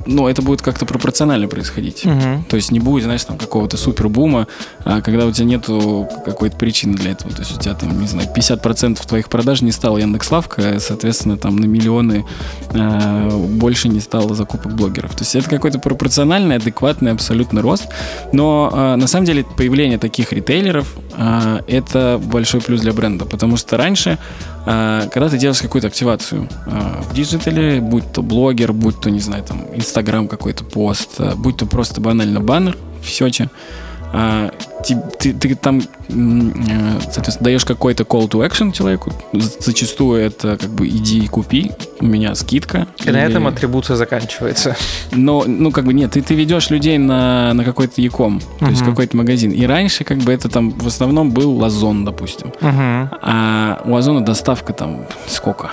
ну, 0.06 0.28
это 0.28 0.42
будет 0.42 0.62
как-то 0.62 0.86
пропорционально 0.86 1.48
происходить. 1.48 2.06
Угу. 2.06 2.46
То 2.50 2.56
есть 2.56 2.72
не 2.72 2.80
будет, 2.80 3.06
знаешь, 3.06 3.24
там 3.24 3.38
какого-то 3.38 3.78
супер 3.78 4.10
бума, 4.10 4.48
а 4.84 5.02
когда 5.02 5.26
у 5.26 5.32
тебя 5.32 5.46
нету 5.46 6.08
какой-то 6.26 6.58
причины 6.58 6.96
для 6.96 7.12
этого. 7.12 7.32
То 7.32 7.40
есть 7.40 7.58
у 7.58 7.60
тебя 7.60 7.74
там, 7.74 8.00
не 8.00 8.08
знаю, 8.08 8.28
50% 8.36 9.06
твоих 9.08 9.30
продаж 9.30 9.62
не 9.62 9.72
стало 9.72 9.98
Яндекс.Лавка, 9.98 10.80
соответственно, 10.80 11.38
там 11.38 11.56
на 11.56 11.66
миллионы 11.66 12.26
э, 12.72 13.30
больше 13.30 13.90
не 13.90 14.00
стало 14.00 14.36
закупок 14.36 14.76
блогеров. 14.76 15.12
То 15.12 15.24
есть 15.24 15.36
это 15.36 15.50
какой-то 15.50 15.80
пропорциональный, 15.80 16.58
адекватный 16.58 17.12
абсолютно 17.12 17.62
рост. 17.62 17.88
Но 18.32 18.70
э, 18.74 18.96
на 18.96 19.08
самом 19.08 19.26
деле 19.26 19.46
появление 19.58 19.98
таких 19.98 20.34
ритейлеров 20.34 20.96
э, 21.18 21.60
это 21.68 22.20
большой 22.24 22.62
плюс 22.62 22.82
для 22.82 22.94
бренда, 22.94 23.26
потому 23.26 23.58
что 23.58 23.78
раньше 23.78 24.18
когда 24.66 25.30
ты 25.30 25.38
делаешь 25.38 25.62
какую-то 25.62 25.88
активацию 25.88 26.48
а, 26.66 27.02
в 27.02 27.14
диджитале, 27.14 27.82
будь 27.82 28.12
то 28.14 28.22
блогер, 28.22 28.72
будь 28.72 29.00
то, 29.02 29.10
не 29.10 29.20
знаю, 29.20 29.44
там, 29.44 29.66
Инстаграм 29.74 30.28
какой-то 30.28 30.64
пост, 30.64 31.16
а, 31.20 31.36
будь 31.36 31.58
то 31.58 31.66
просто 31.66 32.00
банально 32.00 32.40
баннер 32.40 32.78
в 33.04 33.10
сети, 33.10 33.50
а, 33.50 33.84
ты, 34.14 34.96
ты, 35.18 35.34
ты 35.34 35.56
там, 35.56 35.82
соответственно, 36.12 37.46
даешь 37.46 37.66
какой-то 37.66 38.04
call 38.04 38.30
to 38.30 38.48
action 38.48 38.72
человеку. 38.72 39.12
Зачастую 39.32 40.22
это 40.22 40.58
как 40.58 40.70
бы 40.70 40.88
иди 40.88 41.26
и 41.26 41.28
купи, 41.28 41.72
у 42.00 42.06
меня 42.06 42.36
скидка. 42.36 42.88
И 43.00 43.04
или... 43.06 43.12
на 43.12 43.24
этом 43.24 43.48
атрибуция 43.48 43.96
заканчивается. 43.96 44.76
Но, 45.12 45.46
ну, 45.48 45.72
как 45.72 45.86
бы 45.86 45.94
нет, 45.94 46.12
ты, 46.12 46.22
ты 46.22 46.36
ведешь 46.36 46.70
людей 46.70 47.00
на, 47.00 47.54
на 47.54 47.64
какой-то 47.64 48.02
яком, 48.02 48.40
то 48.40 48.66
uh-huh. 48.66 48.70
есть 48.70 48.84
какой-то 48.84 49.18
магазин. 49.18 49.52
И 49.52 49.66
раньше 49.66 50.04
как 50.04 50.20
бы 50.20 50.32
это 50.32 50.48
там 50.48 50.72
в 50.72 50.86
основном 50.86 51.32
был 51.32 51.64
Озон, 51.64 52.06
допустим. 52.06 52.54
Uh-huh. 52.60 53.08
А 53.22 53.82
у 53.86 53.96
Озона 53.96 54.24
доставка 54.24 54.74
там 54.74 55.06
сколько? 55.28 55.72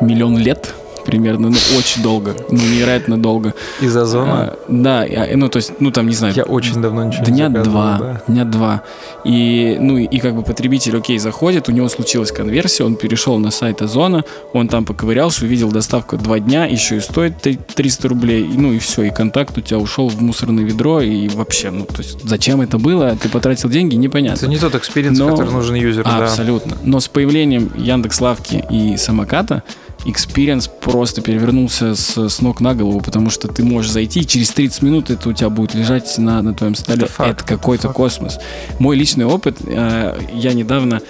Миллион 0.00 0.36
лет 0.38 0.74
примерно, 1.04 1.50
ну, 1.50 1.56
очень 1.78 2.02
долго, 2.02 2.34
ну, 2.50 2.58
невероятно 2.58 3.20
долго. 3.20 3.54
Из 3.80 3.96
Озона? 3.96 4.32
А, 4.32 4.58
да, 4.68 5.06
ну, 5.34 5.48
то 5.48 5.58
есть, 5.58 5.72
ну, 5.80 5.90
там, 5.90 6.08
не 6.08 6.14
знаю. 6.14 6.34
Я 6.34 6.44
очень 6.44 6.80
давно 6.80 7.04
ничего 7.04 7.24
дня 7.24 7.48
не 7.48 7.62
два, 7.62 7.98
да. 7.98 8.22
дня 8.26 8.44
два. 8.44 8.82
И, 9.24 9.76
ну, 9.80 9.98
и 9.98 10.18
как 10.18 10.34
бы 10.34 10.42
потребитель, 10.42 10.96
окей, 10.96 11.18
заходит, 11.18 11.68
у 11.68 11.72
него 11.72 11.88
случилась 11.88 12.32
конверсия, 12.32 12.84
он 12.84 12.96
перешел 12.96 13.38
на 13.38 13.50
сайт 13.50 13.82
Озона, 13.82 14.24
он 14.52 14.68
там 14.68 14.84
поковырялся, 14.84 15.44
увидел 15.44 15.70
доставку 15.70 16.16
два 16.16 16.38
дня, 16.38 16.66
еще 16.66 16.96
и 16.96 17.00
стоит 17.00 17.34
300 17.40 18.08
рублей, 18.08 18.48
ну, 18.54 18.72
и 18.72 18.78
все, 18.78 19.02
и 19.02 19.10
контакт 19.10 19.56
у 19.58 19.60
тебя 19.60 19.78
ушел 19.78 20.08
в 20.08 20.20
мусорное 20.20 20.64
ведро, 20.64 21.00
и 21.00 21.28
вообще, 21.28 21.70
ну, 21.70 21.84
то 21.84 21.98
есть, 21.98 22.18
зачем 22.24 22.60
это 22.60 22.78
было, 22.78 23.16
ты 23.16 23.28
потратил 23.28 23.68
деньги, 23.68 23.94
непонятно. 23.94 24.38
Это 24.38 24.48
не 24.48 24.58
тот 24.58 24.74
experience, 24.74 25.18
который 25.18 25.50
нужен 25.50 25.76
юзеру, 25.76 26.08
а, 26.08 26.18
да. 26.18 26.24
Абсолютно. 26.24 26.76
Но 26.84 27.00
с 27.00 27.08
появлением 27.08 27.70
Яндекс 27.76 28.20
Лавки 28.20 28.64
и 28.70 28.96
самоката 28.96 29.62
experience 30.04 30.68
просто 30.80 31.22
перевернулся 31.22 31.94
с, 31.94 32.28
с 32.28 32.40
ног 32.40 32.60
на 32.60 32.74
голову, 32.74 33.00
потому 33.00 33.30
что 33.30 33.48
ты 33.48 33.62
можешь 33.62 33.90
зайти, 33.90 34.20
и 34.20 34.26
через 34.26 34.50
30 34.50 34.82
минут 34.82 35.10
это 35.10 35.28
у 35.28 35.32
тебя 35.32 35.48
будет 35.48 35.74
лежать 35.74 36.18
на, 36.18 36.42
на 36.42 36.54
твоем 36.54 36.74
столе. 36.74 37.06
Это, 37.06 37.24
это 37.24 37.44
какой-то 37.44 37.88
космос. 37.88 38.38
Мой 38.78 38.96
личный 38.96 39.24
опыт, 39.24 39.58
э, 39.64 40.18
я 40.34 40.52
недавно 40.52 41.00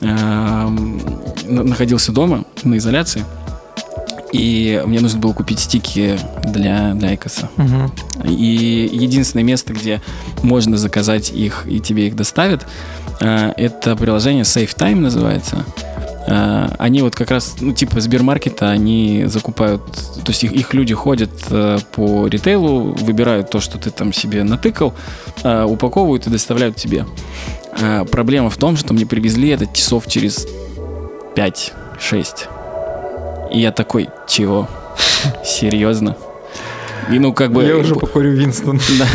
э, 0.00 0.68
находился 1.46 2.12
дома 2.12 2.44
на 2.64 2.76
изоляции, 2.78 3.24
и 4.32 4.82
мне 4.86 5.00
нужно 5.00 5.18
было 5.18 5.32
купить 5.32 5.60
стики 5.60 6.18
для, 6.44 6.94
для 6.94 7.10
Айкоса. 7.10 7.50
Угу. 7.56 8.28
И 8.28 8.88
единственное 8.92 9.44
место, 9.44 9.72
где 9.72 10.00
можно 10.42 10.76
заказать 10.76 11.30
их 11.30 11.66
и 11.68 11.80
тебе 11.80 12.06
их 12.06 12.16
доставят, 12.16 12.66
э, 13.20 13.52
это 13.56 13.96
приложение 13.96 14.44
SafeTime 14.44 14.96
называется. 14.96 15.64
Э, 16.30 16.68
они 16.78 17.02
вот 17.02 17.16
как 17.16 17.30
раз, 17.32 17.56
ну, 17.60 17.72
типа 17.72 18.00
Сбермаркета, 18.00 18.70
они 18.70 19.24
закупают, 19.26 19.84
то 20.24 20.28
есть 20.28 20.44
их, 20.44 20.52
их 20.52 20.74
люди 20.74 20.94
ходят 20.94 21.30
э, 21.50 21.78
по 21.92 22.28
ритейлу, 22.28 22.92
выбирают 22.92 23.50
то, 23.50 23.60
что 23.60 23.78
ты 23.78 23.90
там 23.90 24.12
себе 24.12 24.44
натыкал, 24.44 24.94
э, 25.42 25.64
упаковывают 25.64 26.28
и 26.28 26.30
доставляют 26.30 26.76
тебе. 26.76 27.04
Проблема 28.10 28.50
в 28.50 28.56
том, 28.56 28.76
что 28.76 28.92
мне 28.94 29.06
привезли 29.06 29.50
это 29.50 29.64
часов 29.66 30.06
через 30.08 30.46
5-6. 31.36 32.48
И 33.52 33.60
я 33.60 33.70
такой, 33.72 34.08
чего? 34.28 34.68
Серьезно? 35.44 36.16
И 37.12 37.18
ну 37.18 37.32
как 37.32 37.52
бы... 37.52 37.64
Я 37.64 37.76
уже 37.76 37.94
покурю 37.94 38.32
Winston. 38.32 38.80
Да. 38.98 39.06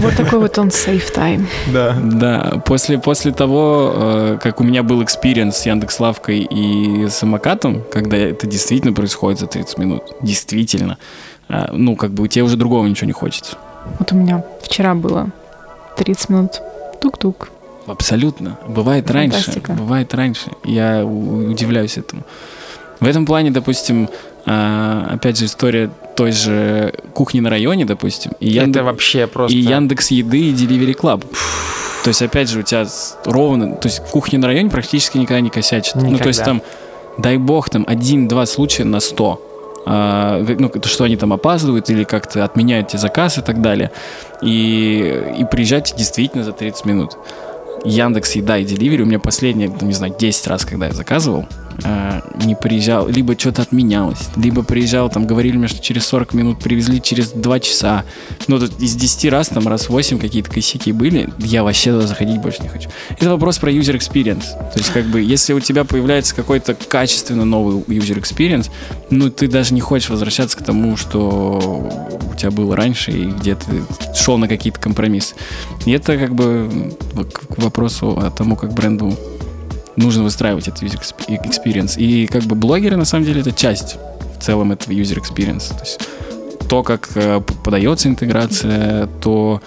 Вот 0.00 0.16
такой 0.16 0.38
вот 0.38 0.58
он 0.58 0.68
Save 0.68 1.14
Time. 1.14 1.46
Да. 1.72 1.96
Да. 2.02 2.62
После, 2.64 2.98
после 2.98 3.32
того, 3.32 3.92
э, 3.94 4.38
как 4.40 4.60
у 4.60 4.64
меня 4.64 4.82
был 4.82 5.02
experience 5.02 5.56
с 5.56 5.66
Яндекс.Лавкой 5.66 6.40
и 6.40 7.08
самокатом, 7.08 7.82
когда 7.90 8.16
это 8.16 8.46
действительно 8.46 8.92
происходит 8.92 9.40
за 9.40 9.46
30 9.46 9.78
минут, 9.78 10.02
действительно, 10.22 10.98
э, 11.48 11.66
ну 11.72 11.96
как 11.96 12.12
бы 12.12 12.24
у 12.24 12.26
тебя 12.26 12.44
уже 12.44 12.56
другого 12.56 12.86
ничего 12.86 13.06
не 13.06 13.12
хочется. 13.12 13.56
Вот 13.98 14.12
у 14.12 14.16
меня 14.16 14.44
вчера 14.62 14.94
было 14.94 15.28
30 15.96 16.28
минут 16.28 16.60
тук-тук. 17.00 17.50
Абсолютно. 17.86 18.58
Бывает 18.68 19.08
Фантастика. 19.08 19.68
раньше. 19.68 19.82
Бывает 19.82 20.14
раньше. 20.14 20.50
Я 20.64 21.04
удивляюсь 21.04 21.98
этому. 21.98 22.22
В 23.00 23.06
этом 23.06 23.26
плане, 23.26 23.50
допустим, 23.50 24.08
а, 24.46 25.08
опять 25.10 25.38
же, 25.38 25.46
история 25.46 25.90
той 26.16 26.32
же 26.32 26.92
кухни 27.14 27.40
на 27.40 27.50
районе, 27.50 27.84
допустим. 27.84 28.32
И 28.40 28.48
Яндекс, 28.50 28.76
Это 28.76 28.84
вообще 28.84 29.26
просто... 29.26 29.56
И 29.56 29.60
Яндекс 29.60 30.10
Еды, 30.10 30.50
и 30.50 30.52
Delivery 30.52 30.96
Club. 30.96 31.24
То 32.04 32.08
есть, 32.08 32.22
опять 32.22 32.48
же, 32.48 32.60
у 32.60 32.62
тебя 32.62 32.86
ровно... 33.24 33.76
То 33.76 33.88
есть, 33.88 34.00
кухня 34.10 34.38
на 34.38 34.48
районе 34.48 34.70
практически 34.70 35.18
никогда 35.18 35.40
не 35.40 35.50
косячит. 35.50 35.94
Никогда. 35.94 36.12
Ну, 36.12 36.18
то 36.18 36.28
есть, 36.28 36.44
там, 36.44 36.62
дай 37.18 37.36
бог, 37.38 37.70
там, 37.70 37.84
один-два 37.86 38.46
случая 38.46 38.84
на 38.84 39.00
сто. 39.00 39.40
А, 39.84 40.44
ну, 40.58 40.70
что 40.84 41.04
они 41.04 41.16
там 41.16 41.32
опаздывают 41.32 41.90
или 41.90 42.04
как-то 42.04 42.44
отменяют 42.44 42.88
те 42.88 42.98
заказы 42.98 43.40
и 43.40 43.44
так 43.44 43.60
далее. 43.60 43.90
И, 44.40 45.34
и 45.38 45.44
приезжайте 45.44 45.94
действительно 45.96 46.44
за 46.44 46.52
30 46.52 46.84
минут. 46.84 47.16
Яндекс 47.84 48.32
Еда 48.32 48.58
и 48.58 48.64
Delivery 48.64 49.02
у 49.02 49.06
меня 49.06 49.18
последние, 49.18 49.68
не 49.80 49.92
знаю, 49.92 50.14
10 50.16 50.46
раз, 50.46 50.64
когда 50.64 50.86
я 50.86 50.92
заказывал, 50.92 51.46
э, 51.84 52.20
не 52.44 52.54
приезжал, 52.54 53.08
либо 53.08 53.38
что-то 53.38 53.62
отменялось, 53.62 54.28
либо 54.36 54.62
приезжал, 54.62 55.10
там 55.10 55.26
говорили 55.26 55.56
мне, 55.56 55.68
что 55.68 55.82
через 55.82 56.06
40 56.06 56.34
минут 56.34 56.58
привезли 56.62 57.00
через 57.00 57.30
2 57.30 57.60
часа. 57.60 58.04
Ну, 58.48 58.58
тут 58.58 58.80
из 58.80 58.94
10 58.94 59.30
раз, 59.30 59.48
там 59.48 59.68
раз 59.68 59.88
8 59.88 60.18
какие-то 60.18 60.50
косяки 60.50 60.92
были, 60.92 61.28
я 61.38 61.64
вообще 61.64 61.92
туда 61.92 62.06
заходить 62.06 62.40
больше 62.40 62.62
не 62.62 62.68
хочу. 62.68 62.90
Это 63.10 63.30
вопрос 63.30 63.58
про 63.58 63.70
user 63.70 63.96
experience. 63.96 64.50
То 64.72 64.78
есть, 64.78 64.90
как 64.90 65.06
бы, 65.06 65.20
если 65.20 65.52
у 65.52 65.60
тебя 65.60 65.84
появляется 65.84 66.34
какой-то 66.34 66.74
качественно 66.74 67.44
новый 67.44 67.82
user 67.82 68.20
experience, 68.20 68.70
ну, 69.10 69.30
ты 69.30 69.48
даже 69.48 69.74
не 69.74 69.80
хочешь 69.80 70.10
возвращаться 70.10 70.56
к 70.56 70.64
тому, 70.64 70.96
что 70.96 71.90
у 72.32 72.36
тебя 72.36 72.50
было 72.50 72.76
раньше, 72.76 73.10
и 73.10 73.26
где 73.26 73.54
ты 73.54 73.82
шел 74.14 74.38
на 74.38 74.48
какие-то 74.48 74.80
компромиссы. 74.80 75.34
И 75.86 75.92
это, 75.92 76.16
как 76.16 76.34
бы, 76.34 76.92
к 77.32 77.58
вопросу 77.58 78.18
о 78.18 78.30
тому, 78.30 78.56
как 78.56 78.72
бренду 78.72 79.16
нужно 79.96 80.22
выстраивать 80.22 80.68
этот 80.68 80.82
user 80.82 81.00
experience. 81.28 81.98
И 81.98 82.26
как 82.26 82.42
бы 82.44 82.54
блогеры, 82.54 82.96
на 82.96 83.04
самом 83.04 83.24
деле, 83.24 83.40
это 83.40 83.52
часть 83.52 83.96
в 84.38 84.42
целом 84.42 84.72
этого 84.72 84.92
user 84.92 85.18
experience. 85.18 85.68
То 85.68 85.84
есть 85.84 86.00
то, 86.68 86.82
как 86.82 87.10
э, 87.16 87.40
подается 87.64 88.08
интеграция, 88.08 89.06
то 89.20 89.60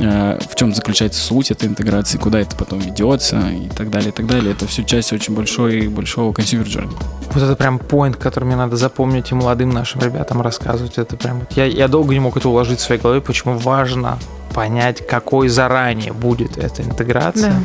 э, 0.00 0.38
в 0.48 0.54
чем 0.54 0.74
заключается 0.74 1.20
суть 1.20 1.50
этой 1.50 1.68
интеграции, 1.68 2.18
куда 2.18 2.40
это 2.40 2.56
потом 2.56 2.78
ведется 2.78 3.50
и 3.50 3.68
так 3.68 3.90
далее, 3.90 4.08
и 4.08 4.12
так 4.12 4.26
далее. 4.26 4.52
Это 4.52 4.66
все 4.66 4.82
часть 4.82 5.12
очень 5.12 5.34
большой, 5.34 5.88
большого 5.88 6.32
consumer 6.32 6.64
journey. 6.64 6.96
Вот 7.32 7.42
это 7.42 7.54
прям 7.56 7.78
поинт, 7.78 8.16
который 8.16 8.44
мне 8.44 8.56
надо 8.56 8.76
запомнить 8.76 9.30
и 9.30 9.34
молодым 9.34 9.70
нашим 9.70 10.00
ребятам 10.00 10.40
рассказывать. 10.40 10.98
Это 10.98 11.16
прям... 11.16 11.42
Я, 11.54 11.66
я 11.66 11.88
долго 11.88 12.14
не 12.14 12.20
мог 12.20 12.36
это 12.36 12.48
уложить 12.48 12.78
в 12.78 12.82
своей 12.82 13.00
голове, 13.00 13.20
почему 13.20 13.58
важно 13.58 14.18
понять, 14.54 15.06
какой 15.06 15.48
заранее 15.48 16.12
будет 16.12 16.58
эта 16.58 16.82
интеграция. 16.82 17.52
Да. 17.52 17.60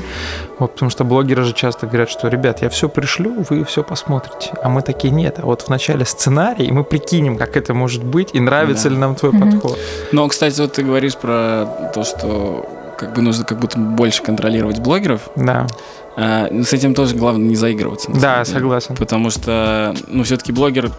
Вот, 0.59 0.73
потому 0.73 0.89
что 0.89 1.03
блогеры 1.03 1.43
же 1.43 1.53
часто 1.53 1.85
говорят, 1.85 2.09
что, 2.09 2.27
ребят, 2.27 2.61
я 2.61 2.69
все 2.69 2.89
пришлю, 2.89 3.45
вы 3.49 3.63
все 3.63 3.83
посмотрите. 3.83 4.51
А 4.63 4.69
мы 4.69 4.81
такие, 4.81 5.11
нет, 5.11 5.39
а 5.39 5.45
вот 5.45 5.63
в 5.63 5.69
начале 5.69 6.05
сценарий, 6.05 6.71
мы 6.71 6.83
прикинем, 6.83 7.38
как 7.38 7.55
это 7.57 7.73
может 7.73 8.03
быть, 8.03 8.29
и 8.33 8.39
нравится 8.39 8.85
да. 8.85 8.89
ли 8.89 8.97
нам 8.97 9.15
твой 9.15 9.31
mm-hmm. 9.31 9.51
подход. 9.51 9.79
Но, 10.11 10.27
кстати, 10.27 10.59
вот 10.59 10.73
ты 10.73 10.83
говоришь 10.83 11.15
про 11.17 11.91
то, 11.93 12.03
что 12.03 12.67
как 12.97 13.13
бы 13.13 13.21
нужно 13.21 13.45
как 13.45 13.59
будто 13.59 13.77
больше 13.77 14.23
контролировать 14.23 14.79
блогеров. 14.79 15.29
Да. 15.35 15.67
А, 16.20 16.49
с 16.51 16.74
этим 16.74 16.95
тоже 16.95 17.15
главное 17.15 17.47
не 17.47 17.55
заигрываться. 17.55 18.11
Да, 18.11 18.43
согласен. 18.43 18.95
Потому 18.95 19.30
что, 19.30 19.95
ну, 20.07 20.24
все-таки 20.24 20.51
блогер 20.51 20.91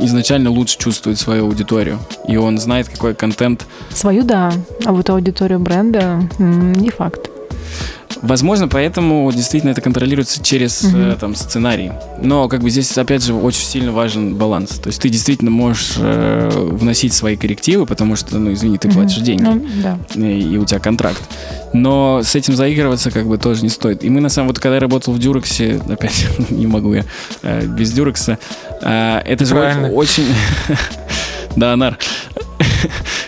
изначально 0.00 0.48
лучше 0.48 0.78
чувствует 0.78 1.18
свою 1.18 1.44
аудиторию, 1.44 1.98
и 2.26 2.38
он 2.38 2.56
знает, 2.56 2.88
какой 2.88 3.14
контент. 3.14 3.66
Свою, 3.90 4.22
да, 4.22 4.50
а 4.86 4.92
вот 4.92 5.10
аудиторию 5.10 5.58
бренда 5.58 6.22
не 6.38 6.88
факт. 6.88 7.28
Возможно, 8.22 8.68
поэтому 8.68 9.30
действительно 9.32 9.72
это 9.72 9.80
контролируется 9.80 10.42
через 10.42 10.84
угу. 10.84 10.96
э, 10.96 11.16
там 11.18 11.34
сценарий. 11.34 11.90
Но 12.22 12.48
как 12.48 12.62
бы 12.62 12.70
здесь 12.70 12.96
опять 12.96 13.24
же 13.24 13.34
очень 13.34 13.64
сильно 13.64 13.90
важен 13.90 14.36
баланс. 14.36 14.78
То 14.78 14.88
есть 14.88 15.02
ты 15.02 15.08
действительно 15.08 15.50
можешь 15.50 15.94
э, 15.98 16.50
вносить 16.52 17.12
свои 17.12 17.36
коррективы, 17.36 17.84
потому 17.84 18.14
что, 18.14 18.38
ну 18.38 18.52
извини, 18.52 18.78
ты 18.78 18.88
платишь 18.88 19.18
угу. 19.18 19.24
деньги, 19.24 19.42
ну, 19.42 19.66
да. 19.82 19.98
и, 20.14 20.54
и 20.54 20.56
у 20.56 20.64
тебя 20.64 20.78
контракт. 20.78 21.20
Но 21.72 22.20
с 22.22 22.34
этим 22.36 22.54
заигрываться 22.54 23.10
как 23.10 23.26
бы 23.26 23.38
тоже 23.38 23.62
не 23.62 23.68
стоит. 23.68 24.04
И 24.04 24.10
мы 24.10 24.20
на 24.20 24.28
самом 24.28 24.48
вот 24.48 24.60
когда 24.60 24.74
я 24.74 24.80
работал 24.80 25.12
в 25.12 25.18
Дюрексе, 25.18 25.80
опять 25.88 26.26
не 26.50 26.66
могу 26.68 26.94
я 26.94 27.04
э, 27.42 27.66
без 27.66 27.92
Дюрекса, 27.92 28.38
э, 28.82 29.22
это 29.24 29.44
же 29.44 29.56
очень 29.92 30.26
да, 31.56 31.74
Нар. 31.76 31.98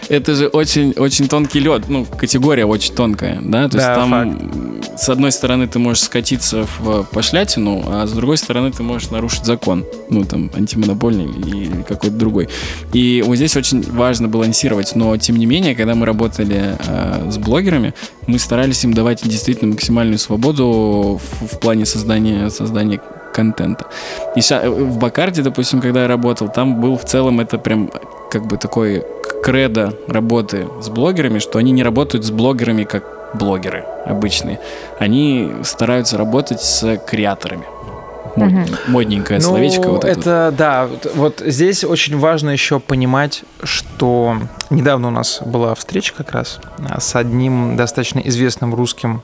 Это 0.08 0.34
же 0.34 0.48
очень, 0.48 0.92
очень 0.92 1.28
тонкий 1.28 1.60
лед, 1.60 1.88
ну, 1.88 2.04
категория 2.04 2.66
очень 2.66 2.94
тонкая, 2.94 3.38
да, 3.40 3.68
то 3.68 3.78
да, 3.78 3.84
есть 3.84 4.00
там 4.00 4.10
факт. 4.10 5.00
с 5.00 5.08
одной 5.08 5.32
стороны 5.32 5.66
ты 5.66 5.78
можешь 5.78 6.02
скатиться 6.02 6.66
в 6.78 7.04
пошлятину, 7.04 7.84
а 7.86 8.06
с 8.06 8.12
другой 8.12 8.36
стороны 8.36 8.70
ты 8.70 8.82
можешь 8.82 9.10
нарушить 9.10 9.44
закон, 9.44 9.84
ну, 10.10 10.24
там, 10.24 10.50
антимонопольный 10.54 11.24
или 11.24 11.82
какой-то 11.82 12.16
другой. 12.16 12.48
И 12.92 13.22
вот 13.26 13.36
здесь 13.36 13.56
очень 13.56 13.82
важно 13.82 14.28
балансировать, 14.28 14.94
но, 14.94 15.16
тем 15.16 15.36
не 15.36 15.46
менее, 15.46 15.74
когда 15.74 15.94
мы 15.94 16.06
работали 16.06 16.76
э, 16.86 17.30
с 17.30 17.38
блогерами, 17.38 17.94
мы 18.26 18.38
старались 18.38 18.84
им 18.84 18.94
давать 18.94 19.26
действительно 19.26 19.72
максимальную 19.72 20.18
свободу 20.18 21.20
в, 21.22 21.46
в 21.54 21.60
плане 21.60 21.86
создания, 21.86 22.50
создания 22.50 23.00
контента. 23.34 23.86
И 24.36 24.40
э, 24.40 24.70
в 24.70 24.98
Бакарде, 24.98 25.42
допустим, 25.42 25.80
когда 25.80 26.02
я 26.02 26.08
работал, 26.08 26.48
там 26.48 26.80
был 26.80 26.96
в 26.96 27.04
целом 27.04 27.40
это 27.40 27.58
прям 27.58 27.90
как 28.34 28.46
бы 28.48 28.56
такой 28.56 29.04
кредо 29.44 29.96
работы 30.08 30.66
с 30.82 30.88
блогерами, 30.88 31.38
что 31.38 31.60
они 31.60 31.70
не 31.70 31.84
работают 31.84 32.24
с 32.24 32.32
блогерами 32.32 32.82
как 32.82 33.04
блогеры 33.34 33.84
обычные. 34.04 34.58
Они 34.98 35.52
стараются 35.62 36.18
работать 36.18 36.60
с 36.60 36.98
креаторами. 37.06 37.64
Мод, 38.34 38.50
угу. 38.50 38.60
Модненькое 38.88 39.38
ну, 39.38 39.46
словечко. 39.46 39.88
Вот 39.88 40.04
это, 40.04 40.18
это 40.18 40.54
да. 40.58 40.88
Вот 41.14 41.44
здесь 41.46 41.84
очень 41.84 42.18
важно 42.18 42.50
еще 42.50 42.80
понимать, 42.80 43.44
что 43.62 44.36
недавно 44.68 45.06
у 45.08 45.12
нас 45.12 45.40
была 45.46 45.76
встреча 45.76 46.12
как 46.16 46.32
раз 46.32 46.58
а, 46.90 47.00
с 47.00 47.14
одним 47.14 47.76
достаточно 47.76 48.18
известным 48.18 48.74
русским 48.74 49.22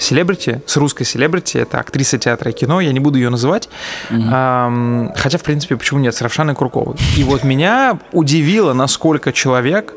селебрити, 0.00 0.62
с 0.66 0.76
русской 0.76 1.04
селебрити, 1.04 1.58
это 1.58 1.78
актриса 1.78 2.18
театра 2.18 2.50
и 2.50 2.54
кино, 2.54 2.80
я 2.80 2.92
не 2.92 3.00
буду 3.00 3.18
ее 3.18 3.30
называть, 3.30 3.68
угу. 4.10 4.22
а, 4.32 5.12
хотя, 5.16 5.38
в 5.38 5.42
принципе, 5.42 5.76
почему 5.76 6.00
нет, 6.00 6.14
с 6.14 6.22
Равшаной 6.22 6.54
Курковой. 6.54 6.96
И 7.16 7.24
вот 7.24 7.44
меня 7.44 7.98
удивило, 8.12 8.72
насколько 8.72 9.32
человек 9.32 9.94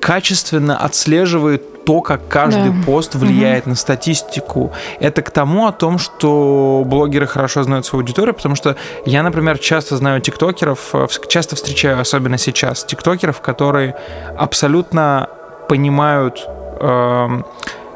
качественно 0.00 0.76
отслеживает 0.76 1.84
то, 1.84 2.02
как 2.02 2.28
каждый 2.28 2.70
да. 2.70 2.84
пост 2.84 3.14
влияет 3.14 3.62
угу. 3.62 3.70
на 3.70 3.76
статистику. 3.76 4.72
Это 5.00 5.22
к 5.22 5.30
тому 5.30 5.66
о 5.66 5.72
том, 5.72 5.98
что 5.98 6.82
блогеры 6.84 7.26
хорошо 7.26 7.62
знают 7.62 7.86
свою 7.86 8.02
аудиторию, 8.02 8.34
потому 8.34 8.54
что 8.56 8.76
я, 9.06 9.22
например, 9.22 9.58
часто 9.58 9.96
знаю 9.96 10.20
тиктокеров, 10.20 10.90
э, 10.92 11.06
часто 11.28 11.56
встречаю, 11.56 11.98
особенно 11.98 12.36
сейчас, 12.36 12.84
тиктокеров, 12.84 13.40
которые 13.40 13.96
абсолютно 14.36 15.30
понимают 15.68 16.46
э, 16.80 17.42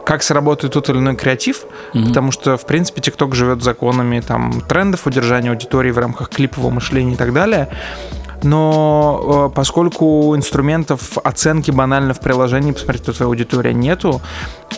как 0.05 0.23
сработает 0.23 0.73
тот 0.73 0.89
или 0.91 0.99
иной 0.99 1.17
креатив, 1.17 1.65
mm-hmm. 1.95 2.09
потому 2.09 2.33
что, 2.33 2.57
в 2.57 2.67
принципе, 2.67 3.01
TikTok 3.01 3.35
живет 3.35 3.63
законами 3.63 4.21
там, 4.21 4.61
трендов, 4.63 5.07
удержания 5.07 5.51
аудитории 5.51 5.91
в 5.91 5.99
рамках 5.99 6.29
клипового 6.31 6.71
мышления 6.71 7.13
и 7.13 7.17
так 7.17 7.33
далее. 7.33 7.69
Но 8.43 9.49
э, 9.53 9.55
поскольку 9.55 10.35
инструментов 10.37 11.17
оценки 11.23 11.71
банально 11.71 12.15
в 12.15 12.21
приложении, 12.21 12.73
посмотреть, 12.73 13.03
кто 13.03 13.13
твоя 13.13 13.29
аудитория, 13.29 13.73
нету, 13.73 14.21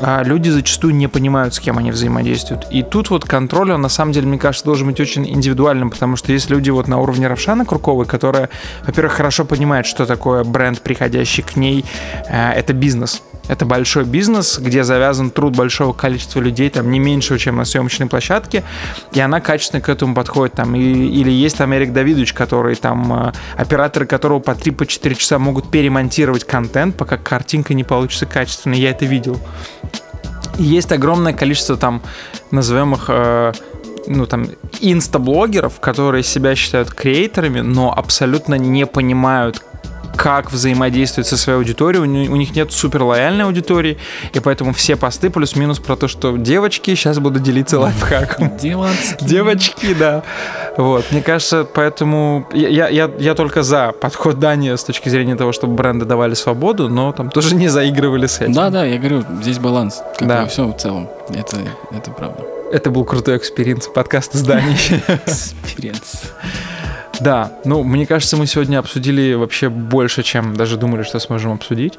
а 0.01 0.23
люди 0.23 0.51
зачастую 0.51 0.95
не 0.95 1.09
понимают, 1.09 1.55
с 1.55 1.61
кем 1.61 1.79
они 1.79 1.91
взаимодействуют. 1.91 2.67
И 2.71 2.83
тут 2.83 3.11
вот 3.11 3.25
контроль, 3.25 3.73
он 3.73 3.81
на 3.81 3.89
самом 3.89 4.13
деле, 4.13 4.27
мне 4.27 4.39
кажется, 4.39 4.67
должен 4.67 4.87
быть 4.89 5.01
очень 5.01 5.27
индивидуальным, 5.27 5.91
потому 5.91 6.17
что 6.17 6.33
есть 6.33 6.51
люди 6.51 6.71
вот 6.71 6.89
на 6.89 6.99
уровне 6.99 7.27
Равшана 7.27 7.65
Круковой, 7.65 8.07
которая, 8.07 8.51
во-первых, 8.87 9.15
хорошо 9.15 9.45
понимает, 9.45 9.87
что 9.87 10.05
такое 10.05 10.45
бренд, 10.45 10.81
приходящий 10.83 11.43
к 11.43 11.57
ней, 11.57 11.85
э, 12.29 12.51
это 12.53 12.75
бизнес 12.75 13.23
это 13.49 13.67
большой 13.67 14.05
бизнес, 14.05 14.59
где 14.59 14.85
завязан 14.85 15.31
труд 15.31 15.55
большого 15.57 15.93
количества 15.93 16.41
людей, 16.41 16.71
там 16.71 16.91
не 16.91 16.99
меньше, 16.99 17.39
чем 17.39 17.57
на 17.57 17.65
съемочной 17.65 18.07
площадке, 18.07 18.65
и 19.13 19.21
она 19.21 19.41
качественно 19.41 19.83
к 19.83 19.89
этому 19.89 20.15
подходит. 20.15 20.55
Там, 20.55 20.75
и, 20.75 20.81
или 20.81 21.31
есть 21.31 21.59
там 21.59 21.75
Эрик 21.75 21.93
Давидович, 21.93 22.33
который 22.33 22.75
там, 22.77 23.29
э, 23.29 23.33
операторы 23.57 24.07
которого 24.07 24.39
по 24.39 24.53
3-4 24.53 24.75
по 24.75 25.15
часа 25.15 25.39
могут 25.39 25.71
перемонтировать 25.71 26.45
контент, 26.45 26.97
пока 26.97 27.17
картинка 27.17 27.75
не 27.75 27.85
получится 27.85 28.27
качественной. 28.27 28.79
Я 28.79 28.91
это 28.91 29.05
видел. 29.05 29.39
И 30.59 30.63
есть 30.63 30.93
огромное 30.93 31.33
количество 31.33 31.77
там, 31.77 32.03
назовем 32.51 32.95
их 32.95 33.07
э, 33.09 33.53
ну, 34.07 34.27
там, 34.27 34.47
инстаблогеров, 34.81 35.81
которые 35.81 36.23
себя 36.23 36.55
считают 36.55 36.93
креаторами, 36.93 37.61
но 37.61 37.93
абсолютно 37.93 38.55
не 38.55 38.87
понимают, 38.87 39.63
как 40.17 40.53
взаимодействовать 40.53 41.27
со 41.27 41.37
своей 41.37 41.59
аудиторией. 41.59 42.03
У 42.03 42.37
них 42.37 42.55
нет 42.55 42.73
супер 42.73 43.03
лояльной 43.03 43.45
аудитории, 43.45 43.99
и 44.33 44.41
поэтому 44.41 44.73
все 44.73 44.97
посты 44.97 45.31
плюс-минус 45.31 45.79
про 45.79 45.97
то, 45.97 46.09
что 46.09 46.37
девочки, 46.37 46.95
сейчас 46.95 47.19
буду 47.19 47.41
делиться 47.41 47.79
лайфхаком. 47.79 48.57
Девочки. 48.57 49.25
Девочки, 49.25 49.95
да. 49.95 50.23
Вот, 50.77 51.11
мне 51.11 51.23
кажется, 51.23 51.65
поэтому 51.65 52.49
я, 52.53 52.89
я, 52.89 53.11
я 53.19 53.35
только 53.35 53.63
за 53.63 53.93
подход 53.93 54.39
Дани 54.39 54.75
с 54.75 54.85
точки 54.85 55.09
зрения 55.09 55.37
того, 55.37 55.53
чтобы 55.53 55.75
бренды 55.75 56.05
давали 56.05 56.35
свободу, 56.35 56.89
но 56.89 57.13
там 57.13 57.31
тоже 57.31 57.55
не 57.55 57.69
заигрывали 57.69 58.27
с 58.27 58.41
этим. 58.41 58.53
Да, 58.53 58.71
да, 58.71 58.85
я 58.85 58.99
говорю, 58.99 59.25
здесь 59.41 59.59
баланс. 59.59 60.03
Как 60.19 60.29
да. 60.29 60.47
все 60.47 60.67
в 60.67 60.77
целом. 60.77 61.09
Это, 61.29 61.57
это 61.91 62.11
правда. 62.11 62.45
Это 62.73 62.91
был 62.91 63.05
крутой 63.05 63.37
experience, 63.37 63.87
подкаст 63.87 64.35
с 64.35 64.43
Даней. 64.43 64.77
Experience. 65.27 66.33
Да, 67.25 67.53
ну, 67.65 67.83
мне 67.83 68.05
кажется, 68.05 68.37
мы 68.37 68.47
сегодня 68.47 68.79
обсудили 68.79 69.33
вообще 69.33 69.71
больше, 69.71 70.23
чем 70.23 70.55
даже 70.55 70.77
думали, 70.77 71.05
что 71.05 71.19
сможем 71.19 71.53
обсудить. 71.53 71.99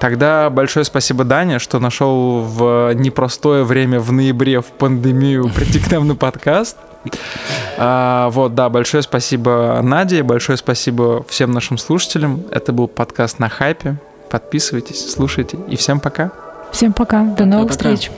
Тогда 0.00 0.48
большое 0.48 0.86
спасибо, 0.86 1.24
Даня, 1.24 1.58
что 1.58 1.78
нашел 1.78 2.40
в 2.40 2.92
непростое 2.94 3.62
время 3.62 4.00
в 4.00 4.10
ноябре 4.10 4.62
в 4.62 4.66
пандемию 4.66 5.50
прийти 5.54 5.78
к 5.80 5.90
нам 5.90 6.08
на 6.08 6.16
подкаст. 6.16 6.78
А, 7.76 8.30
вот, 8.30 8.54
да, 8.54 8.70
большое 8.70 9.02
спасибо 9.02 9.80
Наде, 9.82 10.22
большое 10.22 10.56
спасибо 10.56 11.24
всем 11.28 11.52
нашим 11.52 11.76
слушателям. 11.76 12.42
Это 12.50 12.72
был 12.72 12.88
подкаст 12.88 13.38
на 13.38 13.50
хайпе. 13.50 13.96
Подписывайтесь, 14.30 15.12
слушайте 15.12 15.58
и 15.68 15.76
всем 15.76 16.00
пока. 16.00 16.32
Всем 16.72 16.94
пока, 16.94 17.22
до 17.22 17.44
новых 17.44 17.68
пока. 17.68 17.72
встреч. 17.94 18.10